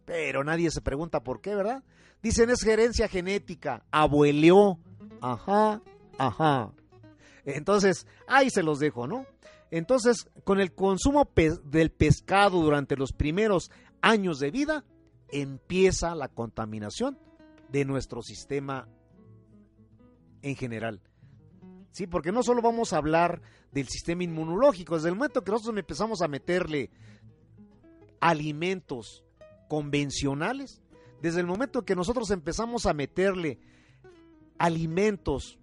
Pero 0.05 0.45
nadie 0.45 0.70
se 0.70 0.80
pregunta 0.80 1.22
por 1.22 1.40
qué, 1.40 1.55
¿verdad? 1.55 1.82
Dicen 2.22 2.51
es 2.51 2.62
gerencia 2.62 3.09
genética, 3.09 3.84
abueleó. 3.90 4.78
Ajá, 5.20 5.82
ajá. 6.18 6.72
Entonces, 7.45 8.07
ahí 8.26 8.51
se 8.51 8.62
los 8.62 8.78
dejo, 8.78 9.07
¿no? 9.07 9.26
Entonces, 9.70 10.28
con 10.45 10.61
el 10.61 10.72
consumo 10.72 11.28
del 11.64 11.90
pescado 11.90 12.62
durante 12.62 12.97
los 12.97 13.12
primeros 13.12 13.70
años 14.01 14.38
de 14.38 14.51
vida, 14.51 14.84
empieza 15.28 16.14
la 16.14 16.28
contaminación 16.28 17.18
de 17.75 17.85
nuestro 17.85 18.22
sistema 18.22 18.87
en 20.43 20.55
general. 20.55 21.01
Sí, 21.91 22.07
porque 22.07 22.31
no 22.31 22.45
solo 22.45 22.62
vamos 22.62 22.93
a 22.93 22.99
hablar 22.99 23.43
del 23.72 23.89
sistema 23.89 24.22
inmunológico, 24.22 24.95
desde 24.95 25.09
el 25.09 25.16
momento 25.16 25.43
que 25.43 25.51
nosotros 25.51 25.77
empezamos 25.77 26.22
a 26.22 26.29
meterle 26.29 26.93
alimentos 28.20 29.25
convencionales, 29.68 30.83
desde 31.20 31.41
el 31.41 31.47
momento 31.47 31.85
que 31.85 31.97
nosotros 31.97 32.31
empezamos 32.31 32.87
a 32.87 32.95
meterle 32.95 33.59
alimentos, 34.57 35.59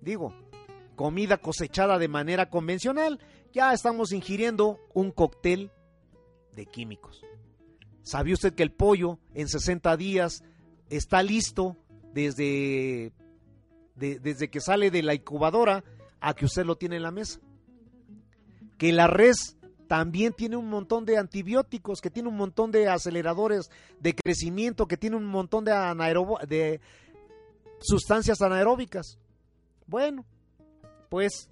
digo, 0.00 0.32
comida 0.94 1.38
cosechada 1.38 1.98
de 1.98 2.06
manera 2.06 2.48
convencional, 2.48 3.18
ya 3.52 3.72
estamos 3.72 4.12
ingiriendo 4.12 4.78
un 4.94 5.10
cóctel 5.10 5.72
de 6.54 6.66
químicos. 6.66 7.22
¿Sabía 8.02 8.34
usted 8.34 8.54
que 8.54 8.62
el 8.62 8.70
pollo 8.70 9.18
en 9.34 9.48
60 9.48 9.96
días 9.96 10.44
está 10.90 11.22
listo 11.22 11.76
desde, 12.12 13.12
desde 13.94 14.50
que 14.50 14.60
sale 14.60 14.90
de 14.90 15.02
la 15.02 15.14
incubadora 15.14 15.84
a 16.20 16.34
que 16.34 16.44
usted 16.44 16.64
lo 16.64 16.76
tiene 16.76 16.96
en 16.96 17.02
la 17.02 17.10
mesa? 17.10 17.40
Que 18.76 18.92
la 18.92 19.06
res 19.06 19.56
también 19.88 20.32
tiene 20.34 20.56
un 20.56 20.68
montón 20.68 21.04
de 21.04 21.16
antibióticos, 21.16 22.00
que 22.00 22.10
tiene 22.10 22.28
un 22.28 22.36
montón 22.36 22.70
de 22.70 22.88
aceleradores 22.88 23.70
de 24.00 24.14
crecimiento, 24.14 24.86
que 24.86 24.96
tiene 24.96 25.16
un 25.16 25.24
montón 25.24 25.64
de, 25.64 25.72
de 26.46 26.80
sustancias 27.80 28.40
anaeróbicas. 28.42 29.18
Bueno, 29.86 30.26
pues 31.08 31.48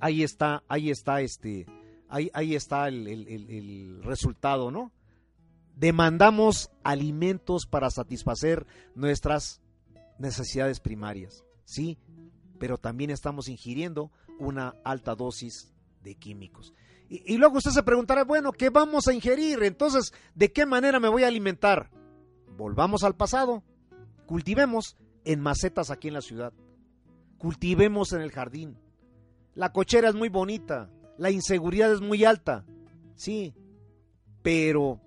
ahí 0.00 0.22
está, 0.22 0.62
ahí 0.66 0.90
está 0.90 1.20
este, 1.20 1.66
ahí, 2.08 2.30
ahí 2.32 2.54
está 2.54 2.88
el, 2.88 3.06
el 3.06 4.02
resultado, 4.02 4.70
¿no? 4.70 4.90
Demandamos 5.78 6.72
alimentos 6.82 7.64
para 7.66 7.88
satisfacer 7.90 8.66
nuestras 8.96 9.60
necesidades 10.18 10.80
primarias, 10.80 11.44
sí, 11.64 11.98
pero 12.58 12.78
también 12.78 13.10
estamos 13.10 13.48
ingiriendo 13.48 14.10
una 14.40 14.74
alta 14.84 15.14
dosis 15.14 15.72
de 16.02 16.16
químicos. 16.16 16.74
Y, 17.08 17.38
luego 17.38 17.58
usted 17.58 17.70
se 17.70 17.84
preguntará, 17.84 18.24
bueno, 18.24 18.52
¿qué 18.52 18.70
vamos 18.70 19.06
a 19.06 19.14
ingerir? 19.14 19.62
Entonces, 19.62 20.12
¿de 20.34 20.52
qué 20.52 20.66
manera 20.66 20.98
me 20.98 21.08
voy 21.08 21.22
a 21.22 21.28
alimentar? 21.28 21.90
Volvamos 22.56 23.04
al 23.04 23.14
pasado. 23.14 23.62
Cultivemos 24.26 24.96
en 25.24 25.40
macetas 25.40 25.90
aquí 25.90 26.08
en 26.08 26.14
la 26.14 26.20
ciudad. 26.20 26.52
Cultivemos 27.38 28.12
en 28.12 28.20
el 28.20 28.32
jardín. 28.32 28.76
La 29.54 29.72
cochera 29.72 30.08
es 30.08 30.16
muy 30.16 30.28
bonita. 30.28 30.90
La 31.16 31.30
inseguridad 31.30 31.92
es 31.92 32.00
muy 32.00 32.24
alta. 32.24 32.66
Sí. 33.14 33.54
Pero, 34.42 35.00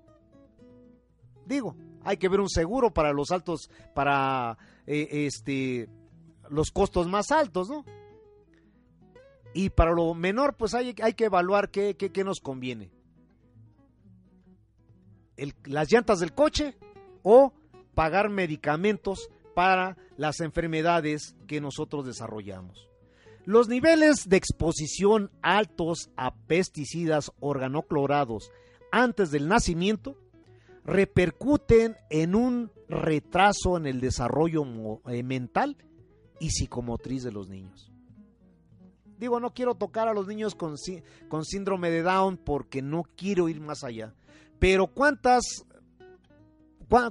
digo, 1.51 1.75
hay 2.03 2.17
que 2.17 2.29
ver 2.29 2.39
un 2.39 2.49
seguro 2.49 2.93
para 2.93 3.13
los 3.13 3.31
altos, 3.31 3.69
para 3.93 4.57
eh, 4.87 5.07
este, 5.25 5.89
los 6.49 6.71
costos 6.71 7.07
más 7.07 7.31
altos, 7.31 7.69
¿no? 7.69 7.85
Y 9.53 9.69
para 9.69 9.91
lo 9.91 10.13
menor, 10.13 10.55
pues 10.55 10.73
hay, 10.73 10.95
hay 11.01 11.13
que 11.13 11.25
evaluar 11.25 11.69
qué, 11.69 11.95
qué, 11.95 12.23
nos 12.23 12.39
conviene. 12.39 12.91
las 15.65 15.91
llantas 15.91 16.19
del 16.19 16.33
coche 16.33 16.77
o 17.23 17.53
pagar 17.93 18.29
medicamentos 18.29 19.29
para 19.53 19.97
las 20.15 20.39
enfermedades 20.39 21.35
que 21.47 21.59
nosotros 21.59 22.05
desarrollamos. 22.05 22.87
Los 23.43 23.67
niveles 23.67 24.29
de 24.29 24.37
exposición 24.37 25.31
altos 25.41 26.09
a 26.15 26.33
pesticidas 26.33 27.31
organoclorados 27.39 28.51
antes 28.91 29.31
del 29.31 29.47
nacimiento 29.47 30.15
repercuten 30.85 31.97
en 32.09 32.35
un 32.35 32.71
retraso 32.87 33.77
en 33.77 33.85
el 33.85 34.01
desarrollo 34.01 34.63
eh, 35.07 35.23
mental 35.23 35.77
y 36.39 36.49
psicomotriz 36.49 37.23
de 37.23 37.31
los 37.31 37.49
niños. 37.49 37.91
Digo, 39.17 39.39
no 39.39 39.53
quiero 39.53 39.75
tocar 39.75 40.07
a 40.07 40.13
los 40.13 40.27
niños 40.27 40.55
con, 40.55 40.75
síndrome 41.45 41.91
de 41.91 42.01
Down 42.01 42.37
porque 42.37 42.81
no 42.81 43.03
quiero 43.15 43.49
ir 43.49 43.61
más 43.61 43.83
allá. 43.83 44.15
Pero 44.57 44.87
¿cuántas, 44.87 45.43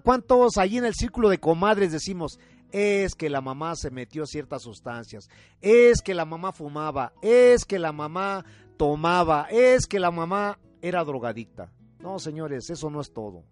cuántos 0.03 0.57
allí 0.57 0.79
en 0.79 0.87
el 0.87 0.95
círculo 0.95 1.29
de 1.29 1.39
comadres 1.39 1.93
decimos, 1.93 2.39
es 2.73 3.15
que 3.15 3.31
la 3.31 3.41
mamá 3.41 3.75
se 3.77 3.91
metió 3.91 4.27
ciertas 4.27 4.63
sustancias, 4.63 5.29
es 5.61 6.03
que 6.03 6.15
la 6.15 6.25
mamá 6.25 6.53
fumaba, 6.53 7.13
es 7.23 7.65
que 7.65 7.79
la 7.79 7.93
mamá 7.93 8.45
tomaba, 8.77 9.47
es 9.51 9.87
que 9.87 10.01
la 10.01 10.11
mamá 10.11 10.59
era 10.83 11.05
drogadicta. 11.05 11.73
No, 12.01 12.19
señores, 12.19 12.71
eso 12.71 12.91
no 12.91 13.01
es 13.01 13.13
todo. 13.13 13.45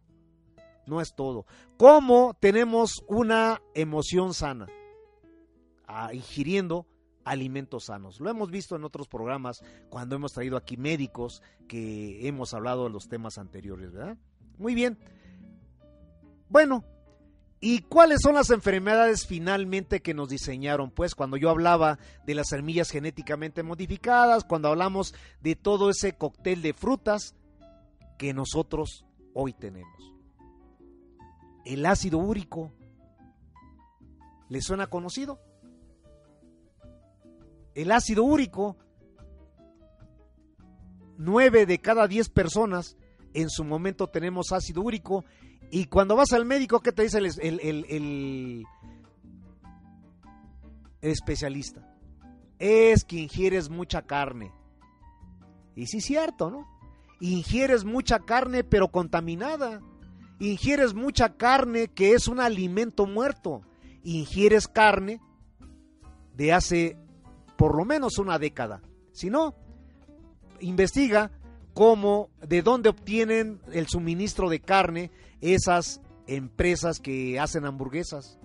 No 0.88 1.00
es 1.02 1.14
todo. 1.14 1.44
¿Cómo 1.76 2.34
tenemos 2.40 3.04
una 3.06 3.60
emoción 3.74 4.32
sana? 4.32 4.66
Ah, 5.86 6.14
ingiriendo 6.14 6.86
alimentos 7.24 7.84
sanos. 7.84 8.20
Lo 8.20 8.30
hemos 8.30 8.50
visto 8.50 8.74
en 8.74 8.84
otros 8.84 9.06
programas 9.06 9.62
cuando 9.90 10.16
hemos 10.16 10.32
traído 10.32 10.56
aquí 10.56 10.76
médicos 10.76 11.42
que 11.68 12.26
hemos 12.26 12.54
hablado 12.54 12.84
de 12.84 12.90
los 12.90 13.08
temas 13.08 13.36
anteriores, 13.36 13.92
¿verdad? 13.92 14.16
Muy 14.56 14.74
bien. 14.74 14.98
Bueno, 16.48 16.84
¿y 17.60 17.80
cuáles 17.82 18.20
son 18.22 18.34
las 18.34 18.48
enfermedades 18.50 19.26
finalmente 19.26 20.00
que 20.00 20.14
nos 20.14 20.30
diseñaron? 20.30 20.90
Pues 20.90 21.14
cuando 21.14 21.36
yo 21.36 21.50
hablaba 21.50 21.98
de 22.24 22.34
las 22.34 22.48
semillas 22.48 22.90
genéticamente 22.90 23.62
modificadas, 23.62 24.44
cuando 24.44 24.68
hablamos 24.68 25.14
de 25.42 25.54
todo 25.54 25.90
ese 25.90 26.14
cóctel 26.14 26.62
de 26.62 26.72
frutas 26.72 27.34
que 28.16 28.32
nosotros 28.32 29.04
hoy 29.34 29.52
tenemos. 29.52 30.17
El 31.68 31.86
ácido 31.86 32.18
úrico, 32.18 32.72
¿le 34.48 34.60
suena 34.60 34.88
conocido? 34.88 35.38
el 37.78 37.92
ácido 37.92 38.24
úrico, 38.24 38.76
nueve 41.16 41.64
de 41.64 41.78
cada 41.78 42.08
diez 42.08 42.28
personas 42.28 42.96
en 43.34 43.48
su 43.50 43.62
momento 43.62 44.08
tenemos 44.08 44.50
ácido 44.50 44.82
úrico 44.82 45.24
y 45.70 45.84
cuando 45.84 46.16
vas 46.16 46.32
al 46.32 46.44
médico, 46.44 46.80
¿qué 46.80 46.90
te 46.90 47.04
dice 47.04 47.18
el, 47.18 48.64
especialista? 51.00 51.88
Es 52.58 53.04
que 53.04 53.20
ingieres 53.20 53.70
mucha 53.70 54.02
carne. 54.02 54.52
Y 55.76 55.86
sí 55.86 56.00
cierto, 56.00 56.50
¿no? 56.50 56.66
Ingieres 57.20 57.84
mucha 57.84 58.18
carne 58.18 58.64
pero 58.64 58.88
contaminada. 58.88 59.80
Ingieres 60.38 60.94
mucha 60.94 61.36
carne 61.36 61.88
que 61.88 62.12
es 62.12 62.28
un 62.28 62.40
alimento 62.40 63.06
muerto. 63.06 63.62
Ingieres 64.02 64.68
carne 64.68 65.20
de 66.34 66.52
hace 66.52 66.96
por 67.56 67.76
lo 67.76 67.84
menos 67.84 68.18
una 68.18 68.38
década. 68.38 68.80
Si 69.12 69.30
no, 69.30 69.54
investiga 70.60 71.32
cómo, 71.74 72.30
de 72.46 72.62
dónde 72.62 72.88
obtienen 72.88 73.60
el 73.72 73.88
suministro 73.88 74.48
de 74.48 74.60
carne 74.60 75.10
esas 75.40 76.00
empresas 76.26 77.00
que 77.00 77.40
hacen 77.40 77.64
hamburguesas, 77.64 78.38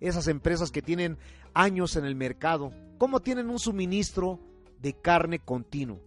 esas 0.00 0.28
empresas 0.28 0.70
que 0.70 0.82
tienen 0.82 1.16
años 1.54 1.96
en 1.96 2.04
el 2.04 2.14
mercado 2.14 2.72
¿Cómo 3.00 3.20
tienen 3.20 3.48
un 3.48 3.58
suministro 3.58 4.38
de 4.82 4.92
carne 4.92 5.38
continuo? 5.38 6.02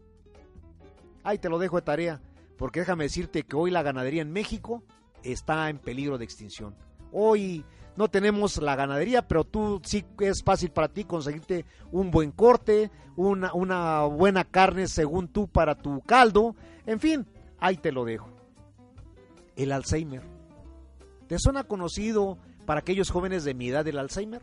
Ahí 1.23 1.39
te 1.39 1.49
lo 1.49 1.57
dejo 1.57 1.77
de 1.77 1.81
tarea, 1.81 2.21
porque 2.55 2.81
déjame 2.81 3.05
decirte 3.05 3.41
que 3.41 3.55
hoy 3.55 3.71
la 3.71 3.81
ganadería 3.81 4.21
en 4.21 4.31
México 4.31 4.83
está 5.23 5.69
en 5.69 5.77
peligro 5.79 6.17
de 6.17 6.25
extinción. 6.25 6.75
Hoy 7.11 7.63
no 7.95 8.07
tenemos 8.09 8.57
la 8.61 8.75
ganadería, 8.75 9.27
pero 9.27 9.43
tú 9.43 9.79
sí 9.83 10.03
es 10.19 10.43
fácil 10.43 10.71
para 10.71 10.87
ti 10.87 11.03
conseguirte 11.03 11.65
un 11.91 12.11
buen 12.11 12.31
corte, 12.31 12.91
una, 13.15 13.53
una 13.53 14.03
buena 14.03 14.43
carne 14.43 14.87
según 14.87 15.27
tú 15.27 15.47
para 15.47 15.75
tu 15.75 16.01
caldo. 16.01 16.55
En 16.85 16.99
fin, 16.99 17.25
ahí 17.59 17.77
te 17.77 17.91
lo 17.91 18.03
dejo. 18.03 18.29
El 19.55 19.71
Alzheimer. 19.71 20.23
¿Te 21.27 21.37
suena 21.37 21.63
conocido 21.63 22.37
para 22.65 22.79
aquellos 22.79 23.11
jóvenes 23.11 23.43
de 23.43 23.53
mi 23.53 23.69
edad 23.69 23.87
el 23.87 23.99
Alzheimer? 23.99 24.41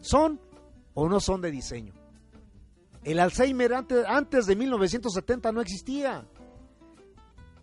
¿Son 0.00 0.40
o 0.94 1.08
no 1.08 1.20
son 1.20 1.40
de 1.40 1.50
diseño? 1.50 1.92
El 3.02 3.18
Alzheimer 3.18 3.74
antes, 3.74 4.04
antes 4.06 4.46
de 4.46 4.56
1970 4.56 5.52
no 5.52 5.60
existía. 5.60 6.26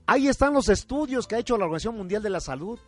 Ahí 0.10 0.30
están 0.30 0.54
los 0.54 0.70
estudios 0.70 1.28
que 1.28 1.36
ha 1.36 1.40
hecho 1.40 1.58
la 1.58 1.66
Organización 1.66 1.98
Mundial 1.98 2.24
de 2.24 2.30
la 2.30 2.40
Salud. 2.40 2.80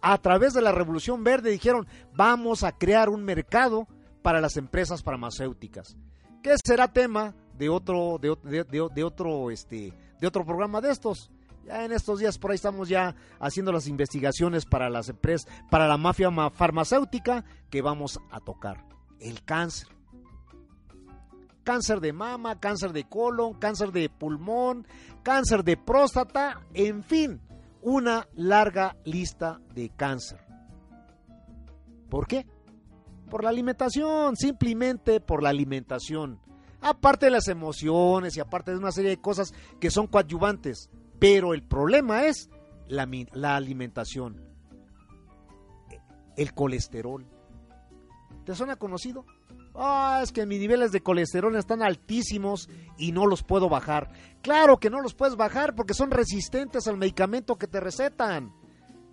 A 0.00 0.16
través 0.18 0.54
de 0.54 0.62
la 0.62 0.70
Revolución 0.70 1.24
Verde 1.24 1.50
dijeron, 1.50 1.88
vamos 2.14 2.62
a 2.62 2.70
crear 2.70 3.08
un 3.08 3.24
mercado 3.24 3.88
para 4.22 4.40
las 4.40 4.56
empresas 4.56 5.02
farmacéuticas. 5.02 5.96
Que 6.40 6.54
será 6.64 6.86
tema 6.92 7.34
de 7.58 7.68
otro, 7.68 8.18
de, 8.18 8.30
otro, 9.02 9.50
este, 9.50 9.92
de 10.20 10.26
otro 10.26 10.44
programa 10.44 10.80
de 10.80 10.92
estos. 10.92 11.32
Ya 11.64 11.84
en 11.84 11.90
estos 11.90 12.20
días 12.20 12.38
por 12.38 12.52
ahí 12.52 12.56
estamos 12.56 12.88
ya 12.88 13.16
haciendo 13.40 13.72
las 13.72 13.88
investigaciones 13.88 14.64
para 14.64 14.88
las 14.88 15.08
empresas, 15.08 15.50
para 15.68 15.88
la 15.88 15.96
mafia 15.96 16.30
farmacéutica 16.50 17.44
que 17.70 17.82
vamos 17.82 18.20
a 18.30 18.38
tocar. 18.38 18.84
El 19.18 19.42
cáncer 19.42 19.88
cáncer 21.62 22.00
de 22.00 22.12
mama, 22.12 22.58
cáncer 22.58 22.92
de 22.92 23.04
colon, 23.04 23.54
cáncer 23.54 23.92
de 23.92 24.08
pulmón, 24.08 24.86
cáncer 25.22 25.64
de 25.64 25.76
próstata, 25.76 26.60
en 26.74 27.02
fin, 27.02 27.40
una 27.82 28.28
larga 28.34 28.96
lista 29.04 29.60
de 29.74 29.90
cáncer. 29.90 30.40
¿Por 32.08 32.26
qué? 32.26 32.46
Por 33.30 33.44
la 33.44 33.50
alimentación, 33.50 34.36
simplemente 34.36 35.20
por 35.20 35.42
la 35.42 35.48
alimentación. 35.48 36.38
Aparte 36.80 37.26
de 37.26 37.32
las 37.32 37.48
emociones 37.48 38.36
y 38.36 38.40
aparte 38.40 38.72
de 38.72 38.78
una 38.78 38.92
serie 38.92 39.10
de 39.10 39.20
cosas 39.20 39.54
que 39.80 39.90
son 39.90 40.06
coadyuvantes. 40.08 40.90
Pero 41.18 41.54
el 41.54 41.62
problema 41.62 42.24
es 42.26 42.50
la, 42.88 43.08
la 43.32 43.56
alimentación. 43.56 44.44
El 46.36 46.52
colesterol. 46.52 47.26
¿Te 48.44 48.54
suena 48.54 48.76
conocido? 48.76 49.24
Ah, 49.74 50.20
es 50.22 50.32
que 50.32 50.44
mis 50.44 50.60
niveles 50.60 50.92
de 50.92 51.02
colesterol 51.02 51.56
están 51.56 51.82
altísimos 51.82 52.68
y 52.98 53.12
no 53.12 53.26
los 53.26 53.42
puedo 53.42 53.68
bajar. 53.68 54.12
Claro 54.42 54.78
que 54.78 54.90
no 54.90 55.00
los 55.00 55.14
puedes 55.14 55.36
bajar 55.36 55.74
porque 55.74 55.94
son 55.94 56.10
resistentes 56.10 56.86
al 56.86 56.98
medicamento 56.98 57.56
que 57.56 57.66
te 57.66 57.80
recetan. 57.80 58.52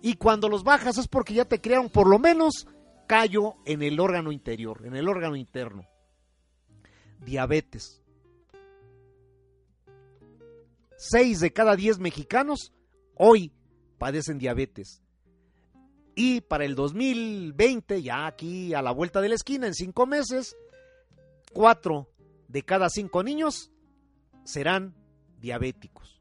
Y 0.02 0.14
cuando 0.14 0.48
los 0.48 0.62
bajas 0.62 0.98
es 0.98 1.08
porque 1.08 1.34
ya 1.34 1.44
te 1.44 1.60
crearon 1.60 1.88
por 1.88 2.08
lo 2.08 2.18
menos 2.18 2.66
callo 3.06 3.56
en 3.64 3.82
el 3.82 3.98
órgano 4.00 4.32
interior, 4.32 4.86
en 4.86 4.96
el 4.96 5.08
órgano 5.08 5.36
interno. 5.36 5.86
Diabetes. 7.24 8.02
Seis 10.96 11.40
de 11.40 11.52
cada 11.52 11.76
diez 11.76 11.98
mexicanos 11.98 12.72
hoy 13.14 13.52
padecen 13.98 14.38
diabetes. 14.38 15.02
Y 16.22 16.42
para 16.42 16.66
el 16.66 16.74
2020, 16.74 18.02
ya 18.02 18.26
aquí 18.26 18.74
a 18.74 18.82
la 18.82 18.90
vuelta 18.90 19.22
de 19.22 19.30
la 19.30 19.36
esquina, 19.36 19.66
en 19.66 19.72
cinco 19.72 20.04
meses, 20.04 20.54
cuatro 21.50 22.10
de 22.46 22.62
cada 22.62 22.90
cinco 22.90 23.22
niños 23.22 23.72
serán 24.44 24.94
diabéticos, 25.38 26.20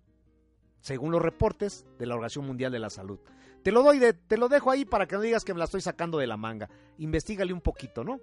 según 0.79 1.11
los 1.11 1.21
reportes 1.21 1.85
de 1.97 2.05
la 2.05 2.15
Organización 2.15 2.45
Mundial 2.45 2.71
de 2.71 2.79
la 2.79 2.89
Salud. 2.89 3.19
Te 3.61 3.73
lo 3.73 3.83
doy, 3.83 3.99
de, 3.99 4.13
te 4.13 4.37
lo 4.37 4.47
dejo 4.47 4.71
ahí 4.71 4.85
para 4.85 5.05
que 5.05 5.17
no 5.17 5.21
digas 5.21 5.43
que 5.43 5.53
me 5.53 5.59
la 5.59 5.65
estoy 5.65 5.81
sacando 5.81 6.17
de 6.17 6.27
la 6.27 6.37
manga. 6.37 6.69
Investígale 6.99 7.51
un 7.51 7.59
poquito, 7.59 8.05
¿no? 8.05 8.21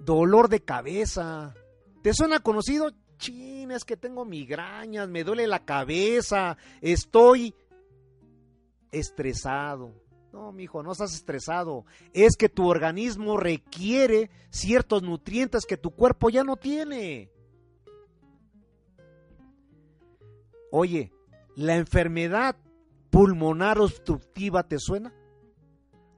Dolor 0.00 0.48
de 0.48 0.64
cabeza. 0.64 1.54
¿Te 2.02 2.12
suena 2.12 2.40
conocido? 2.40 2.90
Chin, 3.18 3.70
es 3.70 3.84
que 3.84 3.96
tengo 3.96 4.24
migrañas, 4.24 5.08
me 5.08 5.22
duele 5.22 5.46
la 5.46 5.64
cabeza, 5.64 6.56
estoy 6.80 7.54
estresado 8.90 10.07
no, 10.32 10.52
mijo, 10.52 10.82
no 10.82 10.92
estás 10.92 11.14
estresado. 11.14 11.84
Es 12.12 12.36
que 12.36 12.48
tu 12.48 12.68
organismo 12.68 13.36
requiere 13.36 14.30
ciertos 14.50 15.02
nutrientes 15.02 15.64
que 15.66 15.76
tu 15.76 15.90
cuerpo 15.90 16.28
ya 16.30 16.44
no 16.44 16.56
tiene. 16.56 17.30
Oye, 20.70 21.12
¿la 21.56 21.76
enfermedad 21.76 22.56
pulmonar 23.10 23.78
obstructiva 23.80 24.62
te 24.62 24.78
suena? 24.78 25.14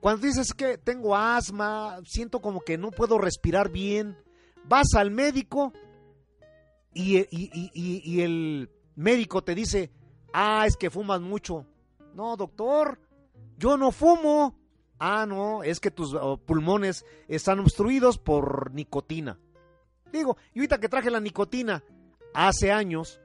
Cuando 0.01 0.27
dices 0.27 0.55
que 0.55 0.79
tengo 0.79 1.15
asma, 1.15 2.01
siento 2.05 2.41
como 2.41 2.61
que 2.61 2.79
no 2.79 2.91
puedo 2.91 3.19
respirar 3.19 3.71
bien, 3.71 4.17
vas 4.65 4.95
al 4.97 5.11
médico 5.11 5.73
y, 6.93 7.27
y 7.31 8.21
el 8.23 8.71
médico 8.97 9.45
te 9.45 9.55
dice, 9.55 9.93
ah, 10.33 10.65
es 10.67 10.77
que 10.77 10.91
fumas 10.91 11.21
mucho. 11.21 11.67
No, 12.15 12.37
doctor, 12.37 12.99
yo 13.61 13.77
no 13.77 13.93
fumo. 13.93 14.59
Ah, 14.99 15.27
no, 15.27 15.63
es 15.63 15.81
que 15.81 15.91
tus 15.91 16.15
oh, 16.15 16.39
pulmones 16.39 17.05
están 17.29 17.61
obstruidos 17.61 18.19
por 18.19 18.73
nicotina. 18.73 19.39
Digo, 20.13 20.37
y 20.53 20.59
ahorita 20.59 20.81
que 20.81 20.89
traje 20.89 21.11
la 21.11 21.21
nicotina, 21.21 21.85
hace 22.35 22.73
años, 22.73 23.21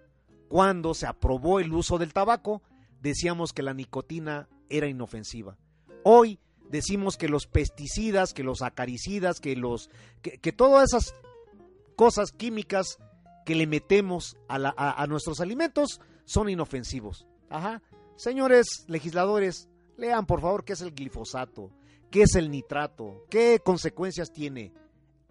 cuando 0.48 0.94
se 0.94 1.08
aprobó 1.08 1.60
el 1.60 1.74
uso 1.74 1.98
del 1.98 2.14
tabaco, 2.14 2.62
decíamos 3.02 3.52
que 3.52 3.64
la 3.64 3.74
nicotina 3.74 4.48
era 4.70 4.88
inofensiva. 4.88 5.58
Hoy 6.04 6.40
decimos 6.70 7.18
que 7.18 7.30
los 7.30 7.48
pesticidas, 7.48 8.34
que 8.34 8.44
los 8.44 8.62
acaricidas, 8.62 9.40
que 9.40 9.56
los 9.56 9.90
que, 10.22 10.52
todas 10.52 10.90
esas 10.90 11.16
cosas 11.96 12.32
químicas 12.32 13.00
que 13.46 13.56
le 13.56 13.68
metemos 13.68 14.38
a, 14.48 15.02
a 15.02 15.08
nuestros 15.08 15.40
alimentos 15.40 16.02
son 16.26 16.50
inofensivos. 16.50 17.26
Ajá. 17.50 17.82
Señores 18.16 18.86
legisladores, 18.88 19.70
Lean, 19.98 20.26
por 20.26 20.42
favor, 20.42 20.64
qué 20.64 20.74
es 20.74 20.82
el 20.82 20.94
glifosato, 20.94 21.72
qué 22.12 22.24
es 22.24 22.36
el 22.36 22.52
nitrato, 22.52 23.26
qué 23.30 23.60
consecuencias 23.64 24.32
tiene. 24.32 24.74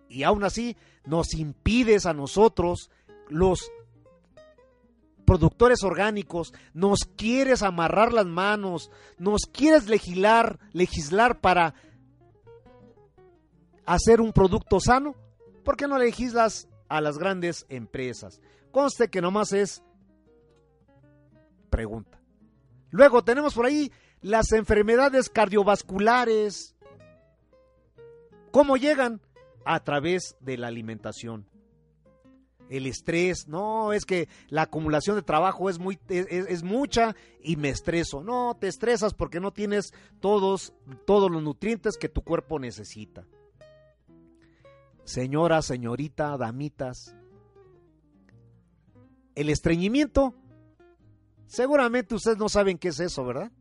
Y 0.08 0.22
aún 0.22 0.44
así 0.44 0.76
nos 1.04 1.34
impides 1.34 2.06
a 2.06 2.14
nosotros, 2.14 2.90
los 3.28 3.70
productores 5.24 5.82
orgánicos, 5.82 6.52
nos 6.72 7.00
quieres 7.16 7.62
amarrar 7.62 8.12
las 8.12 8.26
manos, 8.26 8.90
nos 9.18 9.42
quieres 9.42 9.88
legislar, 9.88 10.58
legislar 10.72 11.40
para 11.40 11.74
hacer 13.86 14.20
un 14.20 14.32
producto 14.32 14.80
sano. 14.80 15.14
¿Por 15.64 15.76
qué 15.76 15.88
no 15.88 15.98
legislas 15.98 16.68
a 16.88 17.00
las 17.00 17.18
grandes 17.18 17.66
empresas? 17.68 18.40
Conste 18.70 19.08
que 19.08 19.22
nomás 19.22 19.52
es 19.52 19.82
pregunta. 21.70 22.20
Luego 22.90 23.24
tenemos 23.24 23.54
por 23.54 23.66
ahí 23.66 23.90
las 24.24 24.52
enfermedades 24.52 25.28
cardiovasculares. 25.28 26.74
¿Cómo 28.50 28.78
llegan? 28.78 29.20
A 29.66 29.84
través 29.84 30.38
de 30.40 30.56
la 30.56 30.68
alimentación. 30.68 31.46
El 32.70 32.86
estrés, 32.86 33.46
no, 33.48 33.92
es 33.92 34.06
que 34.06 34.30
la 34.48 34.62
acumulación 34.62 35.16
de 35.16 35.22
trabajo 35.22 35.68
es, 35.68 35.78
muy, 35.78 35.98
es, 36.08 36.62
mucha 36.62 37.14
y 37.42 37.56
me 37.56 37.68
estreso. 37.68 38.22
No, 38.22 38.56
te 38.58 38.66
estresas 38.68 39.12
porque 39.12 39.40
no 39.40 39.52
tienes 39.52 39.92
todos, 40.20 40.72
todos 41.06 41.30
los 41.30 41.42
nutrientes 41.42 41.98
que 41.98 42.08
tu 42.08 42.22
cuerpo 42.22 42.58
necesita. 42.58 43.26
Señora, 45.04 45.60
señorita, 45.60 46.38
damitas, 46.38 47.14
el 49.34 49.50
estreñimiento, 49.50 50.32
seguramente 51.44 52.14
ustedes 52.14 52.38
no 52.38 52.48
saben 52.48 52.78
qué 52.78 52.88
es 52.88 53.00
eso, 53.00 53.22
¿verdad? 53.26 53.52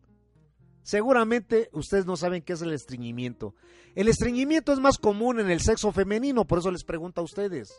Seguramente 0.83 1.69
ustedes 1.71 2.05
no 2.05 2.17
saben 2.17 2.41
qué 2.41 2.53
es 2.53 2.61
el 2.61 2.73
estreñimiento. 2.73 3.55
El 3.95 4.09
estreñimiento 4.09 4.73
es 4.73 4.79
más 4.79 4.97
común 4.97 5.39
en 5.39 5.49
el 5.49 5.61
sexo 5.61 5.91
femenino, 5.91 6.45
por 6.45 6.59
eso 6.59 6.71
les 6.71 6.83
pregunto 6.83 7.21
a 7.21 7.23
ustedes. 7.23 7.73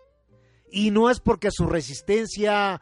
Y 0.71 0.91
no 0.91 1.11
es 1.11 1.21
porque 1.21 1.51
su 1.51 1.67
resistencia 1.67 2.81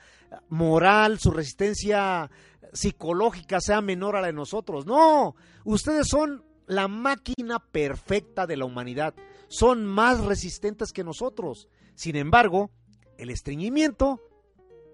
moral, 0.48 1.18
su 1.18 1.30
resistencia 1.30 2.30
psicológica 2.72 3.60
sea 3.60 3.80
menor 3.80 4.16
a 4.16 4.20
la 4.20 4.28
de 4.28 4.32
nosotros. 4.32 4.86
No, 4.86 5.34
ustedes 5.64 6.06
son 6.08 6.44
la 6.66 6.88
máquina 6.88 7.58
perfecta 7.58 8.46
de 8.46 8.56
la 8.56 8.64
humanidad. 8.64 9.14
Son 9.48 9.84
más 9.84 10.24
resistentes 10.24 10.92
que 10.92 11.04
nosotros. 11.04 11.68
Sin 11.94 12.16
embargo, 12.16 12.70
el 13.18 13.30
estreñimiento 13.30 14.20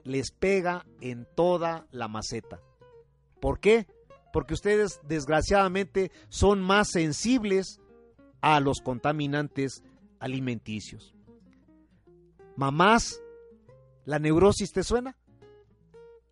les 0.05 0.33
pega 0.33 0.87
en 1.01 1.27
toda 1.37 1.87
la 1.91 2.09
maceta. 2.09 2.61
¿Por 3.41 3.61
qué? 3.61 3.87
Porque 4.33 4.55
ustedes 4.55 5.01
desgraciadamente 5.05 6.11
son 6.29 6.61
más 6.61 6.89
sensibles 6.91 7.81
a 8.41 8.61
los 8.61 8.81
contaminantes 8.81 9.83
alimenticios. 10.21 11.15
Mamás, 12.57 13.21
¿la 14.05 14.19
neurosis 14.19 14.73
te 14.73 14.83
suena? 14.83 15.17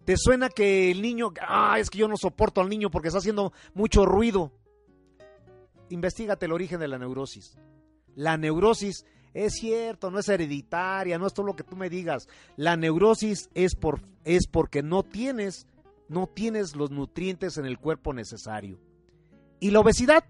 ¿Te 0.04 0.16
suena 0.16 0.48
que 0.48 0.90
el 0.90 1.02
niño, 1.02 1.32
ah, 1.40 1.78
es 1.80 1.90
que 1.90 1.98
yo 1.98 2.06
no 2.06 2.16
soporto 2.16 2.60
al 2.60 2.68
niño 2.68 2.90
porque 2.90 3.08
está 3.08 3.18
haciendo 3.18 3.52
mucho 3.74 4.06
ruido? 4.06 4.52
Investígate 5.88 6.46
el 6.46 6.52
origen 6.52 6.78
de 6.78 6.88
la 6.88 6.98
neurosis. 6.98 7.56
La 8.14 8.36
neurosis 8.36 9.04
es 9.34 9.54
cierto, 9.54 10.10
no 10.10 10.18
es 10.18 10.28
hereditaria, 10.28 11.18
no 11.18 11.26
es 11.26 11.34
todo 11.34 11.46
lo 11.46 11.56
que 11.56 11.64
tú 11.64 11.76
me 11.76 11.90
digas. 11.90 12.26
La 12.56 12.76
neurosis 12.76 13.50
es, 13.54 13.74
por, 13.74 14.00
es 14.24 14.46
porque 14.46 14.82
no 14.82 15.02
tienes, 15.02 15.66
no 16.08 16.26
tienes 16.26 16.76
los 16.76 16.90
nutrientes 16.90 17.56
en 17.58 17.66
el 17.66 17.78
cuerpo 17.78 18.12
necesario. 18.12 18.78
¿Y 19.60 19.70
la 19.70 19.80
obesidad? 19.80 20.24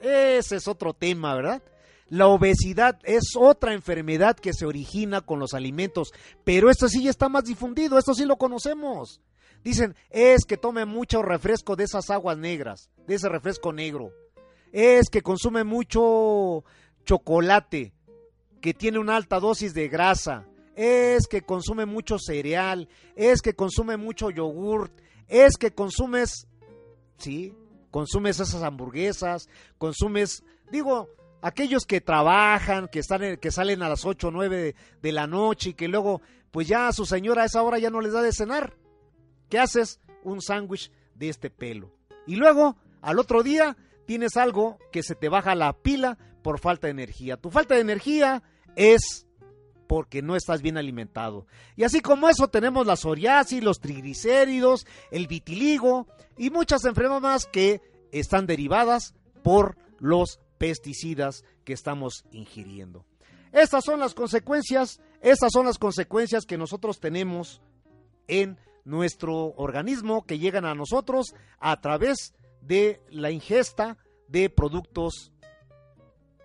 Ese 0.00 0.56
es 0.56 0.68
otro 0.68 0.94
tema, 0.94 1.34
¿verdad? 1.34 1.62
La 2.08 2.26
obesidad 2.26 2.98
es 3.04 3.34
otra 3.36 3.74
enfermedad 3.74 4.36
que 4.36 4.54
se 4.54 4.64
origina 4.64 5.20
con 5.20 5.38
los 5.38 5.52
alimentos, 5.52 6.12
pero 6.44 6.70
esto 6.70 6.88
sí 6.88 7.04
ya 7.04 7.10
está 7.10 7.28
más 7.28 7.44
difundido, 7.44 7.98
esto 7.98 8.14
sí 8.14 8.24
lo 8.24 8.36
conocemos. 8.36 9.20
Dicen, 9.62 9.94
es 10.08 10.44
que 10.46 10.56
tome 10.56 10.86
mucho 10.86 11.22
refresco 11.22 11.76
de 11.76 11.84
esas 11.84 12.08
aguas 12.10 12.38
negras, 12.38 12.90
de 13.06 13.16
ese 13.16 13.28
refresco 13.28 13.72
negro. 13.72 14.12
Es 14.72 15.10
que 15.10 15.22
consume 15.22 15.64
mucho 15.64 16.64
chocolate, 17.04 17.92
que 18.60 18.72
tiene 18.72 18.98
una 18.98 19.16
alta 19.16 19.40
dosis 19.40 19.74
de 19.74 19.88
grasa. 19.88 20.46
Es 20.80 21.26
que 21.26 21.42
consume 21.42 21.86
mucho 21.86 22.20
cereal, 22.20 22.88
es 23.16 23.42
que 23.42 23.54
consume 23.54 23.96
mucho 23.96 24.30
yogurt, 24.30 24.92
es 25.26 25.56
que 25.56 25.72
consumes, 25.72 26.46
sí, 27.18 27.52
consumes 27.90 28.38
esas 28.38 28.62
hamburguesas, 28.62 29.48
consumes, 29.76 30.44
digo, 30.70 31.08
aquellos 31.42 31.84
que 31.84 32.00
trabajan, 32.00 32.86
que 32.86 33.00
están 33.00 33.38
que 33.38 33.50
salen 33.50 33.82
a 33.82 33.88
las 33.88 34.04
8 34.04 34.28
o 34.28 34.30
9 34.30 34.76
de, 35.02 35.12
la 35.12 35.26
noche 35.26 35.70
y 35.70 35.74
que 35.74 35.88
luego 35.88 36.22
pues 36.52 36.68
ya 36.68 36.86
a 36.86 36.92
su 36.92 37.06
señora 37.06 37.42
a 37.42 37.46
esa 37.46 37.60
hora 37.64 37.80
ya 37.80 37.90
no 37.90 38.00
les 38.00 38.12
da 38.12 38.22
de 38.22 38.32
cenar. 38.32 38.76
¿Qué 39.48 39.58
haces? 39.58 39.98
Un 40.22 40.40
sándwich 40.40 40.92
de 41.16 41.28
este 41.28 41.50
pelo. 41.50 41.92
Y 42.24 42.36
luego 42.36 42.76
al 43.02 43.18
otro 43.18 43.42
día 43.42 43.76
tienes 44.06 44.36
algo 44.36 44.78
que 44.92 45.02
se 45.02 45.16
te 45.16 45.28
baja 45.28 45.56
la 45.56 45.72
pila 45.72 46.18
por 46.44 46.60
falta 46.60 46.86
de 46.86 46.92
energía. 46.92 47.36
Tu 47.36 47.50
falta 47.50 47.74
de 47.74 47.80
energía 47.80 48.44
es 48.76 49.27
porque 49.88 50.22
no 50.22 50.36
estás 50.36 50.62
bien 50.62 50.76
alimentado. 50.76 51.46
Y 51.74 51.82
así 51.82 52.00
como 52.00 52.28
eso 52.28 52.48
tenemos 52.48 52.86
la 52.86 52.96
psoriasis, 52.96 53.64
los 53.64 53.80
triglicéridos, 53.80 54.86
el 55.10 55.26
vitiligo 55.26 56.06
y 56.36 56.50
muchas 56.50 56.84
enfermedades 56.84 57.46
que 57.46 57.80
están 58.12 58.46
derivadas 58.46 59.14
por 59.42 59.76
los 59.98 60.38
pesticidas 60.58 61.44
que 61.64 61.72
estamos 61.72 62.24
ingiriendo. 62.30 63.04
Estas 63.50 63.84
son 63.84 63.98
las 63.98 64.14
consecuencias, 64.14 65.00
estas 65.22 65.50
son 65.52 65.66
las 65.66 65.78
consecuencias 65.78 66.44
que 66.44 66.58
nosotros 66.58 67.00
tenemos 67.00 67.62
en 68.26 68.58
nuestro 68.84 69.54
organismo 69.56 70.24
que 70.26 70.38
llegan 70.38 70.66
a 70.66 70.74
nosotros 70.74 71.34
a 71.58 71.80
través 71.80 72.34
de 72.60 73.00
la 73.10 73.30
ingesta 73.30 73.96
de 74.28 74.50
productos 74.50 75.32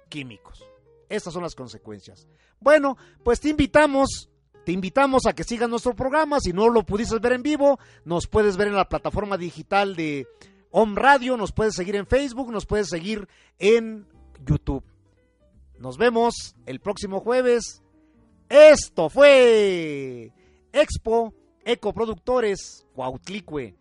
químicos. 0.09 0.63
Estas 1.09 1.33
son 1.33 1.43
las 1.43 1.55
consecuencias. 1.55 2.27
Bueno, 2.63 2.97
pues 3.23 3.39
te 3.39 3.49
invitamos, 3.49 4.29
te 4.65 4.71
invitamos 4.71 5.25
a 5.25 5.33
que 5.33 5.43
sigas 5.43 5.69
nuestro 5.69 5.95
programa. 5.95 6.39
Si 6.39 6.53
no 6.53 6.69
lo 6.69 6.83
pudiste 6.83 7.19
ver 7.19 7.33
en 7.33 7.43
vivo, 7.43 7.79
nos 8.05 8.27
puedes 8.27 8.57
ver 8.57 8.69
en 8.69 8.75
la 8.75 8.87
plataforma 8.87 9.37
digital 9.37 9.95
de 9.95 10.25
Home 10.71 10.99
Radio, 10.99 11.37
nos 11.37 11.51
puedes 11.51 11.75
seguir 11.75 11.95
en 11.95 12.07
Facebook, 12.07 12.51
nos 12.51 12.65
puedes 12.65 12.89
seguir 12.89 13.27
en 13.59 14.07
YouTube. 14.43 14.83
Nos 15.77 15.97
vemos 15.97 16.55
el 16.65 16.79
próximo 16.79 17.19
jueves. 17.19 17.83
Esto 18.49 19.09
fue 19.09 20.31
Expo 20.71 21.33
Ecoproductores 21.65 22.85
Cuautlicue, 22.93 23.75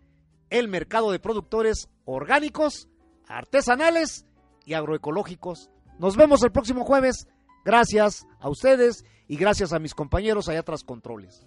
el 0.50 0.68
mercado 0.68 1.12
de 1.12 1.18
productores 1.18 1.88
orgánicos, 2.04 2.88
artesanales 3.26 4.26
y 4.64 4.74
agroecológicos. 4.74 5.70
Nos 5.98 6.16
vemos 6.16 6.42
el 6.42 6.52
próximo 6.52 6.84
jueves. 6.84 7.28
Gracias 7.64 8.26
a 8.40 8.48
ustedes 8.48 9.04
y 9.28 9.36
gracias 9.36 9.72
a 9.72 9.78
mis 9.78 9.94
compañeros 9.94 10.48
allá 10.48 10.62
tras 10.62 10.84
controles. 10.84 11.46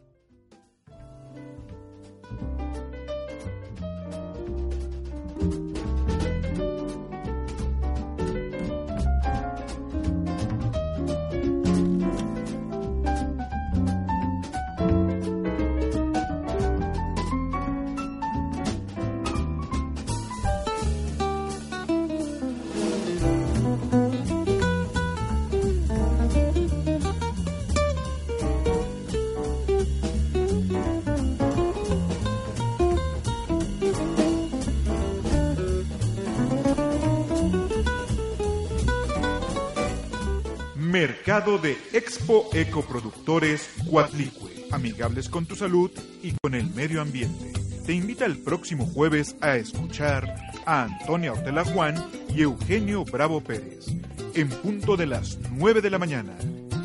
Mercado 40.96 41.58
de 41.58 41.78
Expo 41.92 42.50
Ecoproductores 42.54 43.70
Cuatlicue, 43.86 44.50
amigables 44.72 45.28
con 45.28 45.46
tu 45.46 45.54
salud 45.54 45.92
y 46.24 46.32
con 46.42 46.56
el 46.56 46.74
medio 46.74 47.02
ambiente. 47.02 47.52
Te 47.86 47.92
invita 47.92 48.24
el 48.24 48.38
próximo 48.38 48.86
jueves 48.86 49.36
a 49.42 49.58
escuchar 49.58 50.38
a 50.66 50.84
Antonia 50.84 51.34
Ortela 51.34 51.66
Juan 51.66 52.02
y 52.34 52.44
Eugenio 52.44 53.04
Bravo 53.04 53.42
Pérez, 53.42 53.88
en 54.36 54.48
punto 54.48 54.96
de 54.96 55.08
las 55.08 55.38
9 55.52 55.82
de 55.82 55.90
la 55.90 56.00
mañana, 56.00 56.32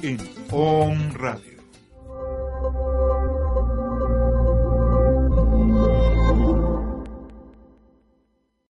en 0.03 0.19
On 0.51 1.15
Radio. 1.15 1.60